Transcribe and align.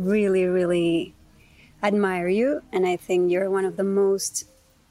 really, 0.00 0.44
really 0.46 1.14
admire 1.82 2.28
you, 2.28 2.62
and 2.72 2.86
I 2.86 2.96
think 2.96 3.30
you're 3.30 3.50
one 3.50 3.64
of 3.64 3.76
the 3.76 3.84
most 3.84 4.44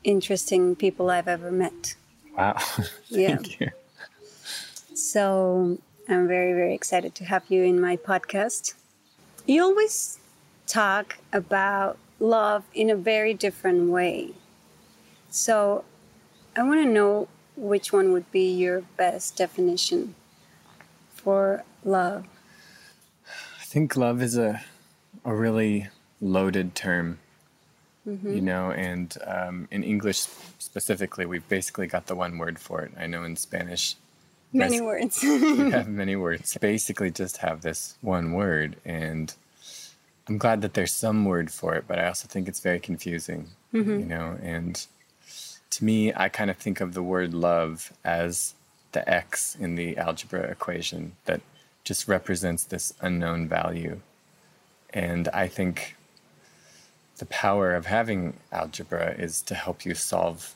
interesting 0.04 0.76
people 0.76 1.10
I've 1.10 1.28
ever 1.28 1.52
met. 1.52 1.96
Wow. 2.38 2.56
Thank 3.12 3.60
yeah. 3.60 3.68
you. 3.68 4.96
So 4.96 5.78
I'm 6.08 6.28
very, 6.28 6.54
very 6.54 6.74
excited 6.74 7.16
to 7.16 7.26
have 7.26 7.44
you 7.50 7.64
in 7.64 7.80
my 7.80 7.98
podcast. 7.98 8.74
You 9.46 9.64
always 9.64 10.20
talk 10.68 11.18
about 11.34 11.98
love 12.20 12.64
in 12.74 12.90
a 12.90 12.96
very 12.96 13.34
different 13.34 13.90
way. 13.90 14.32
So 15.30 15.84
I 16.56 16.64
want 16.64 16.82
to 16.82 16.90
know 16.90 17.28
which 17.56 17.92
one 17.92 18.12
would 18.14 18.32
be 18.32 18.52
your 18.52 18.82
best 18.98 19.36
definition 19.36 20.16
for 21.14 21.64
love. 21.84 22.26
I 23.60 23.64
think 23.64 23.96
love 23.96 24.22
is 24.22 24.38
a 24.38 24.62
a 25.26 25.34
really 25.34 25.88
loaded 26.22 26.76
term, 26.76 27.20
mm-hmm. 28.08 28.34
you 28.34 28.42
know, 28.42 28.72
and 28.72 29.18
um, 29.26 29.68
in 29.72 29.84
English 29.84 30.20
specifically, 30.60 31.26
we've 31.26 31.48
basically 31.48 31.88
got 31.88 32.08
the 32.08 32.16
one 32.16 32.38
word 32.38 32.60
for 32.60 32.82
it. 32.82 32.92
I 32.98 33.08
know 33.08 33.24
in 33.24 33.36
Spanish, 33.36 33.96
many 34.54 34.82
words. 34.82 35.20
we 35.24 35.72
have 35.72 35.88
many 35.88 36.16
words. 36.16 36.58
Basically, 36.60 37.12
just 37.12 37.38
have 37.38 37.62
this 37.62 37.98
one 38.02 38.34
word, 38.34 38.78
and 38.86 39.34
I'm 40.28 40.38
glad 40.38 40.62
that 40.62 40.74
there's 40.74 40.94
some 40.94 41.26
word 41.26 41.52
for 41.52 41.76
it, 41.76 41.86
but 41.88 42.00
I 42.00 42.08
also 42.08 42.28
think 42.28 42.48
it's 42.48 42.60
very 42.60 42.80
confusing, 42.80 43.50
mm-hmm. 43.74 44.00
you 44.00 44.06
know, 44.06 44.38
and 44.42 44.86
to 45.72 45.86
me, 45.86 46.14
I 46.14 46.30
kind 46.30 46.50
of 46.50 46.58
think 46.58 46.82
of 46.82 46.94
the 46.94 47.04
word 47.04 47.34
love 47.34 47.94
as 48.04 48.54
the 48.92 49.08
x 49.08 49.56
in 49.60 49.76
the 49.76 49.98
algebra 49.98 50.42
equation 50.42 51.16
that 51.26 51.42
just 51.84 52.08
represents 52.08 52.64
this 52.64 52.94
unknown 53.02 53.48
value 53.48 54.02
and 54.94 55.28
I 55.30 55.48
think 55.48 55.96
the 57.18 57.26
power 57.26 57.76
of 57.76 57.86
having 57.86 58.38
algebra 58.52 59.14
is 59.18 59.42
to 59.44 59.56
help 59.56 59.86
you 59.86 59.94
solve 59.94 60.56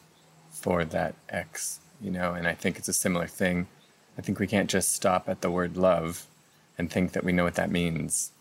for 0.52 0.86
that 0.86 1.16
X, 1.30 1.80
you 2.02 2.10
know, 2.10 2.34
and 2.34 2.48
I 2.48 2.54
think 2.54 2.78
it's 2.78 2.88
a 2.88 2.94
similar 2.94 3.28
thing. 3.28 3.68
I 4.18 4.22
think 4.22 4.40
we 4.40 4.48
can't 4.48 4.70
just 4.70 4.94
stop 4.94 5.28
at 5.28 5.42
the 5.42 5.52
word 5.52 5.76
love 5.76 6.26
and 6.78 6.90
think 6.90 7.12
that 7.12 7.24
we 7.24 7.32
know 7.32 7.44
what 7.44 7.56
that 7.56 7.70
means. 7.70 8.32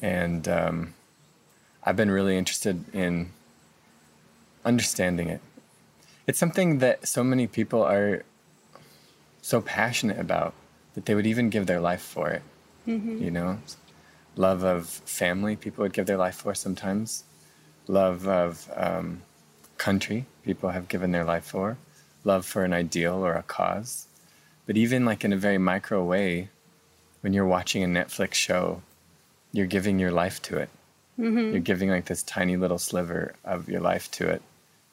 And 0.00 0.48
um, 0.48 0.94
I've 1.84 1.96
been 1.96 2.10
really 2.10 2.36
interested 2.36 2.84
in 2.94 3.30
understanding 4.64 5.28
it. 5.28 5.40
It's 6.26 6.38
something 6.38 6.78
that 6.78 7.06
so 7.06 7.22
many 7.22 7.46
people 7.46 7.82
are 7.82 8.24
so 9.42 9.60
passionate 9.60 10.18
about 10.18 10.54
that 10.94 11.06
they 11.06 11.14
would 11.14 11.26
even 11.26 11.50
give 11.50 11.66
their 11.66 11.80
life 11.80 12.02
for 12.02 12.30
it, 12.30 12.42
mm-hmm. 12.86 13.22
you 13.22 13.30
know? 13.30 13.58
Love 14.36 14.62
of 14.62 14.86
family, 14.86 15.56
people 15.56 15.82
would 15.82 15.92
give 15.92 16.06
their 16.06 16.16
life 16.16 16.36
for 16.36 16.54
sometimes, 16.54 17.24
love 17.86 18.26
of 18.26 18.70
um, 18.76 19.22
country, 19.78 20.26
people 20.44 20.70
have 20.70 20.88
given 20.88 21.12
their 21.12 21.24
life 21.24 21.44
for, 21.44 21.76
love 22.24 22.46
for 22.46 22.64
an 22.64 22.72
ideal 22.72 23.24
or 23.24 23.34
a 23.34 23.42
cause. 23.42 24.06
But 24.66 24.76
even 24.76 25.04
like 25.04 25.24
in 25.24 25.32
a 25.32 25.36
very 25.36 25.58
micro 25.58 26.02
way, 26.04 26.48
when 27.20 27.32
you're 27.32 27.46
watching 27.46 27.82
a 27.82 27.86
Netflix 27.86 28.34
show, 28.34 28.82
you're 29.52 29.66
giving 29.66 29.98
your 29.98 30.12
life 30.12 30.40
to 30.42 30.56
it. 30.56 30.70
Mm-hmm. 31.18 31.50
You're 31.50 31.60
giving 31.60 31.90
like 31.90 32.06
this 32.06 32.22
tiny 32.22 32.56
little 32.56 32.78
sliver 32.78 33.34
of 33.44 33.68
your 33.68 33.80
life 33.80 34.10
to 34.12 34.28
it. 34.28 34.42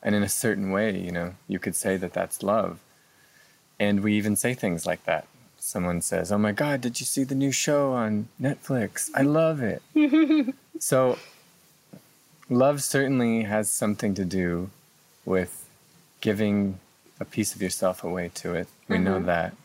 And 0.03 0.15
in 0.15 0.23
a 0.23 0.29
certain 0.29 0.71
way, 0.71 0.97
you 0.97 1.11
know, 1.11 1.35
you 1.47 1.59
could 1.59 1.75
say 1.75 1.97
that 1.97 2.13
that's 2.13 2.43
love. 2.43 2.79
And 3.79 4.01
we 4.01 4.15
even 4.15 4.35
say 4.35 4.53
things 4.53 4.85
like 4.85 5.05
that 5.05 5.27
someone 5.59 6.01
says, 6.01 6.31
"Oh 6.31 6.37
my 6.37 6.51
God, 6.51 6.81
did 6.81 6.99
you 6.99 7.05
see 7.05 7.23
the 7.23 7.35
new 7.35 7.51
show 7.51 7.93
on 7.93 8.29
Netflix? 8.41 9.09
I 9.13 9.21
love 9.21 9.61
it." 9.61 9.81
so, 10.79 11.17
love 12.49 12.81
certainly 12.81 13.43
has 13.43 13.69
something 13.69 14.13
to 14.15 14.25
do 14.25 14.69
with 15.25 15.67
giving 16.21 16.79
a 17.19 17.25
piece 17.25 17.55
of 17.55 17.61
yourself 17.61 18.03
away 18.03 18.31
to 18.35 18.55
it. 18.55 18.67
We 18.87 18.95
mm-hmm. 18.95 19.05
know 19.05 19.19
that. 19.21 19.55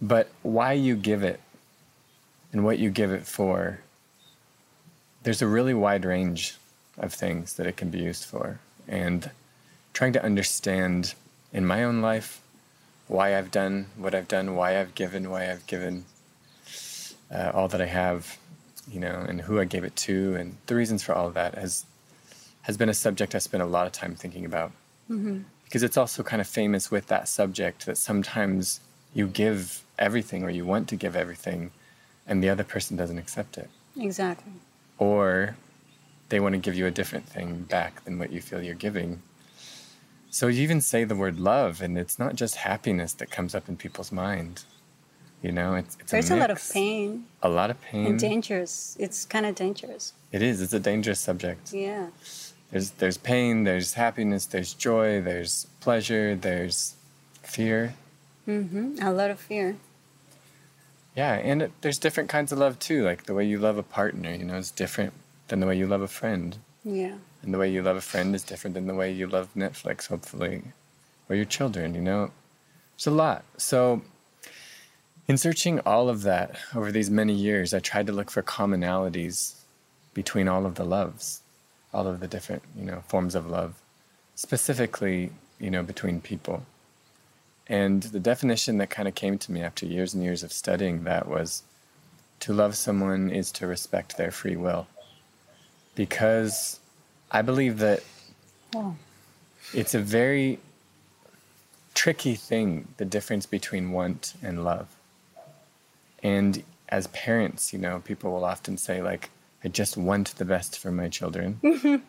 But 0.00 0.30
why 0.42 0.72
you 0.72 0.96
give 0.96 1.22
it 1.22 1.40
and 2.52 2.64
what 2.64 2.78
you 2.78 2.90
give 2.90 3.12
it 3.12 3.26
for, 3.26 3.80
there's 5.22 5.42
a 5.42 5.46
really 5.46 5.74
wide 5.74 6.04
range 6.04 6.56
of 6.98 7.12
things 7.12 7.54
that 7.54 7.66
it 7.66 7.76
can 7.76 7.90
be 7.90 7.98
used 7.98 8.24
for. 8.24 8.58
And 8.88 9.30
trying 9.92 10.12
to 10.14 10.24
understand 10.24 11.14
in 11.52 11.66
my 11.66 11.84
own 11.84 12.00
life 12.00 12.39
why 13.10 13.36
I've 13.36 13.50
done 13.50 13.86
what 13.96 14.14
I've 14.14 14.28
done, 14.28 14.54
why 14.54 14.78
I've 14.80 14.94
given, 14.94 15.30
why 15.30 15.50
I've 15.50 15.66
given 15.66 16.04
uh, 17.34 17.50
all 17.52 17.66
that 17.66 17.80
I 17.80 17.86
have, 17.86 18.38
you 18.88 19.00
know, 19.00 19.26
and 19.28 19.40
who 19.40 19.58
I 19.58 19.64
gave 19.64 19.82
it 19.82 19.96
to, 19.96 20.36
and 20.36 20.56
the 20.66 20.76
reasons 20.76 21.02
for 21.02 21.12
all 21.12 21.26
of 21.26 21.34
that 21.34 21.56
has 21.56 21.84
has 22.62 22.76
been 22.76 22.88
a 22.88 22.94
subject 22.94 23.34
I 23.34 23.38
spent 23.38 23.64
a 23.64 23.66
lot 23.66 23.86
of 23.86 23.92
time 23.92 24.14
thinking 24.14 24.44
about. 24.44 24.70
Mm-hmm. 25.10 25.40
Because 25.64 25.82
it's 25.82 25.96
also 25.96 26.22
kind 26.22 26.40
of 26.40 26.46
famous 26.46 26.90
with 26.90 27.08
that 27.08 27.26
subject 27.26 27.86
that 27.86 27.98
sometimes 27.98 28.80
you 29.12 29.26
give 29.26 29.82
everything 29.98 30.44
or 30.44 30.50
you 30.50 30.64
want 30.64 30.88
to 30.88 30.96
give 30.96 31.16
everything, 31.16 31.72
and 32.28 32.44
the 32.44 32.48
other 32.48 32.64
person 32.64 32.96
doesn't 32.96 33.18
accept 33.18 33.58
it. 33.58 33.68
Exactly. 33.98 34.52
Or 34.98 35.56
they 36.28 36.38
want 36.38 36.52
to 36.52 36.58
give 36.58 36.76
you 36.76 36.86
a 36.86 36.92
different 36.92 37.26
thing 37.26 37.62
back 37.62 38.04
than 38.04 38.20
what 38.20 38.30
you 38.30 38.40
feel 38.40 38.62
you're 38.62 38.76
giving 38.76 39.22
so 40.30 40.46
you 40.46 40.62
even 40.62 40.80
say 40.80 41.04
the 41.04 41.16
word 41.16 41.38
love, 41.40 41.82
and 41.82 41.98
it's 41.98 42.18
not 42.18 42.36
just 42.36 42.56
happiness 42.56 43.12
that 43.14 43.30
comes 43.30 43.54
up 43.54 43.68
in 43.68 43.76
people's 43.76 44.12
mind. 44.12 44.64
You 45.42 45.52
know, 45.52 45.74
it's, 45.74 45.96
it's 46.00 46.12
there's 46.12 46.30
a, 46.30 46.36
a, 46.36 46.38
lot 46.38 46.50
of 46.50 46.70
pain. 46.72 47.24
A 47.42 47.48
lot 47.48 47.70
of 47.70 47.80
pain. 47.80 48.06
And 48.06 48.18
dangerous. 48.18 48.96
It's 49.00 49.24
kind 49.24 49.46
of 49.46 49.54
dangerous. 49.54 50.12
It 50.32 50.42
is. 50.42 50.60
It's 50.60 50.72
a 50.72 50.80
dangerous 50.80 51.18
subject. 51.18 51.72
Yeah. 51.72 52.08
There's 52.70 52.90
there's 52.90 53.16
pain. 53.16 53.64
There's 53.64 53.94
happiness. 53.94 54.46
There's 54.46 54.74
joy. 54.74 55.20
There's 55.20 55.66
pleasure. 55.80 56.36
There's 56.36 56.94
fear. 57.42 57.94
Mm-hmm. 58.46 59.02
A 59.02 59.12
lot 59.12 59.30
of 59.30 59.40
fear. 59.40 59.76
Yeah, 61.16 61.34
and 61.34 61.62
it, 61.62 61.72
there's 61.80 61.98
different 61.98 62.28
kinds 62.28 62.52
of 62.52 62.58
love 62.58 62.78
too. 62.78 63.02
Like 63.02 63.24
the 63.24 63.34
way 63.34 63.44
you 63.44 63.58
love 63.58 63.78
a 63.78 63.82
partner, 63.82 64.32
you 64.32 64.44
know, 64.44 64.56
is 64.56 64.70
different 64.70 65.12
than 65.48 65.60
the 65.60 65.66
way 65.66 65.76
you 65.76 65.86
love 65.86 66.02
a 66.02 66.08
friend. 66.08 66.56
Yeah. 66.84 67.14
And 67.42 67.54
the 67.54 67.58
way 67.58 67.70
you 67.70 67.82
love 67.82 67.96
a 67.96 68.00
friend 68.02 68.34
is 68.34 68.42
different 68.42 68.74
than 68.74 68.86
the 68.86 68.94
way 68.94 69.10
you 69.10 69.26
love 69.26 69.48
Netflix, 69.56 70.08
hopefully, 70.08 70.62
or 71.28 71.36
your 71.36 71.44
children, 71.44 71.94
you 71.94 72.00
know? 72.00 72.30
It's 72.94 73.06
a 73.06 73.10
lot. 73.10 73.44
So, 73.56 74.02
in 75.26 75.38
searching 75.38 75.80
all 75.80 76.08
of 76.08 76.22
that 76.22 76.56
over 76.74 76.92
these 76.92 77.08
many 77.08 77.32
years, 77.32 77.72
I 77.72 77.78
tried 77.78 78.06
to 78.08 78.12
look 78.12 78.30
for 78.30 78.42
commonalities 78.42 79.54
between 80.12 80.48
all 80.48 80.66
of 80.66 80.74
the 80.74 80.84
loves, 80.84 81.40
all 81.94 82.06
of 82.06 82.20
the 82.20 82.26
different, 82.26 82.62
you 82.76 82.84
know, 82.84 83.02
forms 83.08 83.34
of 83.34 83.46
love, 83.46 83.80
specifically, 84.34 85.30
you 85.58 85.70
know, 85.70 85.82
between 85.82 86.20
people. 86.20 86.66
And 87.68 88.02
the 88.02 88.18
definition 88.18 88.78
that 88.78 88.90
kind 88.90 89.06
of 89.06 89.14
came 89.14 89.38
to 89.38 89.52
me 89.52 89.62
after 89.62 89.86
years 89.86 90.12
and 90.12 90.24
years 90.24 90.42
of 90.42 90.52
studying 90.52 91.04
that 91.04 91.28
was 91.28 91.62
to 92.40 92.52
love 92.52 92.76
someone 92.76 93.30
is 93.30 93.52
to 93.52 93.66
respect 93.66 94.16
their 94.16 94.32
free 94.32 94.56
will. 94.56 94.88
Because 95.94 96.79
I 97.30 97.42
believe 97.42 97.78
that 97.78 98.02
oh. 98.74 98.96
it's 99.72 99.94
a 99.94 100.00
very 100.00 100.58
tricky 101.94 102.34
thing, 102.34 102.88
the 102.96 103.04
difference 103.04 103.46
between 103.46 103.92
want 103.92 104.34
and 104.42 104.64
love. 104.64 104.88
And 106.22 106.62
as 106.88 107.06
parents, 107.08 107.72
you 107.72 107.78
know, 107.78 108.00
people 108.00 108.32
will 108.32 108.44
often 108.44 108.76
say, 108.76 109.02
like, 109.02 109.30
I 109.64 109.68
just 109.68 109.96
want 109.96 110.34
the 110.36 110.44
best 110.44 110.78
for 110.78 110.90
my 110.90 111.08
children. 111.08 111.58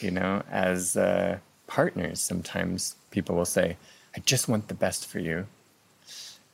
you 0.00 0.10
know, 0.10 0.42
as 0.50 0.96
uh, 0.96 1.38
partners, 1.66 2.20
sometimes 2.20 2.96
people 3.10 3.36
will 3.36 3.44
say, 3.44 3.76
I 4.16 4.20
just 4.20 4.48
want 4.48 4.68
the 4.68 4.74
best 4.74 5.06
for 5.06 5.18
you. 5.18 5.46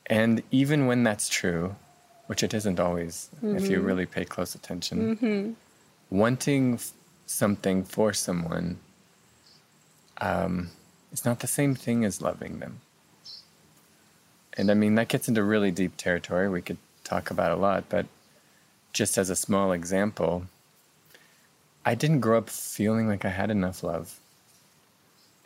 And 0.07 0.43
even 0.51 0.87
when 0.87 1.05
that's 1.05 1.29
true, 1.29 1.77
which 2.27 2.43
it 2.43 2.55
isn't 2.55 2.81
always, 2.81 3.29
mm-hmm. 3.37 3.57
if 3.57 3.69
you 3.69 3.79
mm-hmm. 3.79 3.87
really 3.87 4.07
pay 4.07 4.25
close 4.25 4.55
attention, 4.55 5.17
mm-hmm. 5.17 5.53
wanting 6.17 6.79
something 7.33 7.85
for 7.85 8.13
someone, 8.13 8.79
um, 10.21 10.71
it's 11.11 11.25
not 11.25 11.41
the 11.41 11.47
same 11.47 11.75
thing 11.75 12.05
as 12.05 12.23
loving 12.23 12.59
them. 12.59 12.81
And 14.55 14.71
I 14.71 14.75
mean, 14.75 14.95
that 14.97 15.09
gets 15.09 15.29
into 15.29 15.43
really 15.43 15.71
deep 15.71 15.97
territory 15.97 16.49
we 16.49 16.63
could 16.63 16.79
talk 17.05 17.31
about 17.31 17.53
a 17.53 17.57
lot, 17.57 17.85
but 17.89 18.07
just 18.93 19.17
as 19.17 19.31
a 19.31 19.37
small 19.37 19.73
example, 19.73 20.47
I 21.85 21.95
didn't 21.95 22.21
grow 22.21 22.39
up 22.39 22.51
feeling 22.51 23.09
like 23.09 23.25
I 23.25 23.31
had 23.31 23.51
enough 23.51 23.83
love. 23.83 24.19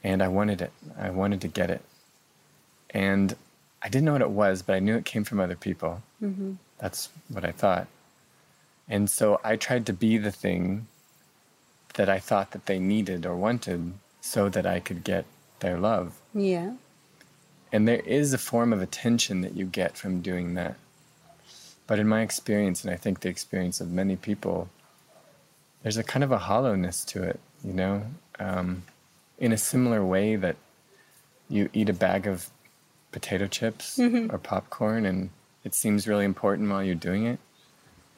And 0.02 0.22
I 0.22 0.28
wanted 0.28 0.60
it. 0.60 0.72
I 0.98 1.10
wanted 1.10 1.40
to 1.40 1.48
get 1.48 1.70
it. 1.70 1.82
And 2.90 3.34
I 3.82 3.88
didn't 3.88 4.04
know 4.04 4.12
what 4.12 4.22
it 4.22 4.30
was, 4.30 4.62
but 4.62 4.74
I 4.74 4.78
knew 4.80 4.96
it 4.96 5.04
came 5.04 5.24
from 5.24 5.40
other 5.40 5.56
people. 5.56 6.02
Mm-hmm. 6.22 6.54
That's 6.78 7.08
what 7.28 7.44
I 7.44 7.52
thought. 7.52 7.86
And 8.88 9.08
so 9.10 9.40
I 9.42 9.56
tried 9.56 9.86
to 9.86 9.92
be 9.92 10.18
the 10.18 10.30
thing 10.30 10.86
that 11.96 12.08
I 12.08 12.18
thought 12.18 12.52
that 12.52 12.66
they 12.66 12.78
needed 12.78 13.26
or 13.26 13.36
wanted 13.36 13.92
so 14.20 14.48
that 14.48 14.66
I 14.66 14.80
could 14.80 15.04
get 15.04 15.24
their 15.60 15.78
love. 15.78 16.18
Yeah. 16.34 16.72
And 17.72 17.86
there 17.86 18.00
is 18.00 18.32
a 18.32 18.38
form 18.38 18.72
of 18.72 18.80
attention 18.80 19.40
that 19.40 19.56
you 19.56 19.66
get 19.66 19.96
from 19.96 20.20
doing 20.20 20.54
that. 20.54 20.76
But 21.86 21.98
in 21.98 22.08
my 22.08 22.22
experience, 22.22 22.84
and 22.84 22.92
I 22.92 22.96
think 22.96 23.20
the 23.20 23.28
experience 23.28 23.80
of 23.80 23.90
many 23.90 24.16
people, 24.16 24.68
there's 25.82 25.96
a 25.96 26.04
kind 26.04 26.24
of 26.24 26.32
a 26.32 26.38
hollowness 26.38 27.04
to 27.06 27.22
it, 27.22 27.40
you 27.64 27.72
know, 27.72 28.02
um, 28.38 28.82
in 29.38 29.52
a 29.52 29.58
similar 29.58 30.04
way 30.04 30.36
that 30.36 30.56
you 31.48 31.68
eat 31.72 31.88
a 31.88 31.92
bag 31.92 32.26
of 32.26 32.50
potato 33.12 33.46
chips 33.46 33.98
mm-hmm. 33.98 34.34
or 34.34 34.38
popcorn 34.38 35.06
and 35.06 35.30
it 35.64 35.74
seems 35.74 36.06
really 36.06 36.24
important 36.24 36.70
while 36.70 36.82
you're 36.82 36.94
doing 36.94 37.26
it. 37.26 37.38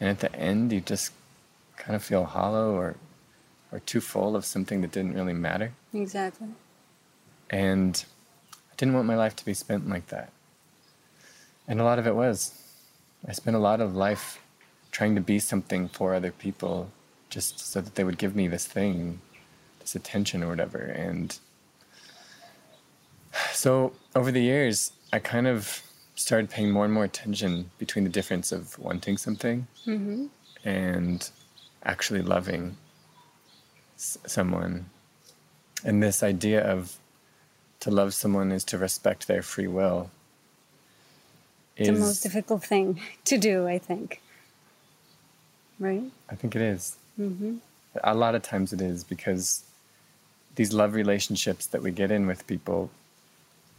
And 0.00 0.08
at 0.08 0.20
the 0.20 0.34
end, 0.34 0.72
you 0.72 0.80
just 0.80 1.12
kind 1.76 1.96
of 1.96 2.02
feel 2.02 2.24
hollow 2.24 2.74
or, 2.74 2.96
or 3.72 3.80
too 3.80 4.00
full 4.00 4.36
of 4.36 4.44
something 4.44 4.80
that 4.80 4.92
didn't 4.92 5.14
really 5.14 5.34
matter. 5.34 5.72
Exactly. 5.92 6.48
And 7.50 8.04
I 8.52 8.74
didn't 8.76 8.94
want 8.94 9.06
my 9.06 9.16
life 9.16 9.36
to 9.36 9.44
be 9.44 9.54
spent 9.54 9.88
like 9.88 10.08
that. 10.08 10.32
And 11.66 11.80
a 11.80 11.84
lot 11.84 11.98
of 11.98 12.06
it 12.06 12.14
was. 12.14 12.54
I 13.26 13.32
spent 13.32 13.56
a 13.56 13.60
lot 13.60 13.80
of 13.80 13.94
life 13.94 14.40
trying 14.90 15.14
to 15.14 15.20
be 15.20 15.38
something 15.38 15.88
for 15.88 16.14
other 16.14 16.30
people 16.30 16.90
just 17.30 17.58
so 17.58 17.80
that 17.80 17.94
they 17.94 18.04
would 18.04 18.18
give 18.18 18.34
me 18.34 18.48
this 18.48 18.66
thing, 18.66 19.20
this 19.80 19.94
attention 19.94 20.42
or 20.42 20.48
whatever. 20.48 20.78
And 20.78 21.38
so 23.52 23.92
over 24.16 24.32
the 24.32 24.40
years, 24.40 24.92
I 25.12 25.18
kind 25.18 25.46
of 25.46 25.82
started 26.14 26.50
paying 26.50 26.70
more 26.70 26.84
and 26.84 26.94
more 26.94 27.04
attention 27.04 27.70
between 27.78 28.04
the 28.04 28.10
difference 28.10 28.50
of 28.50 28.78
wanting 28.78 29.16
something 29.16 29.66
mm-hmm. 29.86 30.26
and 30.64 31.30
actually 31.84 32.22
loving 32.22 32.76
s- 33.98 34.18
someone. 34.26 34.86
And 35.84 36.02
this 36.02 36.22
idea 36.22 36.64
of 36.64 36.96
to 37.80 37.90
love 37.90 38.14
someone 38.14 38.50
is 38.50 38.64
to 38.64 38.78
respect 38.78 39.28
their 39.28 39.42
free 39.42 39.68
will. 39.68 40.10
It's 41.76 41.88
the 41.88 41.94
most 41.94 42.22
difficult 42.22 42.64
thing 42.64 43.00
to 43.26 43.38
do, 43.38 43.68
I 43.68 43.78
think. 43.78 44.20
Right? 45.78 46.02
I 46.28 46.34
think 46.34 46.56
it 46.56 46.62
is. 46.62 46.96
Mm-hmm. 47.20 47.56
A 48.02 48.14
lot 48.14 48.34
of 48.34 48.42
times 48.42 48.72
it 48.72 48.80
is 48.80 49.04
because 49.04 49.62
these 50.56 50.72
love 50.72 50.94
relationships 50.94 51.66
that 51.66 51.82
we 51.82 51.92
get 51.92 52.10
in 52.10 52.26
with 52.26 52.46
people, 52.48 52.90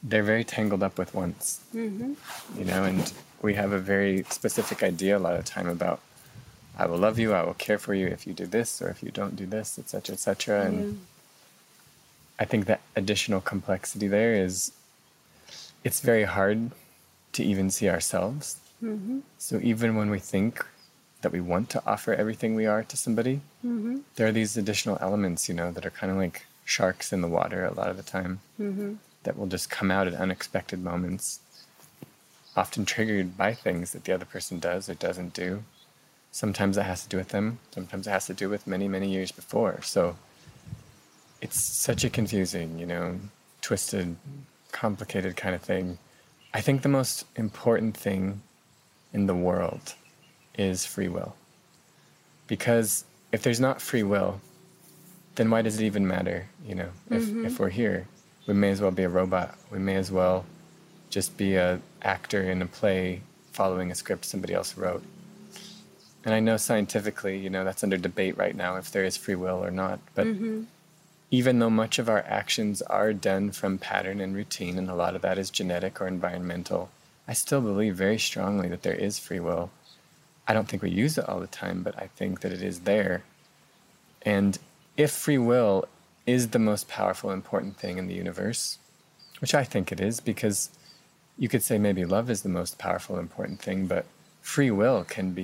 they're 0.01 0.24
very 0.24 0.45
tangled 0.45 0.81
up 0.81 0.98
with 0.98 1.13
wants. 1.13 1.60
Mm-hmm. 1.75 2.13
You 2.57 2.66
know, 2.66 2.83
and 2.86 3.12
we 3.42 3.54
have 3.56 3.74
a 3.74 3.80
very 3.80 4.24
specific 4.30 4.81
idea 4.81 5.18
a 5.18 5.19
lot 5.19 5.36
of 5.36 5.44
time 5.44 5.68
about 5.68 6.00
I 6.77 6.86
will 6.86 6.98
love 6.98 7.19
you, 7.19 7.33
I 7.33 7.44
will 7.44 7.56
care 7.56 7.77
for 7.77 7.94
you 7.94 8.07
if 8.07 8.25
you 8.25 8.33
do 8.33 8.45
this 8.45 8.81
or 8.81 8.89
if 8.89 9.04
you 9.04 9.12
don't 9.12 9.36
do 9.36 9.45
this, 9.45 9.77
etc., 9.77 10.13
etc. 10.13 10.66
And 10.66 10.80
yeah. 10.80 10.98
I 12.39 12.45
think 12.45 12.66
that 12.68 12.81
additional 12.95 13.42
complexity 13.42 14.07
there 14.07 14.33
is 14.33 14.71
it's 15.83 16.00
very 16.01 16.24
hard 16.24 16.71
to 17.33 17.44
even 17.44 17.69
see 17.69 17.89
ourselves. 17.89 18.57
Mm-hmm. 18.83 19.19
So 19.38 19.60
even 19.62 19.95
when 19.95 20.10
we 20.10 20.19
think 20.19 20.66
that 21.21 21.31
we 21.31 21.42
want 21.42 21.69
to 21.71 21.83
offer 21.86 22.13
everything 22.13 22.56
we 22.56 22.66
are 22.66 22.83
to 22.83 22.98
somebody, 22.98 23.42
mm-hmm. 23.66 24.00
there 24.16 24.27
are 24.27 24.31
these 24.31 24.56
additional 24.57 24.98
elements, 25.01 25.50
you 25.50 25.56
know, 25.56 25.71
that 25.71 25.86
are 25.86 25.92
kind 25.92 26.12
of 26.12 26.18
like 26.18 26.45
sharks 26.63 27.12
in 27.12 27.21
the 27.21 27.27
water 27.27 27.66
a 27.66 27.74
lot 27.74 27.89
of 27.89 27.98
the 27.98 28.04
time 28.04 28.39
mm-hmm. 28.60 28.94
that 29.24 29.38
will 29.38 29.48
just 29.48 29.69
come 29.69 29.92
out 29.92 30.07
at 30.07 30.13
unexpected 30.13 30.81
moments, 30.81 31.39
often 32.56 32.86
triggered 32.86 33.38
by 33.38 33.54
things 33.54 33.92
that 33.92 34.04
the 34.06 34.13
other 34.13 34.25
person 34.25 34.60
does 34.60 34.88
or 34.89 34.94
doesn't 34.94 35.33
do. 35.33 35.63
Sometimes 36.40 36.78
it 36.78 36.84
has 36.84 37.04
to 37.04 37.10
do 37.10 37.18
with 37.18 37.28
them, 37.36 37.60
sometimes 37.72 38.08
it 38.08 38.12
has 38.12 38.28
to 38.28 38.34
do 38.34 38.48
with 38.48 38.66
many, 38.66 38.88
many 38.88 39.10
years 39.10 39.30
before. 39.30 39.82
So 39.82 40.16
it's 41.42 41.62
such 41.62 42.06
a 42.06 42.10
confusing, 42.10 42.80
you 42.80 42.86
know, 42.86 43.20
twisted, 43.62 44.16
complicated 44.72 45.36
kind 45.36 45.54
of 45.54 45.62
thing. 45.62 45.98
I 46.54 46.62
think 46.62 46.82
the 46.82 46.88
most 46.88 47.26
important 47.36 47.98
thing 47.98 48.42
in 49.12 49.26
the 49.26 49.36
world 49.36 49.96
is 50.58 50.86
free 50.86 51.10
will. 51.10 51.36
Because 52.48 53.04
if 53.34 53.44
there's 53.44 53.60
not 53.60 53.82
free 53.82 54.04
will, 54.04 54.40
then 55.36 55.50
why 55.50 55.62
does 55.62 55.78
it 55.78 55.86
even 55.86 56.08
matter? 56.08 56.48
You 56.66 56.76
know, 56.76 56.90
if, 57.12 57.24
mm-hmm. 57.24 57.48
if 57.48 57.60
we're 57.60 57.68
here, 57.68 58.08
we 58.48 58.54
may 58.54 58.70
as 58.70 58.80
well 58.80 58.92
be 58.92 59.04
a 59.04 59.10
robot. 59.10 59.58
We 59.72 59.80
may 59.80 59.96
as 59.96 60.10
well 60.10 60.46
just 61.10 61.36
be 61.36 61.56
a 61.56 61.82
actor 62.02 62.50
in 62.50 62.62
a 62.62 62.66
play 62.66 63.24
following 63.52 63.92
a 63.92 63.96
script 63.96 64.24
somebody 64.24 64.54
else 64.54 64.78
wrote. 64.78 65.04
And 66.25 66.33
I 66.33 66.39
know 66.39 66.57
scientifically, 66.57 67.38
you 67.38 67.50
know, 67.50 67.63
that's 67.63 67.83
under 67.83 67.98
debate 67.98 68.38
right 68.38 68.56
now 68.56 68.75
if 68.75 68.92
there 68.92 69.06
is 69.06 69.18
free 69.18 69.36
will 69.36 69.63
or 69.63 69.71
not. 69.71 70.00
But 70.16 70.27
mm-hmm. 70.27 70.63
even 71.31 71.60
though 71.60 71.69
much 71.69 71.98
of 71.98 72.10
our 72.10 72.24
actions 72.27 72.81
are 72.83 73.13
done 73.13 73.51
from 73.51 73.77
pattern 73.77 74.19
and 74.19 74.36
routine, 74.36 74.77
and 74.77 74.89
a 74.89 74.95
lot 74.95 75.16
of 75.16 75.21
that 75.21 75.38
is 75.38 75.50
genetic 75.50 76.01
or 76.01 76.07
environmental, 76.07 76.89
I 77.27 77.33
still 77.33 77.62
believe 77.62 77.95
very 77.95 78.19
strongly 78.19 78.68
that 78.69 78.83
there 78.83 78.95
is 78.95 79.19
free 79.19 79.39
will. 79.39 79.69
I 80.48 80.54
don't 80.54 80.68
think 80.68 80.81
we 80.81 80.89
use 80.89 81.18
it 81.18 81.30
all 81.30 81.39
the 81.39 81.48
time, 81.48 81.83
but 81.83 81.98
I 81.98 82.10
think 82.16 82.42
that 82.42 82.51
it 82.51 82.63
is 82.63 82.81
there. 82.81 83.24
And 84.24 84.57
if 84.98 85.12
free 85.12 85.38
will 85.38 85.86
is 86.25 86.50
the 86.50 86.60
most 86.60 86.88
powerful, 86.88 87.31
important 87.31 87.77
thing 87.77 87.98
in 87.98 88.07
the 88.07 88.16
universe, 88.16 88.77
which 89.39 89.54
I 89.54 89.63
think 89.63 89.92
it 89.92 90.01
is, 90.01 90.19
because 90.19 90.69
you 91.38 91.48
could 91.48 91.63
say 91.63 91.77
maybe 91.77 92.04
love 92.04 92.30
is 92.30 92.42
the 92.42 92.50
most 92.50 92.77
powerful, 92.77 93.18
important 93.18 93.62
thing, 93.62 93.88
but 93.88 94.06
free 94.50 94.72
will 94.72 95.04
can 95.04 95.31
be 95.31 95.44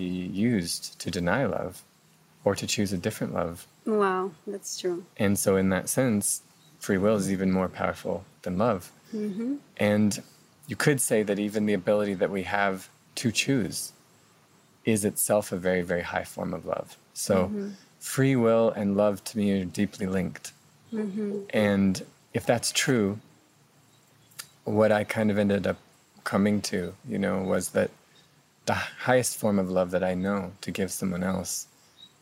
used 0.50 0.98
to 1.00 1.12
deny 1.12 1.46
love 1.46 1.84
or 2.44 2.56
to 2.56 2.66
choose 2.66 2.92
a 2.92 2.98
different 2.98 3.34
love. 3.36 3.68
Wow, 3.86 4.32
that's 4.48 4.80
true. 4.80 5.06
And 5.18 5.38
so, 5.38 5.58
in 5.58 5.70
that 5.70 5.90
sense, 5.90 6.42
free 6.80 6.98
will 6.98 7.16
is 7.16 7.32
even 7.32 7.52
more 7.52 7.70
powerful 7.70 8.26
than 8.42 8.58
love. 8.58 8.92
Mm-hmm. 9.14 9.56
And 9.78 10.24
you 10.68 10.76
could 10.76 11.00
say 11.00 11.22
that 11.22 11.38
even 11.38 11.68
the 11.68 11.76
ability 11.76 12.16
that 12.16 12.32
we 12.32 12.44
have 12.44 12.90
to 13.22 13.32
choose 13.32 13.94
is 14.86 15.06
itself 15.06 15.52
a 15.52 15.58
very, 15.58 15.84
very 15.84 16.02
high 16.02 16.24
form 16.24 16.52
of 16.52 16.66
love. 16.66 16.98
So, 17.14 17.36
mm-hmm. 17.36 17.70
free 18.00 18.36
will 18.36 18.72
and 18.72 18.98
love 18.98 19.24
to 19.26 19.38
me 19.38 19.62
are 19.62 19.66
deeply 19.66 20.08
linked. 20.08 20.52
Mm-hmm. 20.92 21.42
And 21.52 22.04
if 22.34 22.44
that's 22.48 22.72
true, 22.72 23.20
what 24.64 24.92
I 24.92 25.04
kind 25.04 25.30
of 25.30 25.38
ended 25.38 25.68
up 25.68 25.78
coming 26.24 26.60
to, 26.72 26.96
you 27.08 27.20
know, 27.20 27.44
was 27.44 27.70
that 27.78 27.92
the 28.66 28.74
highest 28.74 29.38
form 29.38 29.60
of 29.60 29.70
love 29.70 29.92
that 29.92 30.04
I 30.04 30.14
know 30.14 30.52
to 30.62 30.72
give 30.72 30.92
someone 30.92 31.24
else 31.24 31.68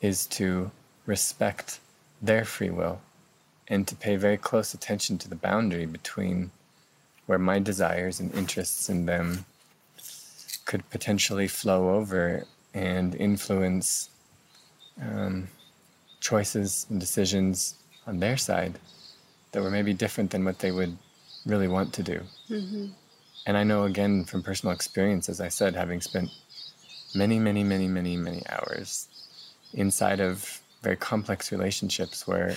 is 0.02 0.26
to 0.28 0.72
respect 1.06 1.80
their 2.22 2.46
free 2.46 2.70
will 2.70 3.02
and 3.68 3.88
to 3.88 3.96
pay 3.96 4.16
very 4.16 4.38
close 4.38 4.74
attention 4.74 5.18
to 5.20 5.30
the 5.30 5.36
boundary 5.36 5.86
between 5.86 6.52
where 7.26 7.40
my 7.40 7.60
desires 7.60 8.20
and 8.20 8.34
interests 8.34 8.90
in 8.90 9.06
them 9.06 9.46
could 10.66 10.90
potentially 10.90 11.48
flow 11.48 11.96
over 11.96 12.46
and 12.74 13.16
influence 13.16 14.10
um, 15.02 15.48
choices 16.20 16.86
and 16.90 17.00
decisions 17.00 17.76
on 18.08 18.20
their 18.20 18.38
side 18.38 18.80
that 19.52 19.62
were 19.62 19.72
maybe 19.72 19.94
different 19.94 20.32
than 20.32 20.44
what 20.44 20.60
they 20.60 20.72
would 20.72 20.98
really 21.46 21.68
want 21.68 21.94
to 21.94 22.04
do. 22.04 22.22
Mm-hmm. 22.50 22.88
And 23.46 23.58
I 23.58 23.64
know 23.64 23.84
again 23.84 24.26
from 24.26 24.44
personal 24.44 24.74
experience, 24.74 25.30
as 25.30 25.42
I 25.42 25.50
said, 25.50 25.76
having 25.76 26.02
spent 26.02 26.30
many, 27.14 27.40
many, 27.40 27.64
many, 27.64 27.88
many, 27.88 28.18
many 28.18 28.44
hours 28.50 29.08
inside 29.74 30.20
of 30.20 30.62
very 30.82 30.96
complex 30.96 31.52
relationships 31.52 32.28
where 32.28 32.56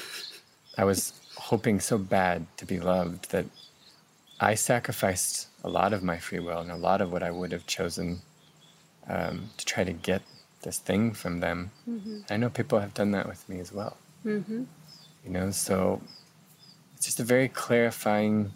I 0.79 0.85
was 0.85 1.13
hoping 1.37 1.81
so 1.81 1.99
bad 1.99 2.47
to 2.57 2.65
be 2.67 2.81
loved 2.81 3.31
that 3.31 3.47
I 4.41 4.55
sacrificed 4.55 5.49
a 5.65 5.69
lot 5.69 5.93
of 5.93 6.03
my 6.03 6.19
free 6.19 6.41
will 6.41 6.59
and 6.59 6.71
a 6.71 6.77
lot 6.77 7.01
of 7.01 7.11
what 7.13 7.23
I 7.23 7.31
would 7.31 7.53
have 7.53 7.67
chosen 7.67 8.21
um, 9.09 9.51
to 9.57 9.65
try 9.65 9.85
to 9.85 9.93
get 9.93 10.23
this 10.63 10.79
thing 10.79 11.13
from 11.13 11.41
them. 11.41 11.71
Mm-hmm. 11.89 12.21
I 12.29 12.37
know 12.37 12.51
people 12.51 12.79
have 12.81 12.95
done 12.95 13.13
that 13.13 13.27
with 13.27 13.49
me 13.49 13.61
as 13.61 13.73
well. 13.73 13.97
Mm-hmm. 14.25 14.65
You 15.25 15.31
know, 15.31 15.51
so 15.51 16.01
it's 16.97 17.07
just 17.07 17.21
a 17.21 17.25
very 17.25 17.49
clarifying 17.49 18.53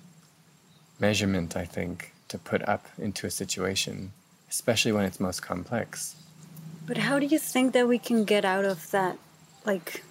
measurement, 0.98 1.56
I 1.56 1.64
think, 1.64 2.12
to 2.30 2.38
put 2.38 2.66
up 2.68 2.86
into 2.98 3.26
a 3.26 3.30
situation, 3.30 4.12
especially 4.48 4.92
when 4.92 5.04
it's 5.04 5.20
most 5.20 5.42
complex. 5.42 6.16
But 6.86 6.98
how 6.98 7.18
do 7.18 7.26
you 7.26 7.38
think 7.38 7.72
that 7.74 7.88
we 7.88 7.98
can 7.98 8.24
get 8.24 8.44
out 8.44 8.64
of 8.64 8.90
that, 8.90 9.18
like, 9.66 10.02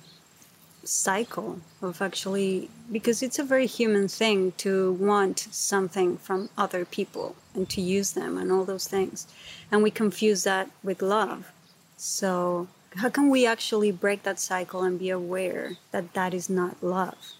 cycle 0.83 1.59
of 1.81 2.01
actually 2.01 2.69
because 2.91 3.21
it's 3.21 3.37
a 3.37 3.43
very 3.43 3.67
human 3.67 4.07
thing 4.07 4.53
to 4.53 4.93
want 4.93 5.39
something 5.51 6.17
from 6.17 6.49
other 6.57 6.85
people 6.85 7.35
and 7.53 7.69
to 7.69 7.81
use 7.81 8.13
them 8.13 8.37
and 8.37 8.51
all 8.51 8.65
those 8.65 8.87
things 8.87 9.27
and 9.71 9.83
we 9.83 9.91
confuse 9.91 10.43
that 10.45 10.69
with 10.83 11.01
love 11.01 11.51
So, 11.97 12.67
how 12.95 13.09
can 13.09 13.29
we 13.29 13.45
actually 13.45 13.91
break 13.91 14.23
that 14.23 14.39
cycle 14.39 14.83
and 14.83 14.97
be 14.97 15.09
aware 15.09 15.77
that 15.91 16.13
that 16.13 16.33
is 16.33 16.49
not 16.49 16.81
love? 16.81 17.33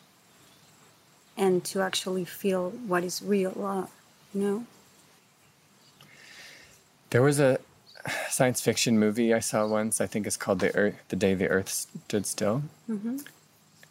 And 1.38 1.64
to 1.66 1.82
actually 1.82 2.26
feel 2.26 2.72
what 2.72 3.04
is 3.04 3.22
real 3.24 3.54
love, 3.56 3.90
know? 4.34 4.66
There 7.10 7.22
was 7.22 7.40
a 7.40 7.60
science 8.30 8.62
fiction 8.62 9.00
movie 9.00 9.34
I 9.34 9.40
saw 9.40 9.66
once. 9.68 10.00
I 10.00 10.08
think 10.08 10.28
it's 10.28 10.38
called 10.38 10.60
"The 10.60 10.76
Earth," 10.76 10.96
"The 11.10 11.16
Day 11.16 11.34
the 11.34 11.48
Earth 11.48 11.70
Stood 11.70 12.26
Still," 12.26 12.64
mm-hmm. 12.90 13.18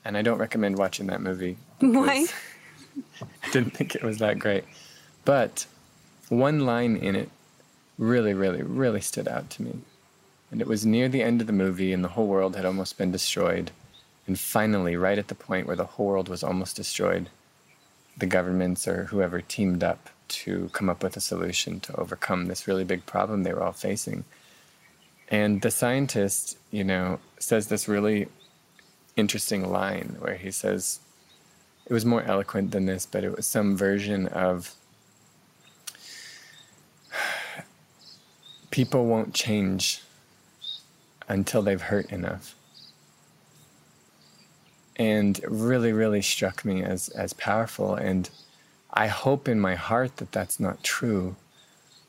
and 0.04 0.16
I 0.16 0.22
don't 0.22 0.38
recommend 0.38 0.78
watching 0.78 1.06
that 1.08 1.20
movie. 1.20 1.56
Why? 1.80 2.26
I 3.22 3.26
didn't 3.52 3.74
think 3.74 3.94
it 3.94 4.02
was 4.02 4.18
that 4.18 4.38
great, 4.38 4.64
but 5.24 5.66
one 6.28 6.64
line 6.64 6.96
in 6.96 7.16
it 7.16 7.30
really, 7.98 8.34
really, 8.34 8.62
really 8.62 9.00
stood 9.00 9.28
out 9.28 9.50
to 9.50 9.62
me, 9.62 9.78
and 10.50 10.60
it 10.60 10.66
was 10.66 10.86
near 10.86 11.08
the 11.08 11.22
end 11.22 11.40
of 11.40 11.46
the 11.46 11.52
movie, 11.52 11.92
and 11.92 12.04
the 12.04 12.08
whole 12.08 12.26
world 12.26 12.56
had 12.56 12.64
almost 12.64 12.98
been 12.98 13.12
destroyed, 13.12 13.70
and 14.26 14.38
finally, 14.38 14.96
right 14.96 15.18
at 15.18 15.28
the 15.28 15.34
point 15.34 15.66
where 15.66 15.76
the 15.76 15.84
whole 15.84 16.06
world 16.06 16.28
was 16.28 16.42
almost 16.42 16.76
destroyed, 16.76 17.30
the 18.16 18.26
governments 18.26 18.86
or 18.86 19.04
whoever 19.04 19.40
teamed 19.40 19.82
up 19.82 20.10
to 20.28 20.70
come 20.72 20.88
up 20.88 21.02
with 21.02 21.16
a 21.16 21.20
solution 21.20 21.80
to 21.80 21.96
overcome 21.96 22.46
this 22.46 22.66
really 22.66 22.84
big 22.84 23.06
problem 23.06 23.42
they 23.42 23.52
were 23.52 23.62
all 23.62 23.72
facing. 23.72 24.24
And 25.28 25.60
the 25.60 25.70
scientist, 25.70 26.58
you 26.70 26.84
know, 26.84 27.20
says 27.38 27.68
this 27.68 27.88
really 27.88 28.28
interesting 29.16 29.70
line 29.70 30.16
where 30.20 30.36
he 30.36 30.50
says, 30.50 31.00
it 31.86 31.92
was 31.92 32.04
more 32.04 32.22
eloquent 32.22 32.70
than 32.70 32.86
this, 32.86 33.06
but 33.06 33.24
it 33.24 33.34
was 33.34 33.46
some 33.46 33.76
version 33.76 34.26
of 34.28 34.74
people 38.70 39.06
won't 39.06 39.34
change 39.34 40.02
until 41.28 41.62
they've 41.62 41.80
hurt 41.80 42.10
enough. 42.10 42.54
And 44.96 45.40
really, 45.46 45.92
really 45.92 46.22
struck 46.22 46.64
me 46.64 46.82
as, 46.82 47.08
as 47.10 47.32
powerful. 47.32 47.94
And 47.94 48.28
I 48.98 49.06
hope 49.06 49.46
in 49.46 49.60
my 49.60 49.76
heart 49.76 50.16
that 50.16 50.32
that's 50.32 50.58
not 50.58 50.82
true. 50.82 51.36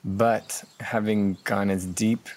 But 0.03 0.63
having 0.79 1.37
gone 1.43 1.69
as 1.69 1.85
deep 1.85 2.27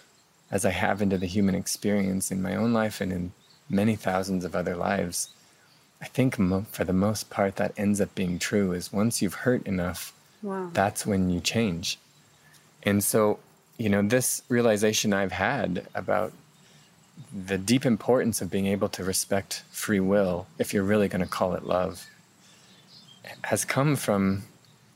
as 0.50 0.66
I 0.66 0.70
have 0.70 1.00
into 1.00 1.16
the 1.16 1.26
human 1.26 1.54
experience 1.54 2.30
in 2.30 2.42
my 2.42 2.54
own 2.54 2.74
life 2.74 3.00
and 3.00 3.10
in 3.10 3.32
many 3.70 3.96
thousands 3.96 4.44
of 4.44 4.54
other 4.54 4.76
lives, 4.76 5.30
I 6.02 6.06
think 6.06 6.38
mo- 6.38 6.66
for 6.70 6.84
the 6.84 6.92
most 6.92 7.30
part 7.30 7.56
that 7.56 7.72
ends 7.78 7.98
up 7.98 8.14
being 8.14 8.38
true 8.38 8.72
is 8.72 8.92
once 8.92 9.22
you've 9.22 9.46
hurt 9.46 9.66
enough, 9.66 10.12
wow. 10.42 10.68
that's 10.74 11.06
when 11.06 11.30
you 11.30 11.40
change. 11.40 11.98
And 12.82 13.02
so, 13.02 13.38
you 13.78 13.88
know, 13.88 14.02
this 14.02 14.42
realization 14.50 15.14
I've 15.14 15.32
had 15.32 15.86
about 15.94 16.34
the 17.34 17.56
deep 17.56 17.86
importance 17.86 18.42
of 18.42 18.50
being 18.50 18.66
able 18.66 18.90
to 18.90 19.02
respect 19.02 19.62
free 19.70 20.00
will, 20.00 20.46
if 20.58 20.74
you're 20.74 20.82
really 20.82 21.08
going 21.08 21.22
to 21.22 21.26
call 21.38 21.54
it 21.54 21.64
love, 21.64 22.06
has 23.44 23.64
come 23.64 23.96
from 23.96 24.44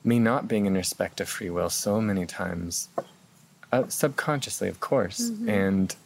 me 0.04 0.18
not 0.18 0.48
being 0.48 0.66
in 0.66 0.74
respect 0.74 1.20
of 1.20 1.28
free 1.28 1.50
will 1.50 1.70
so 1.70 2.00
many 2.00 2.26
times, 2.26 2.88
uh, 3.72 3.84
subconsciously, 3.88 4.68
of 4.68 4.80
course, 4.80 5.30
mm-hmm. 5.30 5.48
and 5.48 5.96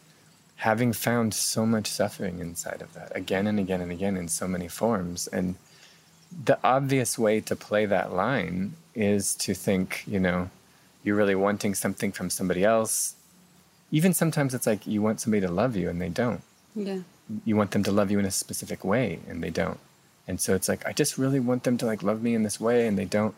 having 0.55 0.93
found 0.93 1.33
so 1.33 1.65
much 1.65 1.87
suffering 1.87 2.39
inside 2.39 2.81
of 2.81 2.93
that 2.93 3.11
again 3.15 3.47
and 3.47 3.59
again 3.59 3.81
and 3.81 3.91
again 3.91 4.15
in 4.15 4.27
so 4.27 4.47
many 4.47 4.67
forms. 4.67 5.27
And 5.27 5.55
the 6.45 6.57
obvious 6.63 7.17
way 7.17 7.41
to 7.41 7.55
play 7.55 7.85
that 7.87 8.13
line 8.13 8.73
is 8.95 9.35
to 9.35 9.53
think, 9.53 10.03
you 10.07 10.19
know, 10.19 10.49
you're 11.03 11.15
really 11.15 11.35
wanting 11.35 11.73
something 11.75 12.11
from 12.11 12.29
somebody 12.29 12.63
else. 12.63 13.15
Even 13.91 14.13
sometimes 14.13 14.53
it's 14.53 14.67
like 14.67 14.85
you 14.85 15.01
want 15.01 15.19
somebody 15.19 15.41
to 15.41 15.51
love 15.51 15.75
you 15.75 15.89
and 15.89 16.01
they 16.01 16.09
don't. 16.09 16.41
Yeah. 16.75 16.99
You 17.45 17.55
want 17.55 17.71
them 17.71 17.83
to 17.83 17.91
love 17.91 18.11
you 18.11 18.19
in 18.19 18.25
a 18.25 18.31
specific 18.31 18.83
way 18.83 19.19
and 19.27 19.43
they 19.43 19.49
don't. 19.49 19.79
And 20.27 20.39
so 20.39 20.55
it's 20.55 20.69
like, 20.69 20.85
I 20.85 20.93
just 20.93 21.17
really 21.17 21.39
want 21.39 21.63
them 21.63 21.77
to 21.77 21.85
like 21.85 22.03
love 22.03 22.21
me 22.21 22.35
in 22.35 22.43
this 22.43 22.59
way 22.59 22.87
and 22.87 22.97
they 22.97 23.05
don't. 23.05 23.35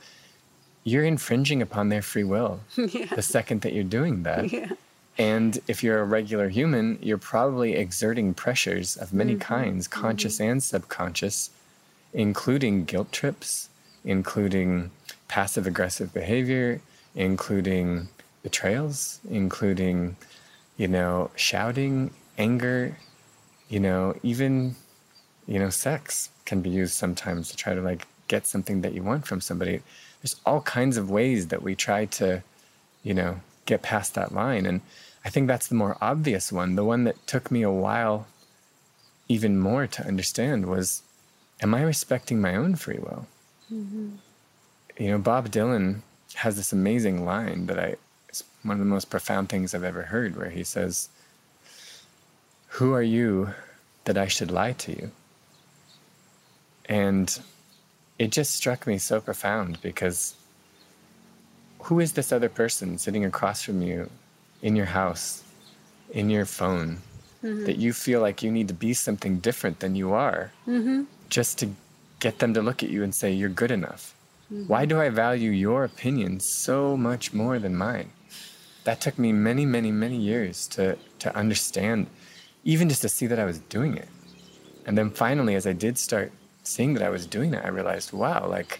You're 0.84 1.06
infringing 1.06 1.62
upon 1.62 1.90
their 1.90 2.02
free 2.02 2.26
will 2.26 2.60
yeah. 2.76 3.06
the 3.06 3.22
second 3.22 3.62
that 3.62 3.74
you're 3.74 3.86
doing 3.86 4.24
that. 4.24 4.52
Yeah. 4.52 4.70
And 5.18 5.60
if 5.68 5.84
you're 5.84 6.00
a 6.00 6.06
regular 6.06 6.50
human, 6.50 6.98
you're 7.02 7.18
probably 7.18 7.76
exerting 7.76 8.34
pressures 8.34 8.98
of 8.98 9.14
many 9.14 9.34
mm-hmm. 9.34 9.42
kinds, 9.42 9.88
conscious 9.88 10.36
mm-hmm. 10.36 10.52
and 10.52 10.64
subconscious, 10.64 11.52
including 12.14 12.86
guilt 12.86 13.12
trips, 13.12 13.70
including 14.04 14.92
passive 15.28 15.68
aggressive 15.68 16.14
behavior, 16.14 16.82
including 17.16 18.08
betrayals, 18.42 19.20
including, 19.30 20.16
you 20.78 20.88
know, 20.88 21.30
shouting, 21.36 22.12
anger, 22.38 22.98
you 23.70 23.80
know, 23.80 24.16
even, 24.24 24.76
you 25.48 25.60
know, 25.60 25.70
sex 25.70 26.30
can 26.46 26.62
be 26.62 26.70
used 26.70 26.94
sometimes 26.94 27.50
to 27.50 27.58
try 27.58 27.74
to 27.74 27.82
like 27.82 28.08
get 28.28 28.48
something 28.48 28.82
that 28.82 28.94
you 28.94 29.04
want 29.04 29.28
from 29.28 29.42
somebody. 29.42 29.82
There's 30.22 30.36
all 30.46 30.62
kinds 30.62 30.98
of 30.98 31.10
ways 31.10 31.48
that 31.48 31.62
we 31.62 31.76
try 31.76 32.06
to, 32.06 32.44
you 33.04 33.14
know, 33.14 33.42
get 33.66 33.82
past 33.82 34.16
that 34.16 34.34
line. 34.34 34.66
And 34.66 34.82
I 35.26 35.30
think 35.30 35.48
that's 35.48 35.68
the 35.68 35.76
more 35.76 35.98
obvious 36.02 36.52
one. 36.52 36.76
The 36.76 36.84
one 36.84 37.04
that 37.04 37.28
took 37.28 37.52
me 37.52 37.62
a 37.62 37.72
while 37.72 38.28
even 39.28 39.60
more 39.60 39.88
to 39.88 40.06
understand 40.06 40.66
was 40.66 41.02
am 41.62 41.74
I 41.74 41.82
respecting 41.82 42.42
my 42.42 42.56
own 42.56 42.76
free 42.76 43.00
will? 43.00 43.28
Mm-hmm. 43.72 44.10
You 44.98 45.12
know, 45.12 45.18
Bob 45.18 45.50
Dylan 45.50 46.02
has 46.36 46.56
this 46.56 46.74
amazing 46.74 47.26
line 47.26 47.68
that 47.68 47.80
I, 47.80 47.96
it's 48.30 48.44
one 48.64 48.74
of 48.74 48.80
the 48.80 48.86
most 48.86 49.10
profound 49.10 49.50
things 49.50 49.74
I've 49.74 49.84
ever 49.84 50.04
heard, 50.04 50.36
where 50.36 50.50
he 50.50 50.64
says, 50.64 51.10
Who 52.70 52.94
are 52.94 53.02
you 53.02 53.54
that 54.06 54.18
I 54.18 54.28
should 54.28 54.52
lie 54.52 54.74
to 54.74 54.92
you? 54.92 55.12
And 56.86 57.40
it 58.20 58.32
just 58.32 58.56
struck 58.56 58.86
me 58.88 58.98
so 58.98 59.22
profound 59.22 59.82
because 59.82 60.36
who 61.84 62.00
is 62.00 62.14
this 62.14 62.32
other 62.32 62.50
person 62.50 62.98
sitting 62.98 63.26
across 63.26 63.62
from 63.62 63.82
you 63.82 64.10
in 64.62 64.76
your 64.76 64.86
house, 64.86 65.44
in 66.12 66.30
your 66.30 66.46
phone, 66.46 67.00
mm-hmm. 67.44 67.66
that 67.66 67.78
you 67.78 67.94
feel 67.94 68.22
like 68.22 68.42
you 68.42 68.52
need 68.52 68.68
to 68.70 68.74
be 68.74 68.94
something 68.94 69.40
different 69.40 69.80
than 69.80 69.96
you 69.96 70.14
are 70.14 70.52
mm-hmm. 70.68 71.04
just 71.30 71.58
to 71.60 71.70
get 72.20 72.40
them 72.40 72.54
to 72.54 72.62
look 72.62 72.84
at 72.84 72.90
you 72.90 73.04
and 73.04 73.14
say, 73.14 73.32
You're 73.32 73.50
good 73.50 73.72
enough? 73.72 74.16
Mm-hmm. 74.52 74.68
Why 74.68 74.86
do 74.86 75.00
I 75.00 75.10
value 75.10 75.52
your 75.52 75.84
opinion 75.84 76.40
so 76.40 76.96
much 76.96 77.34
more 77.34 77.60
than 77.60 77.76
mine? 77.76 78.12
That 78.86 79.02
took 79.02 79.18
me 79.18 79.32
many, 79.32 79.66
many, 79.66 79.92
many 79.92 80.18
years 80.18 80.68
to, 80.70 80.98
to 81.20 81.36
understand, 81.36 82.08
even 82.64 82.90
just 82.90 83.02
to 83.02 83.10
see 83.10 83.28
that 83.28 83.40
I 83.40 83.46
was 83.46 83.60
doing 83.60 83.98
it. 83.98 84.10
And 84.86 84.98
then 84.98 85.10
finally, 85.10 85.56
as 85.56 85.66
I 85.66 85.74
did 85.74 85.98
start 85.98 86.32
seeing 86.64 86.94
that 86.96 87.04
I 87.04 87.10
was 87.10 87.26
doing 87.26 87.54
it, 87.54 87.64
I 87.64 87.70
realized, 87.70 88.14
wow, 88.14 88.48
like 88.48 88.80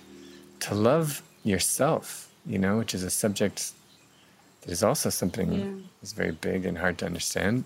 to 0.62 0.76
love 0.76 1.22
yourself, 1.44 2.30
you 2.46 2.58
know, 2.58 2.78
which 2.78 2.94
is 2.94 3.04
a 3.04 3.10
subject 3.10 3.74
that 4.62 4.72
is 4.72 4.84
also 4.84 5.10
something 5.10 5.52
yeah. 5.52 5.86
that's 6.02 6.14
very 6.14 6.32
big 6.32 6.66
and 6.66 6.78
hard 6.78 6.98
to 7.00 7.06
understand. 7.06 7.66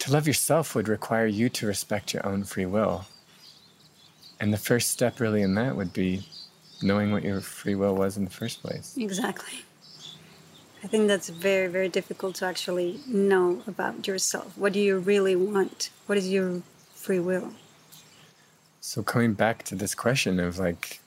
To 0.00 0.12
love 0.12 0.26
yourself 0.26 0.74
would 0.74 0.88
require 0.88 1.26
you 1.26 1.48
to 1.50 1.66
respect 1.66 2.14
your 2.14 2.26
own 2.26 2.44
free 2.44 2.66
will. 2.66 3.04
And 4.40 4.52
the 4.52 4.58
first 4.58 4.90
step, 4.90 5.20
really, 5.20 5.42
in 5.42 5.54
that 5.54 5.76
would 5.76 5.92
be 5.92 6.26
knowing 6.82 7.12
what 7.12 7.22
your 7.22 7.40
free 7.40 7.74
will 7.74 7.94
was 7.94 8.16
in 8.16 8.24
the 8.24 8.30
first 8.30 8.62
place. 8.62 8.94
Exactly. 8.96 9.64
I 10.84 10.88
think 10.88 11.08
that's 11.08 11.28
very, 11.28 11.66
very 11.66 11.88
difficult 11.88 12.36
to 12.36 12.46
actually 12.46 13.00
know 13.06 13.62
about 13.66 14.06
yourself. 14.06 14.56
What 14.56 14.72
do 14.72 14.78
you 14.78 14.98
really 14.98 15.34
want? 15.34 15.90
What 16.06 16.18
is 16.18 16.30
your 16.30 16.62
free 16.94 17.18
will? 17.18 17.52
So 18.88 19.02
coming 19.02 19.32
back 19.32 19.64
to 19.64 19.74
this 19.74 19.96
question 19.96 20.38
of 20.38 20.60
like, 20.60 21.00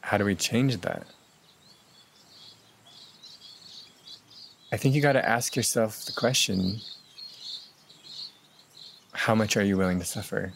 how 0.00 0.16
do 0.16 0.24
we 0.24 0.34
change 0.34 0.80
that? 0.80 1.04
I 4.72 4.78
think 4.78 4.94
you 4.94 5.02
got 5.02 5.12
to 5.12 5.28
ask 5.28 5.54
yourself 5.54 6.06
the 6.06 6.12
question 6.12 6.78
how 9.12 9.34
much 9.34 9.58
are 9.58 9.62
you 9.62 9.76
willing 9.76 9.98
to 9.98 10.06
suffer? 10.06 10.54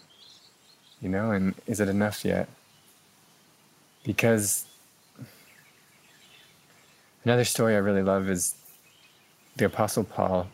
You 1.02 1.10
know, 1.10 1.30
and 1.30 1.54
is 1.66 1.78
it 1.78 1.90
enough 1.90 2.24
yet? 2.24 2.48
Because 4.02 4.64
another 7.26 7.44
story 7.44 7.74
I 7.74 7.80
really 7.80 8.02
love 8.02 8.30
is 8.30 8.54
the 9.56 9.66
Apostle 9.66 10.04
Paul 10.04 10.48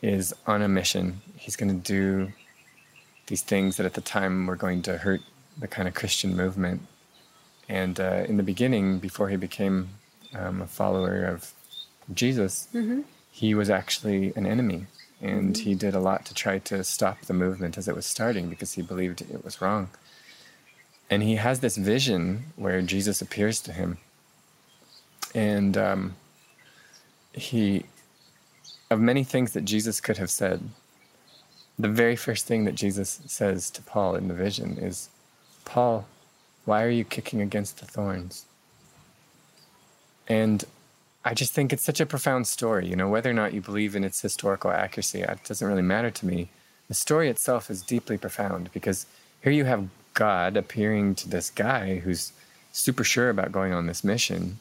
is 0.00 0.32
on 0.46 0.62
a 0.62 0.68
mission. 0.68 1.20
He's 1.36 1.56
going 1.56 1.82
to 1.82 1.92
do 1.92 2.32
these 3.28 3.42
things 3.42 3.76
that 3.76 3.86
at 3.86 3.94
the 3.94 4.00
time 4.00 4.46
were 4.46 4.56
going 4.56 4.82
to 4.82 4.98
hurt 4.98 5.20
the 5.56 5.68
kind 5.68 5.88
of 5.88 5.94
Christian 5.94 6.36
movement. 6.36 6.82
And 7.68 8.00
uh, 8.00 8.24
in 8.28 8.36
the 8.36 8.42
beginning, 8.42 8.98
before 8.98 9.28
he 9.28 9.36
became 9.36 9.90
um, 10.34 10.62
a 10.62 10.66
follower 10.66 11.24
of 11.24 11.52
Jesus, 12.12 12.68
mm-hmm. 12.74 13.02
he 13.30 13.54
was 13.54 13.70
actually 13.70 14.32
an 14.36 14.46
enemy. 14.46 14.86
And 15.20 15.54
mm-hmm. 15.54 15.62
he 15.62 15.74
did 15.74 15.94
a 15.94 16.00
lot 16.00 16.24
to 16.26 16.34
try 16.34 16.58
to 16.58 16.84
stop 16.84 17.20
the 17.22 17.34
movement 17.34 17.76
as 17.78 17.88
it 17.88 17.94
was 17.94 18.06
starting 18.06 18.48
because 18.48 18.72
he 18.72 18.82
believed 18.82 19.20
it 19.20 19.44
was 19.44 19.60
wrong. 19.60 19.88
And 21.10 21.22
he 21.22 21.36
has 21.36 21.60
this 21.60 21.76
vision 21.76 22.44
where 22.56 22.82
Jesus 22.82 23.22
appears 23.22 23.60
to 23.62 23.72
him. 23.72 23.98
And 25.34 25.76
um, 25.76 26.14
he 27.32 27.84
of 28.90 29.00
many 29.00 29.24
things 29.24 29.52
that 29.52 29.64
Jesus 29.64 30.00
could 30.00 30.16
have 30.16 30.30
said, 30.30 30.62
the 31.78 31.88
very 31.88 32.16
first 32.16 32.46
thing 32.46 32.64
that 32.64 32.74
Jesus 32.74 33.20
says 33.26 33.70
to 33.70 33.82
Paul 33.82 34.16
in 34.16 34.28
the 34.28 34.34
vision 34.34 34.78
is, 34.78 35.08
Paul, 35.64 36.06
why 36.64 36.82
are 36.82 36.90
you 36.90 37.04
kicking 37.04 37.40
against 37.40 37.78
the 37.78 37.86
thorns? 37.86 38.44
And 40.26 40.64
I 41.24 41.34
just 41.34 41.52
think 41.52 41.72
it's 41.72 41.84
such 41.84 42.00
a 42.00 42.06
profound 42.06 42.46
story. 42.46 42.86
You 42.86 42.96
know, 42.96 43.08
whether 43.08 43.30
or 43.30 43.34
not 43.34 43.54
you 43.54 43.60
believe 43.60 43.94
in 43.94 44.04
its 44.04 44.20
historical 44.20 44.70
accuracy, 44.70 45.22
it 45.22 45.44
doesn't 45.44 45.66
really 45.66 45.82
matter 45.82 46.10
to 46.10 46.26
me. 46.26 46.48
The 46.88 46.94
story 46.94 47.28
itself 47.28 47.70
is 47.70 47.82
deeply 47.82 48.18
profound 48.18 48.70
because 48.72 49.06
here 49.42 49.52
you 49.52 49.64
have 49.64 49.88
God 50.14 50.56
appearing 50.56 51.14
to 51.16 51.28
this 51.28 51.50
guy 51.50 51.98
who's 51.98 52.32
super 52.72 53.04
sure 53.04 53.30
about 53.30 53.52
going 53.52 53.72
on 53.72 53.86
this 53.86 54.02
mission. 54.02 54.58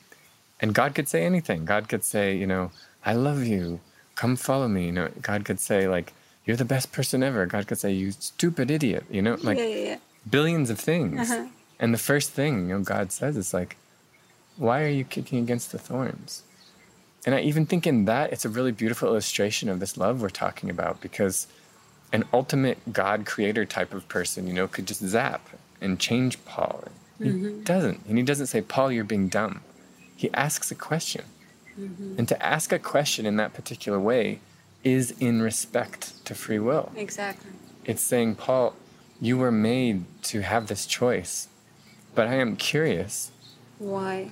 And 0.60 0.74
God 0.74 0.94
could 0.96 1.08
say 1.08 1.26
anything. 1.26 1.66
God 1.66 1.88
could 1.90 2.04
say, 2.04 2.36
you 2.36 2.48
know, 2.48 2.72
I 3.06 3.14
love 3.14 3.44
you. 3.44 3.80
Come 4.16 4.36
follow 4.36 4.68
me. 4.68 4.88
You 4.88 4.92
know, 4.92 5.10
God 5.22 5.46
could 5.46 5.60
say, 5.60 5.88
like, 5.88 6.14
you're 6.48 6.58
the 6.58 6.66
best 6.66 6.92
person 6.92 7.22
ever. 7.22 7.46
God 7.46 7.68
could 7.68 7.78
say, 7.78 7.92
you 7.92 8.12
stupid 8.12 8.72
idiot. 8.72 9.04
You 9.12 9.22
know, 9.22 9.38
like 9.44 9.58
yeah, 9.58 9.66
yeah, 9.66 9.98
billions 10.28 10.70
of 10.70 10.80
things. 10.80 11.30
Uh-huh. 11.30 11.46
And 11.80 11.94
the 11.94 12.00
first 12.00 12.32
thing, 12.32 12.70
you 12.70 12.76
know, 12.76 12.82
God 12.82 13.12
says 13.12 13.38
is 13.38 13.54
like, 13.54 13.76
why 14.56 14.84
are 14.84 14.90
you 14.90 15.04
kicking 15.04 15.40
against 15.40 15.72
the 15.72 15.78
thorns? 15.78 16.42
And 17.26 17.36
I 17.36 17.42
even 17.42 17.66
think 17.66 17.86
in 17.86 18.06
that, 18.06 18.32
it's 18.32 18.46
a 18.46 18.50
really 18.50 18.72
beautiful 18.72 19.10
illustration 19.10 19.68
of 19.70 19.80
this 19.80 19.98
love 19.98 20.22
we're 20.22 20.30
talking 20.30 20.70
about 20.70 21.02
because 21.02 21.46
an 22.14 22.24
ultimate 22.34 22.78
God 22.94 23.26
creator 23.26 23.66
type 23.66 23.94
of 23.94 24.08
person, 24.08 24.48
you 24.48 24.54
know, 24.54 24.68
could 24.68 24.88
just 24.88 25.04
zap 25.04 25.48
and 25.82 26.00
change 26.00 26.44
Paul. 26.46 26.86
He 27.20 27.26
mm-hmm. 27.26 27.64
doesn't. 27.64 28.06
And 28.08 28.18
he 28.18 28.24
doesn't 28.24 28.48
say, 28.48 28.62
Paul, 28.62 28.92
you're 28.92 29.04
being 29.04 29.28
dumb. 29.28 29.62
He 30.16 30.34
asks 30.34 30.72
a 30.72 30.76
question. 30.76 31.26
Mm-hmm. 31.78 32.16
And 32.18 32.28
to 32.30 32.44
ask 32.44 32.72
a 32.72 32.80
question 32.80 33.26
in 33.26 33.36
that 33.36 33.54
particular 33.54 34.00
way 34.00 34.40
is 34.94 35.12
in 35.20 35.42
respect 35.42 36.24
to 36.26 36.34
free 36.34 36.60
will. 36.60 36.92
Exactly. 36.96 37.52
It's 37.86 38.02
saying, 38.02 38.36
Paul, 38.36 38.76
you 39.20 39.38
were 39.38 39.52
made 39.52 40.06
to 40.24 40.42
have 40.42 40.68
this 40.68 40.86
choice, 40.86 41.48
but 42.16 42.28
I 42.28 42.36
am 42.36 42.56
curious. 42.56 43.32
Why? 43.80 44.32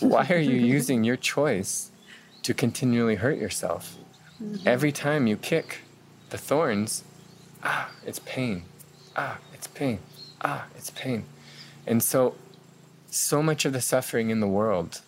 why 0.00 0.26
are 0.30 0.38
you 0.38 0.56
using 0.76 1.04
your 1.04 1.16
choice 1.16 1.90
to 2.42 2.54
continually 2.54 3.16
hurt 3.16 3.38
yourself? 3.38 3.96
Mm-hmm. 4.42 4.66
Every 4.66 4.92
time 4.92 5.26
you 5.26 5.36
kick 5.36 5.80
the 6.30 6.38
thorns, 6.38 7.04
ah, 7.62 7.90
it's 8.06 8.18
pain. 8.20 8.64
Ah, 9.16 9.38
it's 9.54 9.66
pain. 9.68 9.98
Ah, 10.42 10.66
it's 10.76 10.90
pain. 10.90 11.24
And 11.86 12.02
so, 12.02 12.34
so 13.10 13.42
much 13.42 13.64
of 13.64 13.72
the 13.72 13.80
suffering 13.80 14.30
in 14.30 14.40
the 14.40 14.48
world 14.48 15.00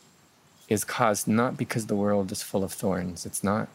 is 0.68 0.84
caused 0.84 1.26
not 1.26 1.56
because 1.56 1.86
the 1.86 1.96
world 1.96 2.30
is 2.32 2.42
full 2.42 2.62
of 2.62 2.72
thorns. 2.72 3.26
It's 3.26 3.42
not. 3.42 3.68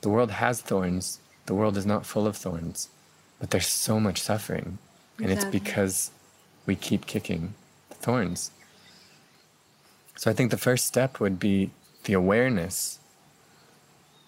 The 0.00 0.08
world 0.08 0.30
has 0.30 0.60
thorns. 0.60 1.20
The 1.46 1.54
world 1.54 1.76
is 1.76 1.86
not 1.86 2.06
full 2.06 2.26
of 2.26 2.36
thorns. 2.36 2.88
But 3.38 3.50
there's 3.50 3.66
so 3.66 4.00
much 4.00 4.20
suffering. 4.20 4.78
And 5.18 5.30
exactly. 5.30 5.58
it's 5.58 5.64
because 5.64 6.10
we 6.66 6.76
keep 6.76 7.06
kicking 7.06 7.54
the 7.88 7.96
thorns. 7.96 8.50
So 10.16 10.30
I 10.30 10.34
think 10.34 10.50
the 10.50 10.58
first 10.58 10.86
step 10.86 11.20
would 11.20 11.38
be 11.38 11.70
the 12.04 12.12
awareness 12.12 12.98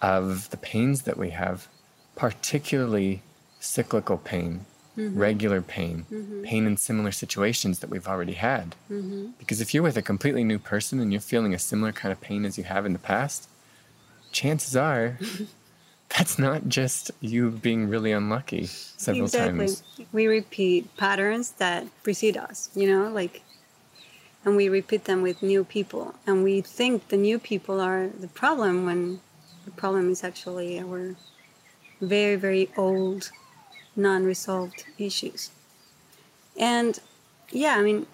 of 0.01 0.51
the 0.51 0.57
pains 0.57 1.03
that 1.03 1.17
we 1.17 1.31
have, 1.31 1.69
particularly 2.17 3.23
cyclical 3.61 4.19
pain, 4.19 4.67
mm-hmm. 4.97 5.19
regular 5.19 5.63
pain, 5.63 6.07
mm-hmm. 6.11 6.43
pain 6.43 6.67
in 6.67 6.77
similar 6.77 7.13
situations 7.13 7.79
that 7.79 7.91
we've 7.91 8.09
already 8.09 8.33
had. 8.33 8.75
Mm-hmm. 8.91 9.29
Because 9.39 9.61
if 9.61 9.73
you're 9.73 9.83
with 9.83 9.97
a 9.97 10.03
completely 10.03 10.45
new 10.45 10.59
person 10.59 11.01
and 11.01 11.13
you're 11.13 11.21
feeling 11.21 11.55
a 11.55 11.59
similar 11.59 11.93
kind 11.93 12.13
of 12.13 12.21
pain 12.21 12.45
as 12.45 12.59
you 12.59 12.65
have 12.65 12.85
in 12.85 12.93
the 12.93 12.99
past, 12.99 13.49
chances 14.33 14.77
are 14.77 15.19
that's 16.17 16.39
not 16.39 16.69
just 16.69 17.11
you 17.21 17.51
being 17.51 17.89
really 17.89 18.13
unlucky 18.13 18.67
several 18.67 19.25
exactly. 19.25 19.67
times. 19.67 19.83
We 20.13 20.27
repeat 20.27 20.97
patterns 20.97 21.53
that 21.53 21.87
precede 22.03 22.37
us, 22.37 22.71
you 22.75 22.89
know, 22.89 23.09
like 23.11 23.43
and 24.45 24.57
we 24.57 24.69
repeat 24.69 25.05
them 25.05 25.23
with 25.23 25.43
new 25.43 25.65
people 25.65 26.15
and 26.27 26.43
we 26.43 26.61
think 26.61 27.09
the 27.09 27.17
new 27.17 27.39
people 27.39 27.81
are 27.81 28.09
the 28.09 28.29
problem 28.29 28.85
when 28.85 29.21
the 29.65 29.71
problem 29.71 30.11
is 30.11 30.25
actually 30.25 30.81
our 30.81 31.15
very, 32.01 32.37
very 32.37 32.69
old, 32.77 33.31
non 33.95 34.25
resolved 34.25 34.85
issues. 34.99 35.51
And 36.59 36.99
yeah, 37.51 37.77
I 37.77 37.83
mean, 37.83 38.07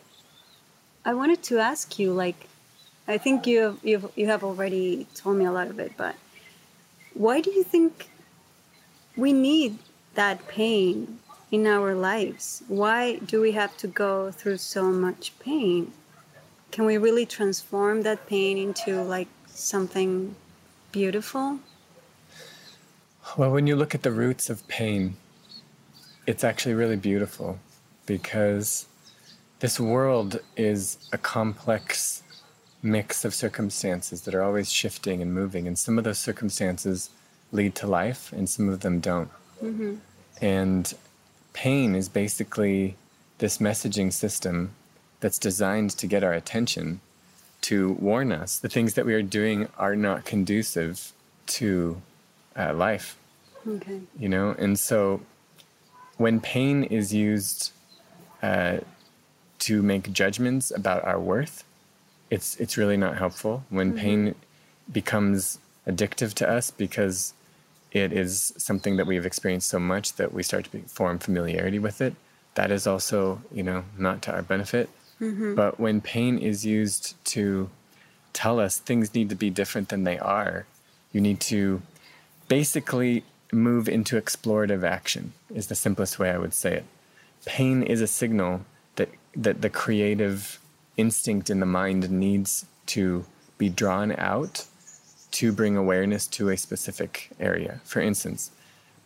I 1.05 1.15
wanted 1.15 1.43
to 1.45 1.59
ask 1.59 1.99
you 1.99 2.13
like, 2.13 2.49
I 3.07 3.17
think 3.17 3.47
you 3.47 3.61
have, 3.61 3.79
you've, 3.83 4.13
you 4.15 4.27
have 4.27 4.45
already 4.45 5.07
told 5.15 5.39
me 5.39 5.47
a 5.47 5.53
lot 5.53 5.69
of 5.69 5.79
it, 5.79 5.93
but 5.97 6.15
why 7.14 7.40
do 7.40 7.51
you 7.51 7.64
think 7.64 8.11
we 9.16 9.33
need 9.33 9.79
that 10.14 10.47
pain 10.49 11.18
in 11.51 11.66
our 11.66 11.94
lives? 11.94 12.62
Why 12.68 13.16
do 13.16 13.40
we 13.40 13.53
have 13.53 13.77
to 13.79 13.87
go 13.87 14.31
through 14.31 14.59
so 14.59 14.90
much 14.90 15.38
pain? 15.38 15.92
Can 16.71 16.85
we 16.85 16.99
really 16.99 17.27
transform 17.27 18.03
that 18.03 18.27
pain 18.27 18.59
into 18.59 19.03
like 19.03 19.29
something 19.47 20.35
beautiful? 20.92 21.61
Well, 23.37 23.51
when 23.51 23.66
you 23.66 23.77
look 23.77 23.94
at 23.94 24.03
the 24.03 24.12
roots 24.12 24.51
of 24.51 24.66
pain, 24.68 25.16
it's 26.27 26.44
actually 26.44 26.75
really 26.75 26.97
beautiful 26.97 27.59
because 28.07 28.87
this 29.61 29.79
world 29.81 30.40
is 30.57 30.99
a 31.12 31.18
complex 31.18 32.23
mix 32.83 33.25
of 33.25 33.35
circumstances 33.35 34.23
that 34.23 34.35
are 34.35 34.43
always 34.43 34.71
shifting 34.71 35.21
and 35.23 35.35
moving, 35.35 35.67
and 35.67 35.79
some 35.79 35.99
of 35.99 36.05
those 36.05 36.19
circumstances 36.19 37.11
lead 37.53 37.75
to 37.77 37.87
life, 37.87 38.33
and 38.33 38.49
some 38.49 38.69
of 38.69 38.81
them 38.81 39.01
don't. 39.01 39.31
Mm-hmm. 39.62 39.97
And 40.41 40.95
pain 41.53 41.95
is 41.95 42.09
basically 42.09 42.97
this 43.38 43.59
messaging 43.59 44.12
system 44.12 44.71
that's 45.21 45.38
designed 45.38 45.91
to 45.91 46.07
get 46.07 46.23
our 46.23 46.33
attention 46.33 47.01
to 47.61 47.93
warn 47.95 48.31
us 48.31 48.59
the 48.59 48.69
things 48.69 48.95
that 48.95 49.05
we 49.05 49.14
are 49.14 49.23
doing 49.23 49.69
are 49.77 49.97
not 49.97 50.25
conducive 50.25 51.12
to 51.47 52.01
uh, 52.57 52.73
life. 52.73 53.17
Okay. 53.67 54.01
You 54.19 54.29
know, 54.29 54.55
and 54.59 54.79
so 54.79 55.21
when 56.17 56.41
pain 56.41 56.85
is 56.85 57.12
used 57.12 57.73
uh, 58.43 58.79
to 59.61 59.83
make 59.83 60.12
judgments 60.12 60.71
about 60.71 61.05
our 61.05 61.19
worth, 61.19 61.64
it's 62.31 62.57
it's 62.57 62.77
really 62.77 62.97
not 62.97 63.19
helpful. 63.19 63.64
When 63.71 63.91
mm-hmm. 63.91 63.99
pain 63.99 64.35
becomes 64.91 65.59
addictive 65.87 66.35
to 66.35 66.49
us 66.49 66.71
because 66.71 67.35
it 67.93 68.12
is 68.12 68.53
something 68.59 68.97
that 68.97 69.07
we've 69.07 69.25
experienced 69.25 69.69
so 69.69 69.79
much 69.79 70.14
that 70.14 70.33
we 70.33 70.43
start 70.43 70.71
to 70.71 70.81
form 70.83 71.19
familiarity 71.19 71.79
with 71.79 72.01
it, 72.01 72.14
that 72.55 72.71
is 72.71 72.87
also 72.87 73.43
you 73.53 73.62
know 73.62 73.85
not 73.97 74.23
to 74.23 74.33
our 74.33 74.43
benefit. 74.43 74.88
Mm-hmm. 75.21 75.55
But 75.55 75.81
when 75.81 76.01
pain 76.01 76.38
is 76.38 76.64
used 76.64 77.23
to 77.27 77.71
tell 78.33 78.61
us 78.61 78.79
things 78.79 79.14
need 79.14 79.29
to 79.31 79.35
be 79.35 79.51
different 79.51 79.88
than 79.88 80.05
they 80.05 80.19
are, 80.19 80.67
you 81.12 81.21
need 81.21 81.41
to 81.41 81.83
basically 82.47 83.25
move 83.53 83.88
into 83.88 84.21
explorative 84.21 84.85
action, 84.85 85.33
is 85.55 85.69
the 85.69 85.75
simplest 85.75 86.19
way 86.19 86.31
I 86.31 86.38
would 86.38 86.55
say 86.55 86.75
it. 86.75 86.85
Pain 87.45 87.83
is 87.83 88.01
a 88.01 88.07
signal 88.07 88.64
that, 88.97 89.09
that 89.35 89.62
the 89.62 89.71
creative 89.71 90.59
instinct 90.99 91.49
in 91.49 91.61
the 91.61 91.67
mind 91.67 92.11
needs 92.11 92.67
to 92.87 93.25
be 93.57 93.71
drawn 93.71 94.13
out 94.19 94.67
to 95.31 95.53
bring 95.53 95.77
awareness 95.77 96.27
to 96.27 96.51
a 96.51 96.57
specific 96.57 97.31
area. 97.41 97.81
For 97.85 98.01
instance, 98.01 98.51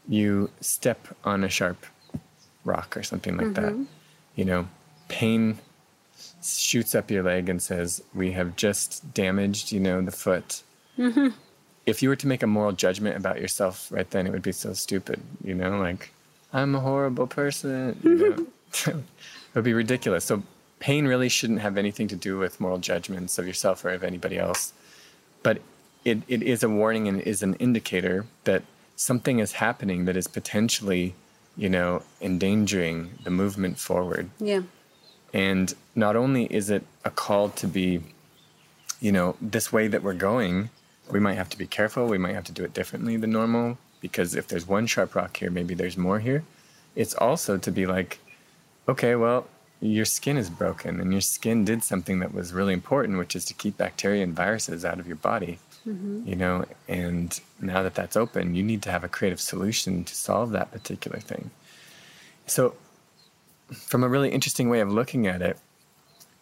you 0.09 0.51
step 0.61 1.09
on 1.25 1.45
a 1.45 1.49
sharp 1.49 1.87
rock 2.65 2.97
or 2.97 3.03
something 3.03 3.37
like 3.37 3.49
mm-hmm. 3.49 3.79
that. 3.79 3.87
You 4.35 4.45
know, 4.45 4.69
pain 5.09 5.59
shoots 6.43 6.95
up 6.95 7.11
your 7.11 7.23
leg 7.23 7.49
and 7.49 7.63
says, 7.63 8.03
"We 8.15 8.33
have 8.33 8.57
just 8.57 9.15
damaged, 9.15 9.73
you 9.73 9.81
know, 9.81 10.01
the 10.01 10.11
foot." 10.11 10.63
Mm-hmm. 10.99 11.29
If 11.85 12.03
you 12.03 12.09
were 12.09 12.17
to 12.17 12.27
make 12.27 12.43
a 12.43 12.47
moral 12.47 12.73
judgment 12.73 13.17
about 13.17 13.41
yourself 13.41 13.91
right 13.91 14.09
then, 14.11 14.27
it 14.27 14.31
would 14.31 14.43
be 14.43 14.53
so 14.53 14.73
stupid, 14.73 15.21
you 15.43 15.55
know, 15.55 15.79
like 15.79 16.13
I'm 16.53 16.75
a 16.75 16.81
horrible 16.81 17.27
person. 17.27 17.99
You 18.03 18.15
know? 18.15 18.47
it 18.87 19.05
would 19.55 19.65
be 19.65 19.75
ridiculous. 19.75 20.25
So 20.25 20.43
pain 20.83 21.07
really 21.07 21.29
shouldn't 21.29 21.61
have 21.61 21.79
anything 21.79 22.09
to 22.09 22.17
do 22.17 22.37
with 22.37 22.61
moral 22.61 22.79
judgments 22.79 23.39
of 23.39 23.47
yourself 23.47 23.85
or 23.85 23.91
of 23.91 24.03
anybody 24.03 24.37
else. 24.37 24.73
But 25.45 25.61
it, 26.05 26.19
it 26.27 26.43
is 26.43 26.65
a 26.65 26.69
warning 26.69 27.07
and 27.07 27.21
is 27.21 27.41
an 27.41 27.55
indicator 27.55 28.27
that 28.43 28.65
something 28.97 29.39
is 29.39 29.53
happening 29.53 30.07
that 30.07 30.17
is 30.17 30.27
potentially, 30.27 31.15
you 31.57 31.69
know, 31.69 32.03
endangering 32.21 33.13
the 33.23 33.31
movement 33.31 33.79
forward. 33.79 34.29
Yeah. 34.41 34.63
And 35.33 35.73
not 35.95 36.17
only 36.17 36.47
is 36.47 36.69
it 36.69 36.83
a 37.05 37.11
call 37.11 37.51
to 37.51 37.69
be, 37.69 38.03
you 39.01 39.13
know, 39.13 39.37
this 39.41 39.73
way 39.73 39.87
that 39.87 40.03
we're 40.03 40.15
going, 40.15 40.71
we 41.13 41.21
might 41.21 41.35
have 41.35 41.49
to 41.51 41.59
be 41.59 41.69
careful. 41.69 42.07
We 42.09 42.19
might 42.19 42.35
have 42.35 42.45
to 42.45 42.53
do 42.53 42.65
it 42.65 42.75
differently 42.75 43.17
than 43.17 43.31
normal 43.31 43.79
because 44.01 44.35
if 44.35 44.49
there's 44.49 44.67
one 44.67 44.89
sharp 44.89 45.15
rock 45.15 45.37
here, 45.37 45.49
maybe 45.49 45.75
there's 45.75 45.97
more 45.97 46.19
here. 46.19 46.43
It's 46.97 47.15
also 47.15 47.57
to 47.57 47.71
be 47.71 47.87
like, 47.87 48.19
okay, 48.89 49.15
well, 49.15 49.47
your 49.83 50.05
skin 50.05 50.37
is 50.37 50.49
broken 50.49 51.01
and 51.01 51.11
your 51.11 51.21
skin 51.21 51.65
did 51.65 51.83
something 51.83 52.21
that 52.21 52.33
was 52.33 52.53
really 52.53 52.73
important, 52.73 53.19
which 53.19 53.35
is 53.35 53.45
to 53.47 53.55
keep 53.55 53.77
bacteria 53.77 54.23
and 54.23 54.35
viruses 54.35 54.85
out 54.85 55.01
of 55.01 55.07
your 55.09 55.17
body. 55.17 55.59
Mm-hmm. 55.87 56.29
You 56.29 56.37
know, 56.37 56.65
and 56.87 57.39
now 57.61 57.83
that 57.83 57.97
that's 57.97 58.17
open, 58.17 58.55
you 58.55 58.63
need 58.63 58.83
to 58.83 58.93
have 58.93 59.03
a 59.03 59.09
creative 59.09 59.41
solution 59.41 60.05
to 60.05 60.15
solve 60.15 60.53
that 60.53 60.71
particular 60.71 61.19
thing. 61.19 61.51
So, 62.47 62.77
from 63.73 64.05
a 64.05 64.09
really 64.09 64.31
interesting 64.31 64.69
way 64.69 64.79
of 64.79 64.93
looking 64.93 65.27
at 65.27 65.43
it, 65.43 65.59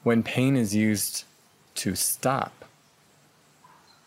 when 0.02 0.22
pain 0.22 0.56
is 0.56 0.74
used 0.74 1.24
to 1.76 1.94
stop, 1.94 2.66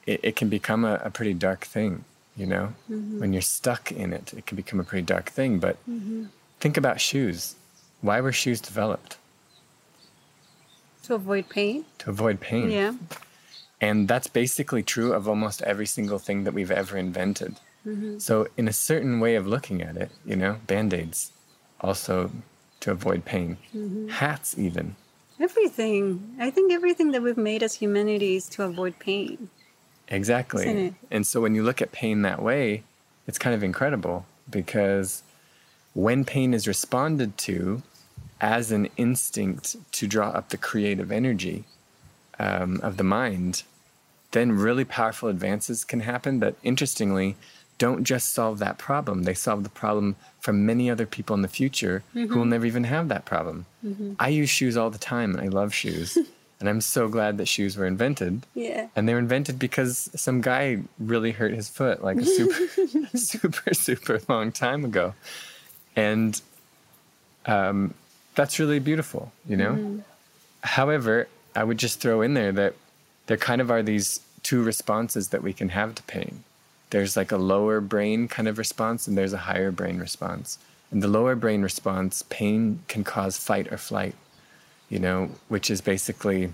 it, 0.05 0.19
it 0.21 0.35
can 0.35 0.49
become 0.49 0.85
a, 0.85 1.01
a, 1.03 1.09
pretty 1.09 1.33
dark 1.33 1.65
thing, 1.65 2.05
you 2.35 2.45
know? 2.45 2.73
Mm-hmm. 2.91 3.19
When 3.19 3.33
you're 3.33 3.41
stuck 3.41 3.91
in 3.91 4.13
it, 4.13 4.33
it 4.35 4.45
can 4.45 4.55
become 4.55 4.79
a 4.79 4.83
pretty 4.83 5.05
dark 5.05 5.29
thing. 5.31 5.57
But 5.57 5.77
mm-hmm. 5.89 6.25
think 6.59 6.77
about 6.77 7.01
shoes. 7.01 7.55
Why 8.01 8.21
were 8.21 8.33
shoes 8.33 8.61
developed? 8.61 9.17
To 11.03 11.15
avoid 11.15 11.49
pain. 11.49 11.85
To 11.99 12.09
avoid 12.09 12.39
pain. 12.39 12.71
Yeah. 12.71 12.93
And 13.81 14.07
that's 14.07 14.27
basically 14.27 14.83
true 14.83 15.13
of 15.13 15.27
almost 15.27 15.61
every 15.63 15.85
single 15.85 16.19
thing 16.19 16.45
that 16.45 16.53
we've 16.53 16.71
ever 16.71 16.97
invented. 16.97 17.57
Mm-hmm. 17.85 18.19
So, 18.19 18.47
in 18.55 18.69
a 18.69 18.73
certain 18.73 19.19
way 19.19 19.35
of 19.35 19.45
looking 19.45 19.81
at 19.81 19.97
it, 19.97 20.09
you 20.25 20.37
know, 20.37 20.57
band 20.67 20.93
aids 20.93 21.33
also 21.81 22.31
to 22.79 22.91
avoid 22.91 23.25
pain, 23.25 23.57
mm-hmm. 23.75 24.07
hats, 24.07 24.57
even. 24.57 24.95
Everything. 25.39 26.35
I 26.39 26.49
think 26.49 26.71
everything 26.71 27.11
that 27.11 27.21
we've 27.21 27.35
made 27.35 27.61
as 27.61 27.73
humanity 27.73 28.37
is 28.37 28.47
to 28.49 28.63
avoid 28.63 28.99
pain. 28.99 29.49
Exactly. 30.07 30.93
And 31.11 31.27
so, 31.27 31.41
when 31.41 31.55
you 31.55 31.63
look 31.63 31.81
at 31.81 31.91
pain 31.91 32.21
that 32.21 32.41
way, 32.41 32.83
it's 33.27 33.37
kind 33.37 33.53
of 33.53 33.63
incredible 33.63 34.25
because 34.49 35.23
when 35.93 36.23
pain 36.23 36.53
is 36.53 36.67
responded 36.67 37.37
to, 37.39 37.83
as 38.43 38.73
an 38.73 38.89
instinct 38.97 39.77
to 39.93 40.05
draw 40.05 40.27
up 40.27 40.49
the 40.49 40.57
creative 40.57 41.13
energy 41.13 41.63
um, 42.39 42.81
of 42.83 42.97
the 42.97 43.03
mind, 43.03 43.63
then 44.31 44.51
really 44.51 44.83
powerful 44.83 45.29
advances 45.29 45.85
can 45.85 46.01
happen 46.01 46.41
that, 46.41 46.55
interestingly, 46.61 47.37
don't 47.77 48.03
just 48.03 48.33
solve 48.33 48.59
that 48.59 48.77
problem. 48.77 49.23
They 49.23 49.33
solve 49.33 49.63
the 49.63 49.69
problem 49.69 50.17
for 50.41 50.51
many 50.51 50.91
other 50.91 51.05
people 51.05 51.33
in 51.35 51.41
the 51.41 51.47
future 51.47 52.03
mm-hmm. 52.13 52.33
who 52.33 52.39
will 52.39 52.45
never 52.45 52.65
even 52.65 52.83
have 52.83 53.07
that 53.07 53.23
problem. 53.23 53.65
Mm-hmm. 53.83 54.15
I 54.19 54.27
use 54.27 54.49
shoes 54.49 54.75
all 54.75 54.89
the 54.89 54.97
time 54.97 55.35
and 55.35 55.41
I 55.41 55.47
love 55.47 55.73
shoes. 55.73 56.17
and 56.59 56.67
I'm 56.67 56.81
so 56.81 57.07
glad 57.07 57.37
that 57.37 57.47
shoes 57.47 57.77
were 57.77 57.87
invented. 57.87 58.45
Yeah. 58.55 58.87
And 58.93 59.07
they 59.07 59.13
were 59.13 59.19
invented 59.19 59.57
because 59.57 60.09
some 60.15 60.41
guy 60.41 60.79
really 60.99 61.31
hurt 61.31 61.53
his 61.53 61.69
foot 61.69 62.03
like 62.03 62.17
a 62.17 62.25
super, 62.25 62.67
super, 63.15 63.73
super 63.73 64.19
long 64.27 64.51
time 64.51 64.83
ago. 64.83 65.13
And 65.95 66.41
um, 67.45 67.93
that's 68.35 68.59
really 68.59 68.79
beautiful, 68.79 69.31
you 69.47 69.57
know? 69.57 69.73
Mm. 69.73 70.03
However, 70.61 71.27
I 71.55 71.63
would 71.63 71.77
just 71.77 71.99
throw 71.99 72.21
in 72.21 72.33
there 72.33 72.51
that 72.51 72.73
there 73.27 73.37
kind 73.37 73.61
of 73.61 73.69
are 73.69 73.83
these 73.83 74.21
two 74.41 74.63
responses 74.63 75.29
that 75.29 75.43
we 75.43 75.53
can 75.53 75.69
have 75.69 75.95
to 75.95 76.03
pain. 76.03 76.43
There's 76.89 77.15
like 77.17 77.31
a 77.31 77.37
lower 77.37 77.81
brain 77.81 78.27
kind 78.27 78.47
of 78.47 78.57
response, 78.57 79.07
and 79.07 79.17
there's 79.17 79.33
a 79.33 79.37
higher 79.37 79.71
brain 79.71 79.97
response. 79.97 80.59
And 80.91 81.01
the 81.01 81.07
lower 81.07 81.35
brain 81.35 81.61
response, 81.61 82.23
pain 82.29 82.79
can 82.87 83.03
cause 83.03 83.37
fight 83.37 83.71
or 83.71 83.77
flight, 83.77 84.15
you 84.89 84.99
know, 84.99 85.29
which 85.47 85.71
is 85.71 85.81
basically 85.81 86.53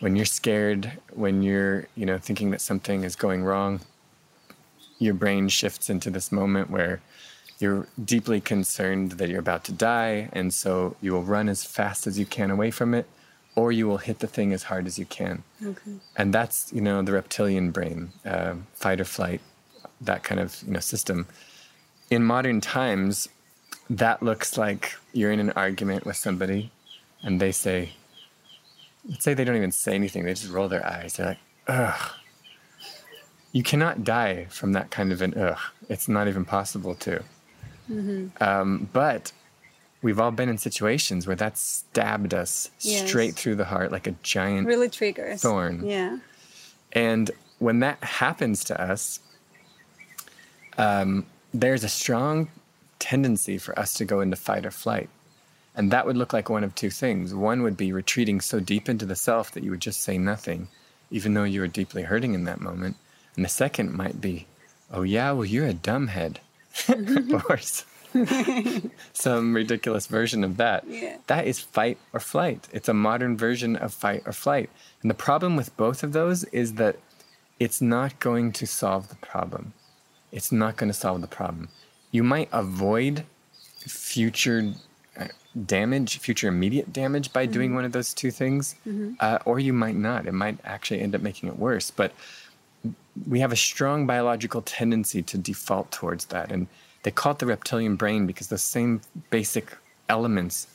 when 0.00 0.14
you're 0.14 0.26
scared, 0.26 0.92
when 1.14 1.42
you're, 1.42 1.86
you 1.94 2.04
know, 2.04 2.18
thinking 2.18 2.50
that 2.50 2.60
something 2.60 3.02
is 3.02 3.16
going 3.16 3.44
wrong, 3.44 3.80
your 4.98 5.14
brain 5.14 5.48
shifts 5.48 5.88
into 5.88 6.10
this 6.10 6.30
moment 6.30 6.70
where 6.70 7.00
you're 7.58 7.86
deeply 8.02 8.40
concerned 8.40 9.12
that 9.12 9.28
you're 9.28 9.40
about 9.40 9.64
to 9.64 9.72
die, 9.72 10.28
and 10.32 10.52
so 10.52 10.96
you 11.00 11.12
will 11.12 11.22
run 11.22 11.48
as 11.48 11.64
fast 11.64 12.06
as 12.06 12.18
you 12.18 12.26
can 12.26 12.50
away 12.50 12.70
from 12.70 12.92
it, 12.94 13.06
or 13.54 13.72
you 13.72 13.86
will 13.86 13.96
hit 13.96 14.18
the 14.18 14.26
thing 14.26 14.52
as 14.52 14.64
hard 14.64 14.86
as 14.86 14.98
you 14.98 15.06
can. 15.06 15.42
Okay. 15.64 15.92
And 16.16 16.34
that's 16.34 16.70
you 16.72 16.80
know 16.80 17.02
the 17.02 17.12
reptilian 17.12 17.70
brain, 17.70 18.10
uh, 18.24 18.54
fight 18.74 19.00
or 19.00 19.04
flight, 19.04 19.40
that 20.00 20.22
kind 20.22 20.40
of 20.40 20.62
you 20.66 20.72
know 20.72 20.80
system. 20.80 21.26
In 22.10 22.22
modern 22.22 22.60
times, 22.60 23.28
that 23.88 24.22
looks 24.22 24.58
like 24.58 24.94
you're 25.12 25.32
in 25.32 25.40
an 25.40 25.50
argument 25.50 26.04
with 26.04 26.16
somebody, 26.16 26.70
and 27.22 27.40
they 27.40 27.52
say, 27.52 27.94
let's 29.08 29.24
say 29.24 29.34
they 29.34 29.44
don't 29.44 29.56
even 29.56 29.72
say 29.72 29.94
anything; 29.94 30.24
they 30.24 30.34
just 30.34 30.52
roll 30.52 30.68
their 30.68 30.86
eyes. 30.86 31.14
They're 31.14 31.26
like, 31.26 31.38
ugh. 31.68 32.10
You 33.52 33.62
cannot 33.62 34.04
die 34.04 34.44
from 34.50 34.74
that 34.74 34.90
kind 34.90 35.12
of 35.12 35.22
an 35.22 35.32
ugh. 35.32 35.58
It's 35.88 36.08
not 36.08 36.28
even 36.28 36.44
possible 36.44 36.94
to. 36.96 37.24
Mm-hmm. 37.90 38.42
Um, 38.42 38.88
but 38.92 39.32
we've 40.02 40.20
all 40.20 40.30
been 40.30 40.48
in 40.48 40.58
situations 40.58 41.26
where 41.26 41.36
that 41.36 41.58
stabbed 41.58 42.34
us 42.34 42.70
yes. 42.80 43.08
straight 43.08 43.34
through 43.34 43.56
the 43.56 43.64
heart 43.64 43.90
like 43.92 44.06
a 44.06 44.14
giant 44.22 44.66
really 44.66 44.88
triggers 44.88 45.42
thorn. 45.42 45.84
Yeah. 45.84 46.18
And 46.92 47.30
when 47.58 47.80
that 47.80 48.02
happens 48.02 48.64
to 48.64 48.80
us, 48.80 49.20
um, 50.78 51.26
there's 51.52 51.84
a 51.84 51.88
strong 51.88 52.48
tendency 52.98 53.58
for 53.58 53.78
us 53.78 53.94
to 53.94 54.04
go 54.04 54.20
into 54.20 54.36
fight 54.36 54.66
or 54.66 54.70
flight. 54.70 55.08
And 55.74 55.90
that 55.90 56.06
would 56.06 56.16
look 56.16 56.32
like 56.32 56.48
one 56.48 56.64
of 56.64 56.74
two 56.74 56.90
things. 56.90 57.34
One 57.34 57.62
would 57.62 57.76
be 57.76 57.92
retreating 57.92 58.40
so 58.40 58.60
deep 58.60 58.88
into 58.88 59.04
the 59.04 59.16
self 59.16 59.52
that 59.52 59.62
you 59.62 59.70
would 59.70 59.80
just 59.80 60.00
say 60.00 60.16
nothing, 60.16 60.68
even 61.10 61.34
though 61.34 61.44
you 61.44 61.60
were 61.60 61.68
deeply 61.68 62.02
hurting 62.02 62.32
in 62.32 62.44
that 62.44 62.60
moment. 62.60 62.96
And 63.36 63.44
the 63.44 63.50
second 63.50 63.92
might 63.92 64.20
be, 64.20 64.46
oh, 64.90 65.02
yeah, 65.02 65.32
well, 65.32 65.44
you're 65.44 65.66
a 65.66 65.74
dumbhead. 65.74 66.38
or 67.48 67.58
some 69.12 69.54
ridiculous 69.54 70.06
version 70.06 70.44
of 70.44 70.56
that. 70.56 70.84
Yeah. 70.88 71.16
That 71.26 71.46
is 71.46 71.60
fight 71.60 71.98
or 72.12 72.20
flight. 72.20 72.68
It's 72.72 72.88
a 72.88 72.94
modern 72.94 73.36
version 73.36 73.76
of 73.76 73.92
fight 73.92 74.22
or 74.26 74.32
flight. 74.32 74.70
And 75.02 75.10
the 75.10 75.14
problem 75.14 75.56
with 75.56 75.76
both 75.76 76.02
of 76.02 76.12
those 76.12 76.44
is 76.44 76.74
that 76.74 76.96
it's 77.58 77.80
not 77.80 78.18
going 78.20 78.52
to 78.52 78.66
solve 78.66 79.08
the 79.08 79.16
problem. 79.16 79.72
It's 80.32 80.52
not 80.52 80.76
going 80.76 80.90
to 80.90 80.98
solve 80.98 81.20
the 81.20 81.26
problem. 81.26 81.68
You 82.10 82.22
might 82.22 82.48
avoid 82.52 83.24
future 83.78 84.74
uh, 85.18 85.28
damage, 85.64 86.18
future 86.18 86.48
immediate 86.48 86.92
damage 86.92 87.32
by 87.32 87.44
mm-hmm. 87.44 87.52
doing 87.52 87.74
one 87.74 87.84
of 87.84 87.92
those 87.92 88.12
two 88.12 88.30
things, 88.30 88.74
mm-hmm. 88.86 89.14
uh, 89.20 89.38
or 89.44 89.58
you 89.58 89.72
might 89.72 89.96
not. 89.96 90.26
It 90.26 90.32
might 90.32 90.58
actually 90.64 91.00
end 91.00 91.14
up 91.14 91.22
making 91.22 91.48
it 91.48 91.58
worse. 91.58 91.90
But 91.90 92.12
we 93.28 93.40
have 93.40 93.52
a 93.52 93.56
strong 93.56 94.06
biological 94.06 94.62
tendency 94.62 95.22
to 95.22 95.38
default 95.38 95.90
towards 95.90 96.26
that. 96.26 96.52
And 96.52 96.66
they 97.02 97.10
call 97.10 97.32
it 97.32 97.38
the 97.38 97.46
reptilian 97.46 97.96
brain 97.96 98.26
because 98.26 98.48
the 98.48 98.58
same 98.58 99.00
basic 99.30 99.76
elements 100.08 100.66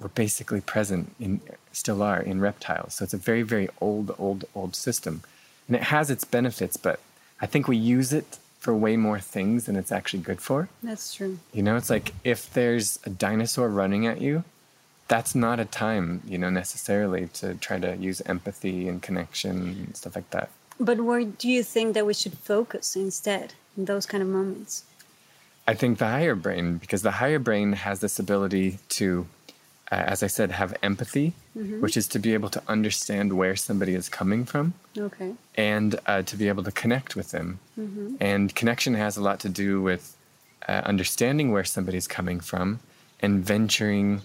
were 0.00 0.08
basically 0.08 0.60
present 0.60 1.14
in, 1.20 1.40
still 1.72 2.02
are 2.02 2.20
in 2.20 2.40
reptiles. 2.40 2.94
So 2.94 3.04
it's 3.04 3.14
a 3.14 3.18
very, 3.18 3.42
very 3.42 3.68
old, 3.80 4.14
old, 4.18 4.44
old 4.54 4.74
system. 4.74 5.22
And 5.68 5.76
it 5.76 5.84
has 5.84 6.10
its 6.10 6.24
benefits, 6.24 6.76
but 6.76 7.00
I 7.40 7.46
think 7.46 7.68
we 7.68 7.76
use 7.76 8.12
it 8.12 8.38
for 8.58 8.74
way 8.74 8.96
more 8.96 9.20
things 9.20 9.66
than 9.66 9.76
it's 9.76 9.92
actually 9.92 10.20
good 10.20 10.40
for. 10.40 10.68
That's 10.82 11.14
true. 11.14 11.38
You 11.52 11.62
know, 11.62 11.76
it's 11.76 11.90
like 11.90 12.12
if 12.24 12.52
there's 12.52 12.98
a 13.04 13.10
dinosaur 13.10 13.68
running 13.68 14.06
at 14.06 14.20
you, 14.20 14.44
that's 15.08 15.34
not 15.34 15.60
a 15.60 15.64
time, 15.64 16.20
you 16.26 16.36
know, 16.36 16.50
necessarily 16.50 17.28
to 17.34 17.54
try 17.54 17.78
to 17.78 17.96
use 17.96 18.20
empathy 18.22 18.88
and 18.88 19.00
connection 19.00 19.56
and 19.56 19.96
stuff 19.96 20.16
like 20.16 20.30
that. 20.30 20.50
But 20.78 21.00
where 21.00 21.24
do 21.24 21.48
you 21.48 21.62
think 21.62 21.94
that 21.94 22.06
we 22.06 22.14
should 22.14 22.34
focus 22.34 22.96
instead 22.96 23.54
in 23.76 23.86
those 23.86 24.06
kind 24.06 24.22
of 24.22 24.28
moments? 24.28 24.84
I 25.66 25.74
think 25.74 25.98
the 25.98 26.06
higher 26.06 26.34
brain, 26.34 26.78
because 26.78 27.02
the 27.02 27.12
higher 27.12 27.38
brain 27.38 27.72
has 27.72 28.00
this 28.00 28.18
ability 28.18 28.78
to, 28.90 29.26
uh, 29.90 29.96
as 29.96 30.22
I 30.22 30.28
said, 30.28 30.52
have 30.52 30.76
empathy, 30.82 31.32
mm-hmm. 31.56 31.80
which 31.80 31.96
is 31.96 32.06
to 32.08 32.18
be 32.18 32.34
able 32.34 32.50
to 32.50 32.62
understand 32.68 33.32
where 33.32 33.56
somebody 33.56 33.94
is 33.94 34.08
coming 34.08 34.44
from. 34.44 34.74
Okay. 34.96 35.34
And 35.56 35.98
uh, 36.06 36.22
to 36.22 36.36
be 36.36 36.48
able 36.48 36.62
to 36.64 36.72
connect 36.72 37.16
with 37.16 37.32
them. 37.32 37.58
Mm-hmm. 37.78 38.16
And 38.20 38.54
connection 38.54 38.94
has 38.94 39.16
a 39.16 39.22
lot 39.22 39.40
to 39.40 39.48
do 39.48 39.82
with 39.82 40.16
uh, 40.68 40.82
understanding 40.84 41.50
where 41.50 41.64
somebody's 41.64 42.06
coming 42.06 42.38
from 42.38 42.80
and 43.20 43.44
venturing 43.44 44.22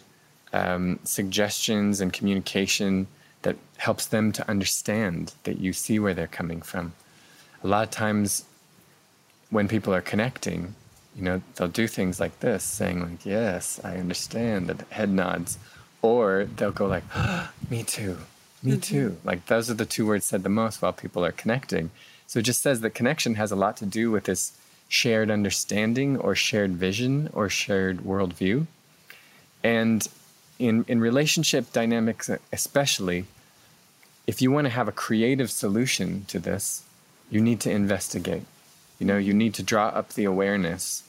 um, 0.54 1.00
suggestions 1.04 2.02
and 2.02 2.12
communication 2.14 3.08
that 3.44 3.58
helps 3.78 4.06
them 4.06 4.32
to 4.34 4.50
understand 4.50 5.34
that 5.44 5.60
you 5.60 5.74
see 5.74 6.00
where 6.00 6.14
they're 6.14 6.28
coming 6.28 6.62
from. 6.62 6.94
A 7.64 7.68
lot 7.68 7.84
of 7.84 7.92
times, 7.92 8.46
when 9.50 9.68
people 9.68 9.94
are 9.94 10.02
connecting, 10.02 10.76
you 11.16 11.24
know, 11.24 11.42
they'll 11.56 11.68
do 11.68 11.88
things 11.88 12.20
like 12.20 12.40
this, 12.40 12.64
saying 12.64 13.02
like, 13.02 13.26
"Yes, 13.26 13.80
I 13.84 13.98
understand," 13.98 14.68
the 14.68 14.86
head 14.94 15.10
nods, 15.10 15.58
or 16.02 16.48
they'll 16.56 16.72
go 16.72 16.88
like, 16.88 17.04
oh, 17.16 17.52
"Me 17.70 17.84
too, 17.84 18.18
me 18.64 18.74
mm-hmm. 18.74 18.80
too." 18.80 19.18
Like 19.24 19.46
those 19.48 19.70
are 19.70 19.76
the 19.76 19.86
two 19.86 20.06
words 20.06 20.26
said 20.26 20.44
the 20.44 20.50
most 20.50 20.82
while 20.82 20.94
people 20.94 21.26
are 21.26 21.32
connecting. 21.32 21.92
So 22.28 22.40
it 22.40 22.44
just 22.44 22.62
says 22.62 22.82
that 22.82 22.92
connection 22.92 23.36
has 23.36 23.52
a 23.52 23.58
lot 23.58 23.78
to 23.78 23.86
do 23.86 24.10
with 24.10 24.24
this 24.24 24.58
shared 24.88 25.30
understanding 25.30 26.18
or 26.18 26.36
shared 26.36 26.72
vision 26.72 27.30
or 27.34 27.50
shared 27.50 28.00
worldview, 28.00 28.68
and 29.64 30.08
in, 30.68 30.86
in 30.88 31.00
relationship 31.02 31.74
dynamics, 31.74 32.30
especially, 32.54 33.26
if 34.28 34.42
you 34.42 34.52
want 34.52 34.66
to 34.66 34.70
have 34.80 34.88
a 34.88 34.92
creative 34.92 35.50
solution 35.52 36.26
to 36.28 36.40
this, 36.40 36.84
you 37.30 37.42
need 37.42 37.60
to 37.62 37.72
investigate. 37.72 38.44
You 39.00 39.08
know, 39.08 39.18
you 39.18 39.34
need 39.34 39.54
to 39.56 39.64
draw 39.64 39.88
up 39.88 40.14
the 40.14 40.26
awareness 40.26 41.04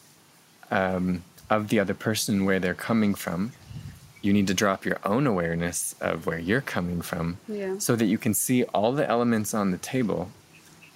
um, 0.70 1.22
of 1.50 1.68
the 1.68 1.78
other 1.78 1.94
person, 1.94 2.44
where 2.46 2.58
they're 2.58 2.82
coming 2.90 3.14
from, 3.14 3.52
you 4.22 4.32
need 4.32 4.46
to 4.46 4.54
drop 4.54 4.84
your 4.84 4.98
own 5.04 5.26
awareness 5.26 5.94
of 6.00 6.26
where 6.26 6.38
you're 6.38 6.60
coming 6.76 7.02
from 7.02 7.36
Yeah. 7.48 7.78
so 7.78 7.96
that 7.96 8.06
you 8.06 8.18
can 8.18 8.34
see 8.34 8.62
all 8.72 8.92
the 8.92 9.06
elements 9.06 9.52
on 9.52 9.70
the 9.72 9.78
table 9.78 10.30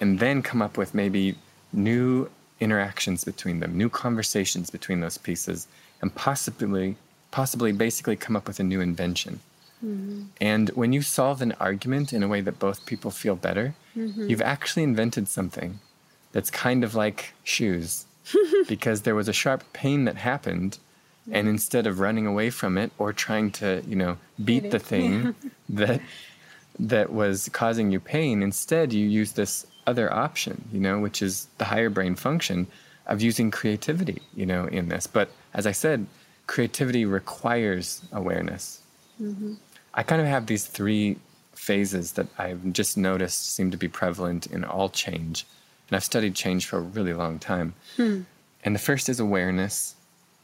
and 0.00 0.18
then 0.18 0.42
come 0.42 0.62
up 0.62 0.78
with 0.78 0.94
maybe 0.94 1.34
new 1.72 2.30
interactions 2.60 3.24
between 3.24 3.60
them, 3.60 3.76
new 3.76 3.90
conversations 3.90 4.70
between 4.70 5.00
those 5.00 5.18
pieces, 5.18 5.66
and 6.00 6.14
possibly, 6.14 6.96
possibly 7.36 7.70
basically 7.70 8.16
come 8.16 8.34
up 8.34 8.46
with 8.48 8.58
a 8.60 8.62
new 8.72 8.80
invention. 8.80 9.40
Mm-hmm. 9.84 10.22
And 10.40 10.70
when 10.70 10.94
you 10.94 11.02
solve 11.02 11.42
an 11.42 11.52
argument 11.60 12.14
in 12.14 12.22
a 12.22 12.28
way 12.28 12.40
that 12.40 12.58
both 12.58 12.86
people 12.86 13.10
feel 13.10 13.36
better, 13.36 13.74
mm-hmm. 13.94 14.26
you've 14.28 14.40
actually 14.54 14.84
invented 14.84 15.28
something 15.28 15.78
that's 16.32 16.50
kind 16.50 16.82
of 16.82 16.94
like 16.94 17.34
shoes. 17.44 18.06
Because 18.74 19.02
there 19.02 19.14
was 19.14 19.28
a 19.28 19.34
sharp 19.42 19.62
pain 19.74 20.06
that 20.06 20.16
happened 20.16 20.78
and 21.30 21.46
instead 21.46 21.86
of 21.86 22.00
running 22.00 22.26
away 22.26 22.48
from 22.50 22.78
it 22.78 22.90
or 22.98 23.12
trying 23.12 23.48
to, 23.60 23.68
you 23.90 23.96
know, 24.02 24.16
beat 24.48 24.70
the 24.70 24.82
thing 24.92 25.34
that 25.80 26.00
that 26.92 27.12
was 27.12 27.36
causing 27.60 27.92
you 27.92 28.00
pain, 28.00 28.42
instead 28.42 28.92
you 28.92 29.06
use 29.20 29.32
this 29.32 29.66
other 29.86 30.08
option, 30.26 30.56
you 30.72 30.80
know, 30.80 30.96
which 31.06 31.20
is 31.20 31.32
the 31.58 31.66
higher 31.72 31.90
brain 31.90 32.14
function 32.16 32.66
of 33.12 33.20
using 33.20 33.50
creativity, 33.50 34.20
you 34.40 34.46
know, 34.46 34.62
in 34.78 34.88
this. 34.88 35.06
But 35.06 35.28
as 35.52 35.66
I 35.66 35.72
said, 35.72 36.06
creativity 36.46 37.04
requires 37.04 38.02
awareness. 38.12 38.80
I 39.94 40.02
kind 40.02 40.20
of 40.20 40.28
have 40.28 40.46
these 40.46 40.66
three 40.66 41.16
phases 41.54 42.12
that 42.12 42.26
I've 42.38 42.72
just 42.72 42.96
noticed 42.96 43.54
seem 43.54 43.70
to 43.70 43.76
be 43.76 43.88
prevalent 43.88 44.46
in 44.46 44.64
all 44.64 44.88
change. 44.90 45.46
And 45.88 45.96
I've 45.96 46.04
studied 46.04 46.34
change 46.34 46.66
for 46.66 46.78
a 46.78 46.82
really 46.82 47.14
long 47.14 47.38
time. 47.38 47.74
And 48.64 48.74
the 48.74 48.80
first 48.80 49.08
is 49.08 49.20
awareness, 49.20 49.94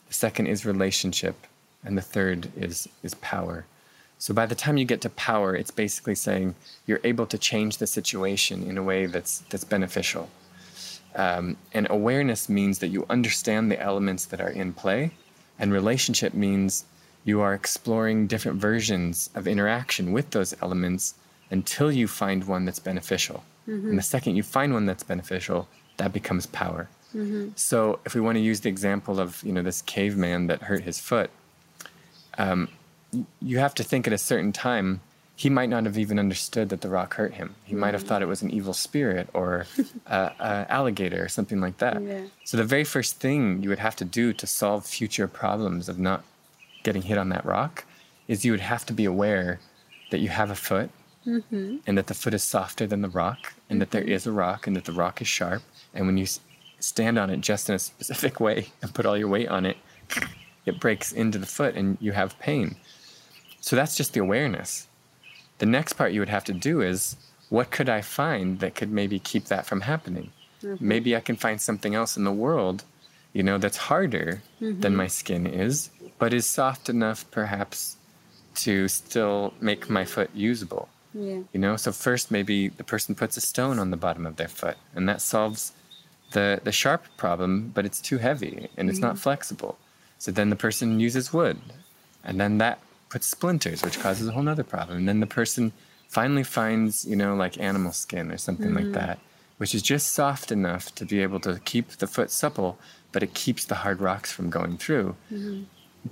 the 0.09 0.15
second 0.15 0.47
is 0.47 0.65
relationship, 0.65 1.47
and 1.85 1.99
the 1.99 2.03
third 2.03 2.51
is, 2.57 2.88
is 3.03 3.15
power. 3.15 3.67
So 4.19 4.33
by 4.33 4.47
the 4.47 4.55
time 4.55 4.77
you 4.77 4.85
get 4.85 5.01
to 5.01 5.11
power, 5.11 5.55
it's 5.57 5.73
basically 5.73 6.15
saying 6.15 6.55
you're 6.87 7.01
able 7.03 7.27
to 7.27 7.37
change 7.37 7.79
the 7.79 7.88
situation 7.88 8.62
in 8.62 8.79
a 8.79 8.83
way 8.83 9.07
that's, 9.07 9.41
that's 9.51 9.65
beneficial. 9.65 10.31
Um, 11.17 11.57
and 11.75 11.88
awareness 11.91 12.49
means 12.49 12.79
that 12.79 12.88
you 12.88 13.05
understand 13.11 13.71
the 13.71 13.81
elements 13.81 14.27
that 14.27 14.41
are 14.41 14.49
in 14.49 14.73
play, 14.73 15.11
and 15.62 15.72
relationship 15.72 16.35
means 16.35 16.85
you 17.25 17.40
are 17.40 17.55
exploring 17.55 18.27
different 18.27 18.61
versions 18.61 19.31
of 19.35 19.46
interaction 19.46 20.12
with 20.12 20.31
those 20.33 20.55
elements 20.61 21.14
until 21.51 21.90
you 21.90 22.07
find 22.09 22.44
one 22.48 22.64
that's 22.66 22.81
beneficial. 22.81 23.44
And 23.90 23.96
the 23.98 24.03
second 24.03 24.35
you 24.37 24.42
find 24.42 24.75
one 24.75 24.87
that's 24.87 25.05
beneficial, 25.05 25.68
that 25.98 26.12
becomes 26.12 26.46
power. 26.46 26.88
So 27.55 28.01
if 28.05 28.14
we 28.16 28.20
want 28.20 28.37
to 28.37 28.42
use 28.42 28.61
the 28.62 28.68
example 28.68 29.20
of 29.20 29.40
you 29.44 29.53
know 29.53 29.62
this 29.62 29.83
caveman 29.83 30.48
that 30.48 30.62
hurt 30.62 30.83
his 30.83 30.98
foot, 30.98 31.31
um, 32.38 32.68
you 33.40 33.59
have 33.59 33.75
to 33.75 33.85
think 33.85 34.07
at 34.07 34.12
a 34.12 34.18
certain 34.18 34.53
time 34.53 35.01
he 35.37 35.49
might 35.49 35.68
not 35.68 35.85
have 35.85 35.99
even 35.99 36.18
understood 36.18 36.68
that 36.68 36.83
the 36.83 36.88
rock 36.88 37.14
hurt 37.14 37.35
him. 37.35 37.55
He 37.64 37.75
might 37.75 37.95
have 37.95 38.03
mm-hmm. 38.03 38.09
thought 38.09 38.23
it 38.23 38.27
was 38.27 38.42
an 38.42 38.51
evil 38.51 38.75
spirit 38.75 39.29
or 39.33 39.66
a, 40.07 40.33
a 40.38 40.66
alligator 40.68 41.25
or 41.25 41.29
something 41.29 41.61
like 41.61 41.79
that. 41.79 42.03
Yeah. 42.03 42.25
So 42.45 42.57
the 42.57 42.64
very 42.64 42.85
first 42.85 43.16
thing 43.16 43.62
you 43.62 43.68
would 43.68 43.79
have 43.79 43.97
to 43.97 44.05
do 44.05 44.33
to 44.35 44.47
solve 44.47 44.87
future 44.87 45.27
problems 45.27 45.88
of 45.88 45.99
not 45.99 46.25
getting 46.83 47.03
hit 47.03 47.18
on 47.18 47.31
that 47.31 47.45
rock 47.45 47.85
is 48.29 48.45
you 48.45 48.53
would 48.53 48.61
have 48.61 48.85
to 48.87 48.92
be 48.92 49.05
aware 49.05 49.61
that 50.11 50.18
you 50.18 50.29
have 50.29 50.51
a 50.51 50.55
foot 50.55 50.90
mm-hmm. 51.27 51.77
and 51.87 51.99
that 51.99 52.07
the 52.07 52.14
foot 52.14 52.35
is 52.35 52.42
softer 52.42 52.87
than 52.87 53.03
the 53.03 53.09
rock 53.09 53.53
and 53.71 53.81
that 53.81 53.90
there 53.90 54.03
mm-hmm. 54.03 54.12
is 54.12 54.27
a 54.27 54.33
rock 54.33 54.66
and 54.66 54.77
that 54.77 54.85
the 54.85 54.92
rock 54.92 55.21
is 55.21 55.29
sharp 55.29 55.62
and 55.95 56.07
when 56.07 56.16
you 56.16 56.25
s- 56.25 56.40
stand 56.81 57.18
on 57.18 57.31
it 57.31 57.40
just 57.40 57.68
in 57.68 57.75
a 57.75 57.79
specific 57.79 58.40
way 58.40 58.66
and 58.83 58.95
put 58.95 59.07
all 59.07 59.16
your 59.16 59.29
weight 59.29 59.49
on 59.49 59.64
it 59.66 59.77
it 60.66 60.81
breaks 60.81 61.12
into 61.12 61.38
the 61.38 61.47
foot 61.47 61.75
and 61.75 61.97
you 62.01 62.12
have 62.12 62.38
pain 62.38 62.77
so 63.61 63.77
that's 63.77 63.97
just 63.97 64.12
the 64.12 64.21
awareness 64.21 64.87
the 65.62 65.66
next 65.66 65.92
part 65.92 66.12
you 66.12 66.18
would 66.18 66.29
have 66.29 66.42
to 66.42 66.53
do 66.53 66.81
is 66.81 67.14
what 67.48 67.70
could 67.70 67.88
i 67.88 68.01
find 68.01 68.59
that 68.59 68.75
could 68.75 68.90
maybe 68.90 69.18
keep 69.20 69.44
that 69.44 69.64
from 69.64 69.83
happening? 69.83 70.29
Mm-hmm. 70.61 70.88
Maybe 70.92 71.11
i 71.14 71.20
can 71.20 71.37
find 71.37 71.61
something 71.61 71.94
else 71.94 72.16
in 72.16 72.25
the 72.25 72.37
world 72.46 72.79
you 73.33 73.44
know 73.44 73.59
that's 73.59 73.77
harder 73.90 74.42
than 74.59 74.75
mm-hmm. 74.75 74.96
my 74.96 75.07
skin 75.07 75.46
is 75.46 75.90
but 76.18 76.35
is 76.35 76.46
soft 76.46 76.88
enough 76.88 77.20
perhaps 77.31 77.96
to 78.64 78.88
still 78.88 79.55
make 79.61 79.88
my 79.88 80.05
foot 80.05 80.31
usable. 80.35 80.88
Yeah. 81.14 81.40
you 81.53 81.61
know 81.64 81.77
so 81.77 81.92
first 81.92 82.33
maybe 82.37 82.59
the 82.81 82.87
person 82.92 83.14
puts 83.14 83.37
a 83.37 83.44
stone 83.53 83.79
on 83.79 83.88
the 83.92 84.01
bottom 84.07 84.25
of 84.27 84.35
their 84.40 84.53
foot 84.61 84.79
and 84.96 85.09
that 85.09 85.20
solves 85.20 85.61
the 86.33 86.46
the 86.64 86.72
sharp 86.72 87.03
problem 87.25 87.70
but 87.75 87.83
it's 87.88 88.01
too 88.11 88.18
heavy 88.29 88.57
and 88.77 88.90
it's 88.90 89.03
not 89.07 89.14
mm-hmm. 89.14 89.29
flexible. 89.29 89.79
So 90.18 90.29
then 90.33 90.51
the 90.51 90.61
person 90.66 90.98
uses 91.09 91.33
wood 91.33 91.59
and 92.25 92.40
then 92.40 92.59
that 92.59 92.81
puts 93.12 93.27
splinters 93.27 93.83
which 93.83 94.01
causes 94.01 94.27
a 94.27 94.33
whole 94.33 94.42
nother 94.42 94.64
problem 94.64 94.98
and 94.98 95.09
then 95.09 95.20
the 95.20 95.27
person 95.27 95.72
finally 96.09 96.44
finds 96.44 97.05
you 97.05 97.16
know 97.16 97.35
like 97.35 97.61
animal 97.61 97.92
skin 97.92 98.31
or 98.33 98.38
something 98.38 98.75
like 98.75 98.85
mm-hmm. 98.85 98.92
that 98.92 99.18
which 99.59 99.75
is 99.75 99.83
just 99.83 100.14
soft 100.14 100.51
enough 100.51 100.85
to 100.94 101.05
be 101.05 101.22
able 101.22 101.38
to 101.38 101.61
keep 101.64 101.88
the 102.03 102.07
foot 102.07 102.31
supple 102.31 102.79
but 103.12 103.22
it 103.22 103.35
keeps 103.35 103.66
the 103.66 103.77
hard 103.77 104.01
rocks 104.01 104.33
from 104.33 104.51
going 104.51 104.77
through 104.77 105.14
mm-hmm. 105.31 105.62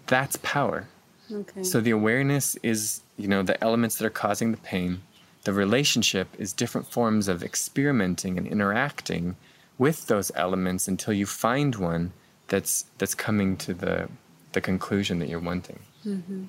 that's 0.06 0.36
power 0.42 0.86
Okay. 1.32 1.62
so 1.62 1.80
the 1.80 1.90
awareness 1.90 2.56
is, 2.62 3.02
you 3.16 3.28
know, 3.28 3.42
the 3.42 3.62
elements 3.62 3.96
that 3.96 4.06
are 4.06 4.10
causing 4.10 4.50
the 4.50 4.58
pain. 4.58 5.02
The 5.44 5.52
relationship 5.52 6.28
is 6.38 6.52
different 6.52 6.86
forms 6.86 7.28
of 7.28 7.42
experimenting 7.42 8.36
and 8.36 8.46
interacting 8.46 9.36
with 9.78 10.06
those 10.06 10.30
elements 10.34 10.86
until 10.88 11.14
you 11.14 11.26
find 11.26 11.74
one 11.76 12.12
that's 12.48 12.84
that's 12.98 13.14
coming 13.14 13.56
to 13.58 13.72
the 13.72 14.08
the 14.52 14.60
conclusion 14.60 15.18
that 15.20 15.28
you're 15.28 15.40
wanting. 15.40 15.78
Mm-hmm. 16.04 16.44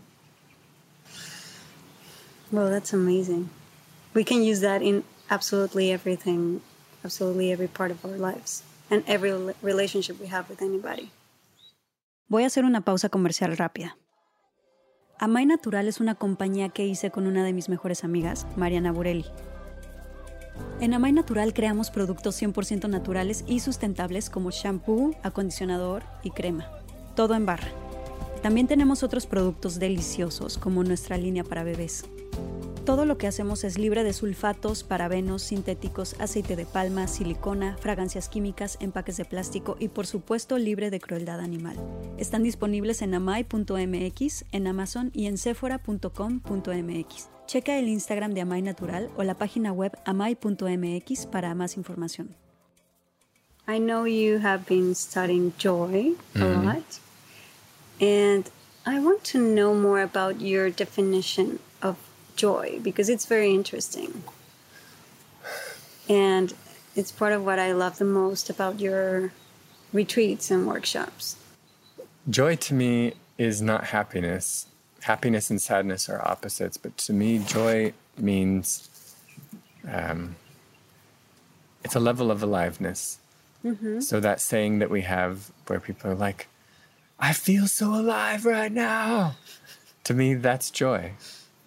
Well, 2.52 2.70
that's 2.70 2.94
amazing. 2.94 3.50
We 4.14 4.26
can 4.26 4.44
use 4.44 4.60
that 4.62 4.82
in 4.82 5.04
absolutely 5.30 5.92
everything, 5.92 6.62
absolutely 7.04 7.52
every 7.52 7.68
part 7.68 7.92
of 7.92 8.04
our 8.04 8.18
lives, 8.18 8.64
and 8.90 9.04
every 9.08 9.32
rela- 9.32 9.56
relationship 9.62 10.20
we 10.20 10.28
have 10.28 10.50
with 10.50 10.62
anybody. 10.62 11.12
Voy 12.28 12.44
a 12.44 12.48
hacer 12.48 12.66
una 12.66 12.82
pausa 12.82 13.10
comercial 13.10 13.56
rápida. 13.58 13.98
Amay 15.18 15.46
Natural 15.46 15.88
es 15.88 16.02
una 16.02 16.16
compañía 16.16 16.70
que 16.70 16.86
hice 16.86 17.12
con 17.12 17.28
una 17.28 17.44
de 17.44 17.54
mis 17.54 17.70
mejores 17.70 18.04
amigas, 18.04 18.48
Mariana 18.58 18.92
Burelli. 18.92 19.26
En 20.82 20.94
Amay 20.94 21.14
Natural 21.14 21.54
creamos 21.54 21.90
productos 21.90 22.42
100% 22.42 22.90
naturales 22.90 23.46
y 23.48 23.60
sustentables 23.60 24.30
como 24.30 24.52
shampoo, 24.52 25.16
acondicionador 25.24 26.04
y 26.24 26.32
crema. 26.32 26.70
Todo 27.16 27.36
en 27.36 27.46
barra. 27.46 27.70
También 28.42 28.68
tenemos 28.68 29.04
otros 29.04 29.28
productos 29.28 29.78
deliciosos 29.78 30.58
como 30.58 30.84
nuestra 30.84 31.18
línea 31.18 31.44
para 31.44 31.64
bebés. 31.64 32.06
Todo 32.86 33.06
lo 33.06 33.20
que 33.20 33.28
hacemos 33.28 33.64
es 33.64 33.78
libre 33.78 34.04
de 34.04 34.12
sulfatos, 34.12 34.84
parabenos, 34.84 35.44
sintéticos, 35.44 36.16
aceite 36.20 36.56
de 36.56 36.66
palma, 36.66 37.08
silicona, 37.08 37.78
fragancias 37.80 38.28
químicas, 38.28 38.78
empaques 38.80 39.18
de 39.18 39.26
plástico 39.26 39.78
y 39.80 39.90
por 39.90 40.08
supuesto 40.08 40.58
libre 40.58 40.90
de 40.90 41.00
crueldad 41.00 41.42
animal. 41.42 41.76
Están 42.18 42.42
disponibles 42.42 43.04
en 43.04 43.14
amai.mx, 43.14 44.46
en 44.52 44.68
Amazon 44.68 45.12
y 45.14 45.28
en 45.28 45.38
sephora.com.mx. 45.38 47.30
Checa 47.46 47.78
el 47.78 47.88
Instagram 47.88 48.34
de 48.34 48.42
Amai 48.42 48.64
Natural 48.64 49.12
o 49.16 49.22
la 49.22 49.36
página 49.36 49.72
web 49.72 49.92
amai.mx 50.06 51.28
para 51.28 51.54
más 51.54 51.78
información. 51.78 52.36
I 53.68 53.78
know 53.78 54.08
you 54.08 54.40
have 54.40 54.66
been 54.68 54.96
studying 54.96 55.54
joy 55.60 56.16
a 56.34 56.40
lot, 56.40 57.00
and 58.00 58.46
I 58.88 59.00
want 59.00 59.24
to 59.34 59.38
know 59.38 59.76
more 59.76 60.02
about 60.02 60.42
your 60.42 60.72
definition 60.72 61.60
joy 62.42 62.80
because 62.82 63.08
it's 63.14 63.26
very 63.36 63.52
interesting. 63.60 64.24
And 66.10 66.48
it's 66.96 67.12
part 67.12 67.34
of 67.34 67.46
what 67.46 67.60
I 67.60 67.72
love 67.84 67.98
the 67.98 68.12
most 68.22 68.50
about 68.50 68.80
your 68.80 69.32
retreats 69.94 70.52
and 70.52 70.68
workshops. 70.68 71.36
Joy 72.30 72.56
to 72.68 72.74
me 72.74 73.14
is 73.38 73.62
not 73.62 73.82
happiness. 73.98 74.68
Happiness 75.02 75.50
and 75.52 75.62
sadness 75.62 76.10
are 76.10 76.22
opposites, 76.34 76.78
but 76.78 76.98
to 77.06 77.14
me, 77.14 77.40
joy 77.40 77.94
means 78.18 78.90
um, 79.98 80.36
it's 81.84 81.96
a 81.96 82.00
level 82.00 82.30
of 82.32 82.44
aliveness. 82.44 83.20
So 84.02 84.20
that 84.20 84.42
saying 84.42 84.80
that 84.80 84.90
we 84.90 85.02
have 85.02 85.52
where 85.68 85.80
people 85.80 86.10
are 86.12 86.16
like, 86.28 86.48
I 87.20 87.34
feel 87.34 87.68
so 87.68 87.94
alive 87.94 88.46
right 88.46 88.72
now. 88.72 89.36
To 90.06 90.14
me, 90.16 90.34
that's 90.34 90.72
joy. 90.72 91.14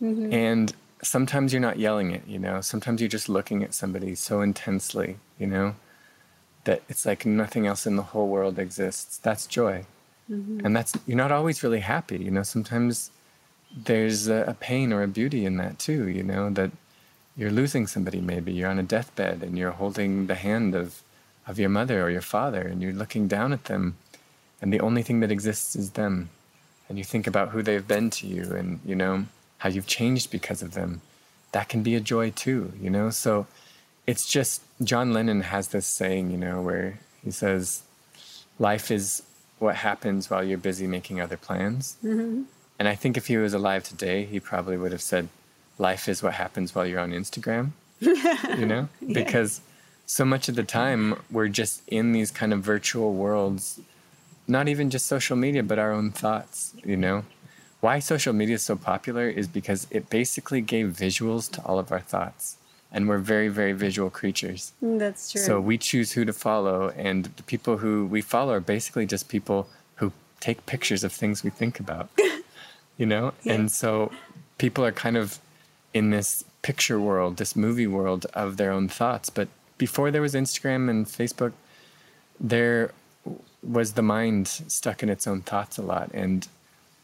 Mm-hmm. 0.02 0.32
And 0.32 0.74
sometimes 1.02 1.52
you're 1.52 1.60
not 1.60 1.78
yelling 1.78 2.10
it, 2.10 2.22
you 2.26 2.38
know, 2.38 2.60
sometimes 2.60 3.00
you're 3.00 3.08
just 3.08 3.28
looking 3.28 3.62
at 3.62 3.74
somebody 3.74 4.14
so 4.14 4.40
intensely, 4.40 5.16
you 5.38 5.46
know, 5.46 5.76
that 6.64 6.82
it's 6.88 7.04
like 7.04 7.26
nothing 7.26 7.66
else 7.66 7.86
in 7.86 7.96
the 7.96 8.02
whole 8.02 8.28
world 8.28 8.58
exists. 8.58 9.18
That's 9.18 9.46
joy. 9.46 9.84
Mm-hmm. 10.30 10.64
And 10.64 10.74
that's 10.74 10.94
you're 11.06 11.16
not 11.16 11.32
always 11.32 11.62
really 11.62 11.80
happy 11.80 12.16
you 12.16 12.30
know? 12.30 12.42
Sometimes 12.42 13.10
there's 13.76 14.26
a, 14.28 14.44
a 14.48 14.54
pain 14.54 14.92
or 14.92 15.02
a 15.02 15.08
beauty 15.08 15.44
in 15.44 15.58
that 15.58 15.78
too 15.78 16.08
you 16.08 16.22
know? 16.22 16.48
That 16.50 16.70
you're 17.36 17.50
losing 17.50 17.86
somebody 17.86 18.20
maybe. 18.20 18.52
You're 18.52 18.70
on 18.70 18.78
a 18.78 18.82
deathbed 18.82 19.42
and 19.42 19.58
you're 19.58 19.72
holding 19.72 20.26
the 20.26 20.34
hand 20.34 20.74
of 20.74 21.02
of 21.46 21.58
your 21.58 21.68
mother 21.68 22.02
or 22.02 22.10
your 22.10 22.22
father 22.22 22.62
and 22.62 22.80
you're 22.80 22.94
looking 22.94 23.28
down 23.28 23.52
at 23.52 23.64
them 23.64 23.96
and 24.64 24.72
the 24.72 24.80
only 24.80 25.02
thing 25.02 25.20
that 25.20 25.30
exists 25.30 25.76
is 25.76 25.90
them. 25.90 26.30
And 26.88 26.96
you 26.96 27.04
think 27.04 27.26
about 27.26 27.50
who 27.50 27.62
they've 27.62 27.86
been 27.86 28.08
to 28.10 28.26
you 28.26 28.54
and, 28.54 28.80
you 28.82 28.94
know, 28.94 29.26
how 29.64 29.70
you've 29.70 29.86
changed 29.86 30.30
because 30.30 30.60
of 30.60 30.74
them, 30.74 31.00
that 31.52 31.70
can 31.70 31.82
be 31.82 31.94
a 31.94 32.00
joy 32.00 32.28
too, 32.28 32.70
you 32.78 32.90
know? 32.90 33.08
So 33.08 33.46
it's 34.06 34.28
just, 34.28 34.60
John 34.82 35.14
Lennon 35.14 35.40
has 35.40 35.68
this 35.68 35.86
saying, 35.86 36.30
you 36.30 36.36
know, 36.36 36.60
where 36.60 36.98
he 37.24 37.30
says, 37.30 37.82
life 38.58 38.90
is 38.90 39.22
what 39.60 39.76
happens 39.76 40.28
while 40.28 40.44
you're 40.44 40.58
busy 40.58 40.86
making 40.86 41.18
other 41.18 41.38
plans. 41.38 41.96
Mm-hmm. 42.04 42.42
And 42.78 42.88
I 42.88 42.94
think 42.94 43.16
if 43.16 43.26
he 43.26 43.38
was 43.38 43.54
alive 43.54 43.84
today, 43.84 44.26
he 44.26 44.38
probably 44.38 44.76
would 44.76 44.92
have 44.92 45.00
said, 45.00 45.30
life 45.78 46.10
is 46.10 46.22
what 46.22 46.34
happens 46.34 46.74
while 46.74 46.84
you're 46.84 47.00
on 47.00 47.12
Instagram, 47.12 47.70
you 48.00 48.66
know? 48.66 48.90
yeah. 49.00 49.14
Because 49.14 49.62
so 50.04 50.26
much 50.26 50.50
of 50.50 50.56
the 50.56 50.62
time 50.62 51.18
we're 51.30 51.48
just 51.48 51.80
in 51.88 52.12
these 52.12 52.30
kind 52.30 52.52
of 52.52 52.60
virtual 52.60 53.14
worlds, 53.14 53.80
not 54.46 54.68
even 54.68 54.90
just 54.90 55.06
social 55.06 55.38
media, 55.38 55.62
but 55.62 55.78
our 55.78 55.90
own 55.90 56.10
thoughts, 56.10 56.74
you 56.84 56.98
know? 56.98 57.24
Why 57.84 57.98
social 57.98 58.32
media 58.32 58.54
is 58.54 58.62
so 58.62 58.76
popular 58.76 59.28
is 59.28 59.46
because 59.46 59.86
it 59.90 60.08
basically 60.08 60.62
gave 60.62 60.86
visuals 60.86 61.50
to 61.50 61.62
all 61.66 61.78
of 61.78 61.92
our 61.92 62.00
thoughts. 62.00 62.56
And 62.90 63.06
we're 63.06 63.18
very, 63.18 63.48
very 63.48 63.74
visual 63.74 64.08
creatures. 64.08 64.72
Mm, 64.82 64.98
that's 64.98 65.30
true. 65.30 65.42
So 65.42 65.60
we 65.60 65.76
choose 65.76 66.12
who 66.12 66.24
to 66.24 66.32
follow, 66.32 66.94
and 66.96 67.26
the 67.36 67.42
people 67.42 67.76
who 67.76 68.06
we 68.06 68.22
follow 68.22 68.54
are 68.54 68.60
basically 68.60 69.04
just 69.04 69.28
people 69.28 69.68
who 69.96 70.12
take 70.40 70.64
pictures 70.64 71.04
of 71.04 71.12
things 71.12 71.44
we 71.44 71.50
think 71.50 71.78
about, 71.78 72.08
you 72.96 73.04
know? 73.04 73.34
Yeah. 73.42 73.52
And 73.52 73.70
so 73.70 74.10
people 74.56 74.82
are 74.82 74.92
kind 75.06 75.18
of 75.18 75.38
in 75.92 76.08
this 76.08 76.42
picture 76.62 76.98
world, 76.98 77.36
this 77.36 77.54
movie 77.54 77.86
world 77.86 78.24
of 78.32 78.56
their 78.56 78.72
own 78.72 78.88
thoughts. 78.88 79.28
But 79.28 79.48
before 79.76 80.10
there 80.10 80.22
was 80.22 80.32
Instagram 80.32 80.88
and 80.88 81.04
Facebook, 81.04 81.52
there 82.40 82.92
was 83.62 83.92
the 83.92 84.02
mind 84.16 84.48
stuck 84.48 85.02
in 85.02 85.10
its 85.10 85.26
own 85.26 85.42
thoughts 85.42 85.76
a 85.76 85.82
lot. 85.82 86.10
And 86.14 86.48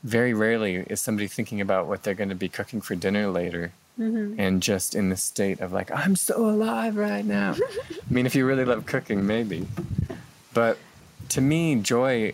very 0.03 0.33
rarely 0.33 0.77
is 0.77 1.01
somebody 1.01 1.29
thinking 1.29 1.61
about 1.61 1.87
what 1.87 2.03
they're 2.03 2.15
going 2.15 2.31
to 2.31 2.35
be 2.35 2.49
cooking 2.49 2.81
for 2.81 2.95
dinner 2.95 3.29
later 3.29 3.73
mm-hmm. 3.99 4.39
and 4.39 4.63
just 4.63 4.95
in 4.95 5.11
the 5.11 5.17
state 5.17 5.61
of 5.61 5.73
like, 5.73 5.91
I'm 5.91 6.17
so 6.17 6.49
alive 6.49 6.97
right 6.97 7.25
now. 7.25 7.55
I 7.91 8.13
mean, 8.13 8.27
if 8.27 8.35
you 8.35 8.47
really 8.47 8.65
love 8.65 8.87
cooking, 8.87 9.27
maybe. 9.27 9.67
But 10.55 10.79
to 11.31 11.41
me, 11.41 11.77
joy 11.77 12.33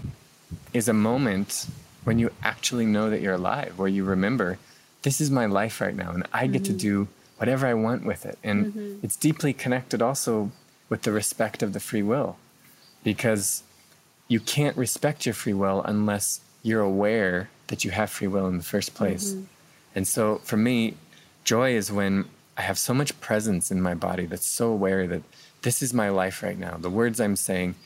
is 0.73 0.89
a 0.89 0.93
moment 0.93 1.67
when 2.05 2.19
you 2.19 2.31
actually 2.43 2.87
know 2.87 3.11
that 3.11 3.21
you're 3.21 3.35
alive, 3.35 3.79
where 3.79 3.89
you 3.89 4.05
remember, 4.05 4.59
this 5.03 5.21
is 5.21 5.31
my 5.31 5.47
life 5.47 5.81
right 5.81 5.95
now, 5.95 6.13
and 6.13 6.27
I 6.33 6.47
get 6.47 6.63
mm-hmm. 6.63 6.73
to 6.73 6.79
do 6.79 7.09
whatever 7.39 7.67
I 7.67 7.75
want 7.75 8.05
with 8.05 8.25
it. 8.25 8.39
And 8.45 8.67
mm-hmm. 8.67 8.95
it's 9.03 9.17
deeply 9.17 9.53
connected 9.53 10.01
also 10.01 10.53
with 10.89 11.03
the 11.03 11.13
respect 11.13 11.63
of 11.63 11.73
the 11.73 11.81
free 11.81 12.03
will, 12.03 12.37
because 13.03 13.65
you 14.29 14.39
can't 14.41 14.77
respect 14.77 15.27
your 15.27 15.35
free 15.35 15.53
will 15.53 15.83
unless 15.83 16.41
you're 16.67 16.83
aware 16.83 17.49
that 17.69 17.85
you 17.85 17.93
have 17.93 18.11
free 18.11 18.27
will 18.27 18.49
in 18.49 18.59
the 18.59 18.65
first 18.65 18.95
place. 18.95 19.33
Mm-hmm. 19.33 19.45
And 19.95 20.09
so 20.09 20.41
for 20.45 20.57
me, 20.57 20.95
joy 21.45 21.77
is 21.77 21.93
when 21.93 22.25
I 22.57 22.63
have 22.63 22.79
so 22.79 22.93
much 22.93 23.19
presence 23.21 23.71
in 23.71 23.81
my 23.81 23.95
body 23.95 24.27
that's 24.27 24.47
so 24.47 24.73
aware 24.73 25.07
that 25.07 25.23
this 25.63 25.81
is 25.81 25.95
my 25.95 26.09
life 26.09 26.43
right 26.43 26.59
now. 26.59 26.77
The 26.77 26.91
words 26.91 27.21
I'm 27.21 27.37
saying, 27.37 27.77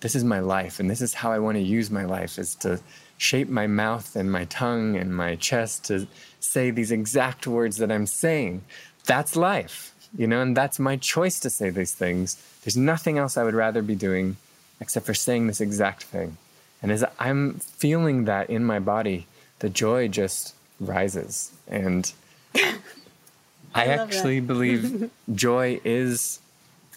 this 0.00 0.14
is 0.14 0.24
my 0.24 0.40
life, 0.40 0.80
and 0.80 0.88
this 0.88 1.02
is 1.02 1.12
how 1.12 1.30
I 1.30 1.38
want 1.38 1.56
to 1.56 1.62
use 1.62 1.90
my 1.90 2.06
life 2.06 2.38
is 2.38 2.54
to 2.56 2.80
shape 3.18 3.50
my 3.50 3.66
mouth 3.66 4.16
and 4.16 4.32
my 4.32 4.46
tongue 4.46 4.96
and 4.96 5.14
my 5.14 5.36
chest 5.36 5.84
to 5.84 6.06
say 6.40 6.70
these 6.70 6.90
exact 6.90 7.46
words 7.46 7.76
that 7.76 7.92
I'm 7.92 8.06
saying 8.06 8.62
that's 9.04 9.36
life, 9.36 9.94
you 10.16 10.26
know, 10.26 10.40
and 10.40 10.56
that's 10.56 10.78
my 10.78 10.96
choice 10.96 11.38
to 11.40 11.50
say 11.50 11.68
these 11.68 11.92
things. 11.92 12.42
There's 12.62 12.76
nothing 12.76 13.18
else 13.18 13.36
I 13.36 13.44
would 13.44 13.54
rather 13.54 13.82
be 13.82 13.94
doing 13.94 14.36
except 14.80 15.04
for 15.04 15.14
saying 15.14 15.46
this 15.46 15.60
exact 15.60 16.04
thing. 16.04 16.38
And 16.82 16.90
as 16.90 17.04
I'm 17.18 17.54
feeling 17.54 18.24
that 18.24 18.50
in 18.50 18.64
my 18.64 18.78
body, 18.78 19.26
the 19.58 19.68
joy 19.68 20.08
just 20.08 20.54
rises. 20.78 21.52
And 21.68 22.10
I, 22.54 22.74
I 23.74 23.84
actually 23.86 24.40
believe 24.40 25.10
joy 25.34 25.80
is 25.84 26.40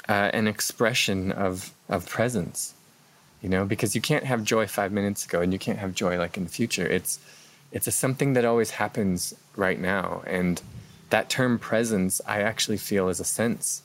uh, 0.08 0.32
an 0.34 0.48
expression 0.48 1.32
of, 1.32 1.74
of 1.90 2.08
presence, 2.08 2.74
you 3.42 3.50
know, 3.50 3.66
because 3.66 3.94
you 3.96 4.02
can't 4.02 4.26
have 4.26 4.44
joy 4.44 4.68
five 4.68 4.92
minutes 4.92 5.26
ago 5.26 5.42
and 5.42 5.52
you 5.52 5.60
can't 5.60 5.80
have 5.80 5.94
joy 5.94 6.18
like 6.18 6.38
in 6.38 6.46
the 6.46 6.50
future. 6.50 6.88
It's, 6.88 7.20
it's 7.72 7.88
a 7.88 7.92
something 7.92 8.34
that 8.34 8.46
always 8.46 8.72
happens 8.72 9.34
right 9.56 9.80
now. 9.80 10.24
And 10.26 10.62
that 11.10 11.30
term 11.30 11.60
presence, 11.60 12.22
I 12.26 12.42
actually 12.42 12.78
feel 12.78 13.10
is 13.10 13.20
a 13.20 13.26
sense. 13.26 13.84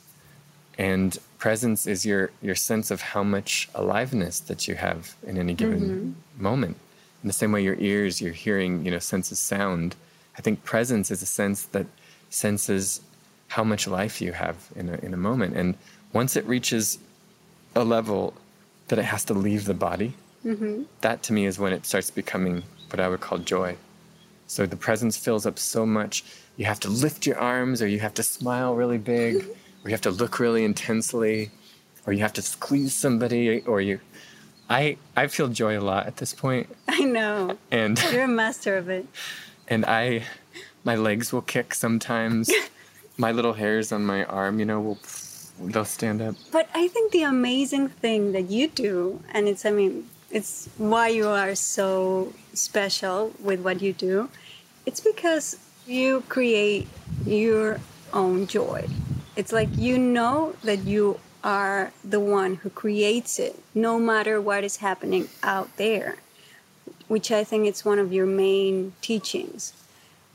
And 0.77 1.17
presence 1.39 1.87
is 1.87 2.05
your, 2.05 2.29
your 2.41 2.53
sense 2.53 2.91
of 2.91 3.01
how 3.01 3.23
much 3.23 3.69
aliveness 3.73 4.39
that 4.41 4.67
you 4.67 4.75
have 4.75 5.15
in 5.25 5.37
any 5.37 5.53
given 5.53 5.81
mm-hmm. 5.81 6.43
moment. 6.43 6.77
In 7.23 7.27
the 7.27 7.33
same 7.33 7.51
way 7.51 7.63
your 7.63 7.79
ears, 7.79 8.21
your 8.21 8.33
hearing, 8.33 8.85
you 8.85 8.91
know, 8.91 8.99
senses 8.99 9.39
sound. 9.39 9.95
I 10.37 10.41
think 10.41 10.63
presence 10.63 11.09
is 11.09 11.21
a 11.21 11.25
sense 11.25 11.63
that 11.63 11.87
senses 12.29 13.01
how 13.47 13.63
much 13.63 13.87
life 13.87 14.21
you 14.21 14.33
have 14.33 14.55
in 14.75 14.89
a, 14.89 14.97
in 14.97 15.13
a 15.13 15.17
moment. 15.17 15.55
And 15.55 15.75
once 16.13 16.35
it 16.35 16.45
reaches 16.45 16.99
a 17.75 17.83
level 17.83 18.33
that 18.89 18.99
it 18.99 19.05
has 19.05 19.25
to 19.25 19.33
leave 19.33 19.65
the 19.65 19.73
body, 19.73 20.13
mm-hmm. 20.45 20.83
that 21.01 21.23
to 21.23 21.33
me 21.33 21.45
is 21.45 21.57
when 21.57 21.73
it 21.73 21.85
starts 21.85 22.11
becoming 22.11 22.63
what 22.89 22.99
I 22.99 23.07
would 23.07 23.21
call 23.21 23.39
joy. 23.39 23.75
So 24.47 24.65
the 24.65 24.75
presence 24.75 25.15
fills 25.15 25.45
up 25.45 25.57
so 25.59 25.85
much 25.85 26.23
you 26.57 26.65
have 26.65 26.79
to 26.81 26.89
lift 26.89 27.25
your 27.25 27.39
arms 27.39 27.81
or 27.81 27.87
you 27.87 27.99
have 27.99 28.13
to 28.15 28.23
smile 28.23 28.75
really 28.75 28.97
big 28.97 29.45
or 29.83 29.89
you 29.89 29.93
have 29.93 30.01
to 30.01 30.11
look 30.11 30.39
really 30.39 30.63
intensely 30.63 31.51
or 32.05 32.13
you 32.13 32.19
have 32.19 32.33
to 32.33 32.41
squeeze 32.41 32.93
somebody 32.93 33.61
or 33.61 33.81
you 33.81 33.99
I 34.69 34.97
I 35.15 35.27
feel 35.27 35.47
joy 35.47 35.79
a 35.79 35.81
lot 35.81 36.05
at 36.07 36.17
this 36.17 36.33
point. 36.33 36.69
I 36.87 37.01
know. 37.01 37.57
And 37.71 38.01
you're 38.11 38.25
a 38.25 38.27
master 38.27 38.77
of 38.77 38.89
it. 38.89 39.07
And 39.67 39.85
I 39.85 40.23
my 40.83 40.95
legs 40.95 41.33
will 41.33 41.41
kick 41.41 41.73
sometimes. 41.73 42.51
my 43.17 43.31
little 43.31 43.53
hairs 43.53 43.91
on 43.91 44.05
my 44.05 44.23
arm, 44.25 44.59
you 44.59 44.65
know, 44.65 44.79
will 44.79 44.99
they'll 45.59 45.85
stand 45.85 46.21
up. 46.21 46.35
But 46.51 46.69
I 46.73 46.87
think 46.87 47.11
the 47.11 47.23
amazing 47.23 47.89
thing 47.89 48.31
that 48.33 48.49
you 48.49 48.67
do 48.67 49.21
and 49.33 49.47
it's 49.47 49.65
I 49.65 49.71
mean 49.71 50.09
it's 50.31 50.69
why 50.77 51.07
you 51.07 51.27
are 51.27 51.55
so 51.55 52.33
special 52.53 53.33
with 53.41 53.61
what 53.61 53.81
you 53.81 53.93
do. 53.93 54.29
It's 54.85 54.99
because 54.99 55.57
you 55.87 56.21
create 56.29 56.87
your 57.25 57.79
own 58.13 58.45
joy. 58.45 58.87
It's 59.39 59.53
like 59.53 59.69
you 59.77 59.97
know 59.97 60.53
that 60.65 60.79
you 60.79 61.17
are 61.45 61.93
the 62.03 62.19
one 62.19 62.55
who 62.55 62.69
creates 62.69 63.39
it, 63.39 63.57
no 63.73 63.97
matter 63.97 64.41
what 64.41 64.65
is 64.65 64.77
happening 64.87 65.29
out 65.41 65.69
there, 65.77 66.17
which 67.07 67.31
I 67.31 67.45
think 67.45 67.65
it's 67.65 67.85
one 67.85 67.99
of 67.99 68.11
your 68.11 68.25
main 68.25 68.91
teachings. 68.99 69.71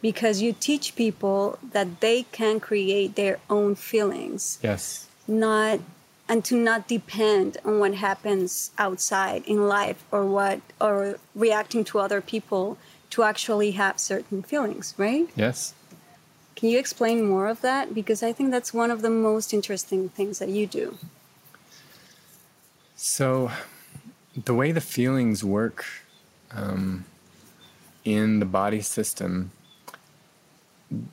Because 0.01 0.41
you 0.41 0.55
teach 0.59 0.97
people 0.97 1.59
that 1.73 2.01
they 2.01 2.23
can 2.33 2.61
create 2.61 3.15
their 3.15 3.41
own 3.51 3.75
feelings. 3.75 4.59
Yes. 4.63 5.07
Not 5.29 5.81
and 6.27 6.43
to 6.47 6.57
not 6.57 6.89
depend 6.89 7.59
on 7.63 7.81
what 7.81 7.97
happens 7.97 8.71
outside 8.79 9.45
in 9.47 9.69
life 9.69 10.03
or 10.11 10.25
what 10.25 10.63
or 10.81 11.19
reacting 11.35 11.85
to 11.85 11.99
other 11.99 12.23
people 12.23 12.79
to 13.11 13.23
actually 13.23 13.73
have 13.73 14.01
certain 14.01 14.43
feelings, 14.43 14.95
right? 14.97 15.29
Yes. 15.37 15.75
Can 16.57 16.69
you 16.69 16.79
explain 16.79 17.25
more 17.25 17.49
of 17.49 17.61
that? 17.63 17.95
Because 17.95 18.23
I 18.23 18.33
think 18.33 18.51
that's 18.51 18.73
one 18.73 18.91
of 18.91 19.03
the 19.03 19.11
most 19.11 19.53
interesting 19.53 20.09
things 20.09 20.39
that 20.39 20.49
you 20.49 20.67
do. 20.67 20.97
So, 22.97 23.51
the 24.37 24.55
way 24.55 24.73
the 24.73 24.81
feelings 24.81 25.45
work 25.45 25.85
um, 26.53 27.05
in 28.05 28.39
the 28.39 28.47
body 28.47 28.81
system, 28.81 29.51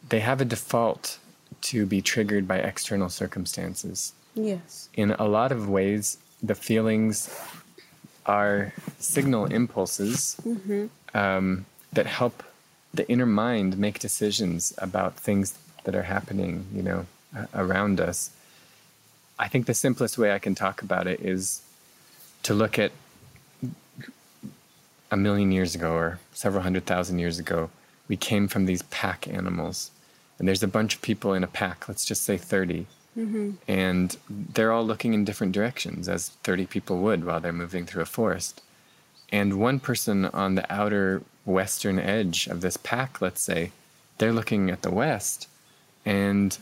they 0.09 0.19
have 0.19 0.41
a 0.41 0.45
default 0.45 1.17
to 1.61 1.85
be 1.85 2.01
triggered 2.01 2.47
by 2.47 2.57
external 2.57 3.09
circumstances. 3.09 4.13
Yes. 4.35 4.89
In 4.93 5.11
a 5.11 5.27
lot 5.27 5.51
of 5.51 5.69
ways, 5.69 6.17
the 6.41 6.55
feelings 6.55 7.29
are 8.25 8.73
signal 8.99 9.45
impulses 9.45 10.37
mm-hmm. 10.43 10.87
um, 11.17 11.65
that 11.93 12.05
help 12.05 12.43
the 12.93 13.09
inner 13.09 13.25
mind 13.25 13.77
make 13.77 13.99
decisions 13.99 14.73
about 14.77 15.15
things 15.15 15.57
that 15.83 15.95
are 15.95 16.03
happening, 16.03 16.65
you 16.73 16.83
know, 16.83 17.05
around 17.53 17.99
us. 17.99 18.31
I 19.39 19.47
think 19.47 19.65
the 19.65 19.73
simplest 19.73 20.17
way 20.17 20.33
I 20.33 20.39
can 20.39 20.55
talk 20.55 20.81
about 20.81 21.07
it 21.07 21.21
is 21.21 21.61
to 22.43 22.53
look 22.53 22.77
at 22.77 22.91
a 25.11 25.17
million 25.17 25.51
years 25.51 25.75
ago 25.75 25.93
or 25.93 26.19
several 26.33 26.63
hundred 26.63 26.85
thousand 26.85 27.19
years 27.19 27.37
ago, 27.37 27.69
we 28.07 28.17
came 28.17 28.47
from 28.47 28.65
these 28.65 28.81
pack 28.83 29.27
animals. 29.27 29.91
And 30.39 30.47
there's 30.47 30.63
a 30.63 30.67
bunch 30.67 30.95
of 30.95 31.01
people 31.01 31.33
in 31.33 31.43
a 31.43 31.47
pack, 31.47 31.87
let's 31.87 32.05
just 32.05 32.23
say 32.23 32.37
30. 32.37 32.87
Mm-hmm. 33.17 33.51
And 33.67 34.17
they're 34.29 34.71
all 34.71 34.85
looking 34.85 35.13
in 35.13 35.25
different 35.25 35.53
directions, 35.53 36.07
as 36.07 36.29
30 36.43 36.65
people 36.65 36.99
would 36.99 37.25
while 37.25 37.39
they're 37.39 37.51
moving 37.51 37.85
through 37.85 38.01
a 38.01 38.07
forest. 38.07 38.61
And 39.31 39.59
one 39.59 39.79
person 39.79 40.25
on 40.25 40.55
the 40.55 40.73
outer 40.73 41.21
western 41.45 41.99
edge 41.99 42.47
of 42.47 42.61
this 42.61 42.77
pack, 42.77 43.21
let's 43.21 43.41
say, 43.41 43.71
they're 44.17 44.33
looking 44.33 44.69
at 44.69 44.81
the 44.81 44.91
west 44.91 45.47
and 46.05 46.57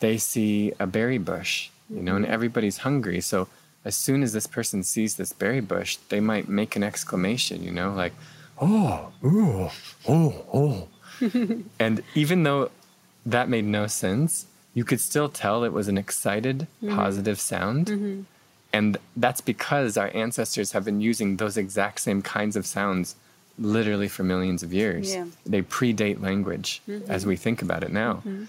they 0.00 0.18
see 0.18 0.72
a 0.78 0.86
berry 0.86 1.18
bush, 1.18 1.70
you 1.88 2.02
know, 2.02 2.16
and 2.16 2.26
everybody's 2.26 2.78
hungry. 2.78 3.20
So 3.20 3.48
as 3.84 3.96
soon 3.96 4.22
as 4.22 4.32
this 4.32 4.46
person 4.46 4.82
sees 4.82 5.16
this 5.16 5.32
berry 5.32 5.60
bush, 5.60 5.96
they 6.08 6.20
might 6.20 6.48
make 6.48 6.76
an 6.76 6.82
exclamation, 6.82 7.62
you 7.62 7.70
know, 7.70 7.92
like, 7.92 8.12
oh, 8.60 9.12
ooh, 9.24 9.70
oh, 10.08 10.44
oh. 10.52 10.88
and 11.78 12.02
even 12.14 12.42
though 12.42 12.70
that 13.24 13.48
made 13.48 13.64
no 13.64 13.86
sense, 13.86 14.46
you 14.74 14.84
could 14.84 15.00
still 15.00 15.28
tell 15.28 15.64
it 15.64 15.72
was 15.72 15.88
an 15.88 15.98
excited, 15.98 16.66
mm-hmm. 16.82 16.94
positive 16.94 17.40
sound. 17.40 17.86
Mm-hmm. 17.86 18.22
And 18.72 18.96
that's 19.16 19.42
because 19.42 19.96
our 19.96 20.10
ancestors 20.14 20.72
have 20.72 20.84
been 20.84 21.00
using 21.00 21.36
those 21.36 21.56
exact 21.56 22.00
same 22.00 22.22
kinds 22.22 22.56
of 22.56 22.64
sounds 22.66 23.16
literally 23.58 24.08
for 24.08 24.22
millions 24.22 24.62
of 24.62 24.72
years. 24.72 25.12
Yeah. 25.12 25.26
They 25.46 25.62
predate 25.62 26.20
language 26.20 26.82
mm-hmm. 26.88 27.10
as 27.10 27.26
we 27.26 27.36
think 27.36 27.62
about 27.62 27.82
it 27.82 27.92
now. 27.92 28.14
Mm-hmm. 28.14 28.44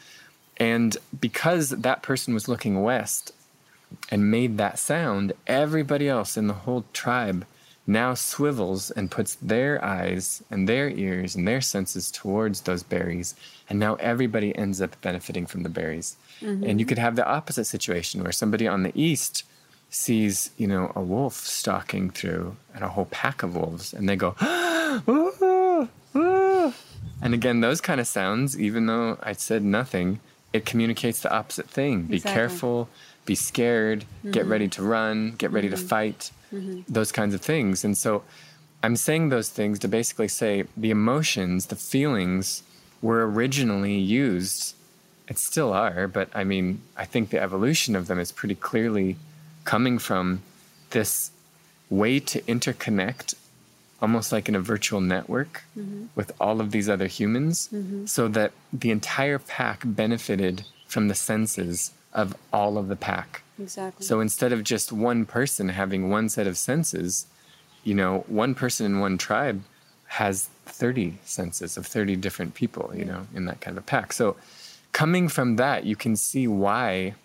And 0.58 0.98
because 1.20 1.70
that 1.70 2.04
person 2.04 2.34
was 2.34 2.48
looking 2.48 2.82
west 2.82 3.34
and 4.10 4.30
made 4.32 4.58
that 4.58 4.80
sound, 4.80 5.34
everybody 5.48 6.08
else 6.08 6.38
in 6.38 6.48
the 6.48 6.54
whole 6.54 6.86
tribe 6.94 7.46
now 7.86 8.14
swivels 8.14 8.92
and 8.92 9.12
puts 9.12 9.36
their 9.36 9.84
eyes 9.84 10.42
and 10.50 10.70
their 10.70 10.90
ears 10.90 11.36
and 11.36 11.48
their 11.48 11.60
senses 11.60 12.10
towards 12.12 12.62
those 12.62 12.82
berries. 12.82 13.36
And 13.70 13.80
now 13.80 13.96
everybody 13.96 14.56
ends 14.56 14.82
up 14.82 15.00
benefiting 15.02 15.46
from 15.46 15.64
the 15.64 15.70
berries. 15.70 16.16
Mm-hmm. 16.40 16.64
And 16.64 16.80
you 16.80 16.86
could 16.86 16.98
have 16.98 17.16
the 17.16 17.28
opposite 17.28 17.66
situation 17.66 18.24
where 18.24 18.32
somebody 18.32 18.68
on 18.68 18.84
the 18.84 18.92
east 18.96 19.44
sees, 19.90 20.50
you 20.58 20.68
know, 20.68 20.92
a 20.96 21.02
wolf 21.02 21.36
stalking 21.36 22.10
through 22.10 22.56
and 22.74 22.84
a 22.84 22.90
whole 22.90 23.06
pack 23.06 23.44
of 23.44 23.56
wolves, 23.56 23.94
and 23.94 24.10
they 24.10 24.16
go, 24.16 24.36
ah. 24.42 24.83
And 27.22 27.34
again, 27.34 27.62
those 27.62 27.82
kind 27.82 28.00
of 28.02 28.08
sounds, 28.08 28.60
even 28.60 28.86
though 28.86 29.18
I 29.24 29.34
said 29.34 29.64
nothing, 29.64 30.20
it 30.52 30.66
communicates 30.66 31.22
the 31.22 31.34
opposite 31.34 31.70
thing. 31.70 32.04
Be 32.04 32.18
exactly. 32.18 32.34
careful, 32.34 32.90
be 33.26 33.36
scared, 33.36 34.02
mm-hmm. 34.02 34.32
get 34.32 34.46
ready 34.46 34.68
to 34.70 34.84
run, 34.84 35.36
get 35.38 35.52
ready 35.52 35.68
mm-hmm. 35.68 35.82
to 35.82 35.88
fight, 35.88 36.32
mm-hmm. 36.54 36.82
those 36.88 37.12
kinds 37.12 37.34
of 37.34 37.42
things. 37.42 37.84
And 37.84 37.98
so 37.98 38.24
I'm 38.84 38.96
saying 38.96 39.30
those 39.30 39.50
things 39.50 39.80
to 39.80 39.88
basically 39.88 40.28
say 40.28 40.66
the 40.76 40.92
emotions, 40.92 41.68
the 41.68 41.76
feelings 41.76 42.64
were 43.02 43.30
originally 43.30 43.98
used. 43.98 44.76
It 45.28 45.38
still 45.38 45.72
are, 45.74 46.08
but 46.08 46.30
I 46.36 46.44
mean, 46.44 46.82
I 46.98 47.06
think 47.06 47.30
the 47.30 47.42
evolution 47.42 47.96
of 47.96 48.08
them 48.08 48.20
is 48.20 48.32
pretty 48.32 48.56
clearly 48.56 49.16
coming 49.64 49.98
from 49.98 50.42
this 50.90 51.32
way 51.90 52.20
to 52.20 52.42
interconnect 52.42 53.36
almost 54.04 54.34
like 54.34 54.50
in 54.50 54.54
a 54.54 54.60
virtual 54.60 55.00
network 55.00 55.64
mm-hmm. 55.78 56.08
with 56.14 56.30
all 56.40 56.60
of 56.60 56.72
these 56.72 56.90
other 56.90 57.08
humans 57.08 57.70
mm-hmm. 57.74 58.06
so 58.06 58.28
that 58.28 58.52
the 58.74 58.92
entire 58.92 59.40
pack 59.40 59.82
benefited 59.86 60.62
from 60.88 61.08
the 61.08 61.16
senses 61.16 61.92
of 62.12 62.36
all 62.52 62.78
of 62.78 62.90
the 62.90 62.98
pack. 62.98 63.42
Exactly. 63.58 64.06
So 64.06 64.20
instead 64.20 64.52
of 64.52 64.66
just 64.66 64.92
one 64.92 65.26
person 65.26 65.70
having 65.70 66.10
one 66.10 66.28
set 66.28 66.48
of 66.48 66.58
senses, 66.58 67.28
you 67.86 67.96
know, 67.96 68.26
one 68.28 68.54
person 68.54 68.86
in 68.86 69.00
one 69.00 69.18
tribe 69.18 69.64
has 70.08 70.50
30 70.66 71.18
senses 71.24 71.78
of 71.78 71.88
30 71.88 72.18
different 72.18 72.56
people, 72.56 72.92
you 72.94 73.06
know, 73.06 73.26
in 73.34 73.46
that 73.46 73.62
kind 73.62 73.78
of 73.78 73.84
a 73.84 73.88
pack. 73.88 74.12
So 74.12 74.36
coming 74.92 75.30
from 75.30 75.56
that, 75.56 75.86
you 75.86 75.96
can 75.96 76.18
see 76.18 76.46
why 76.46 77.16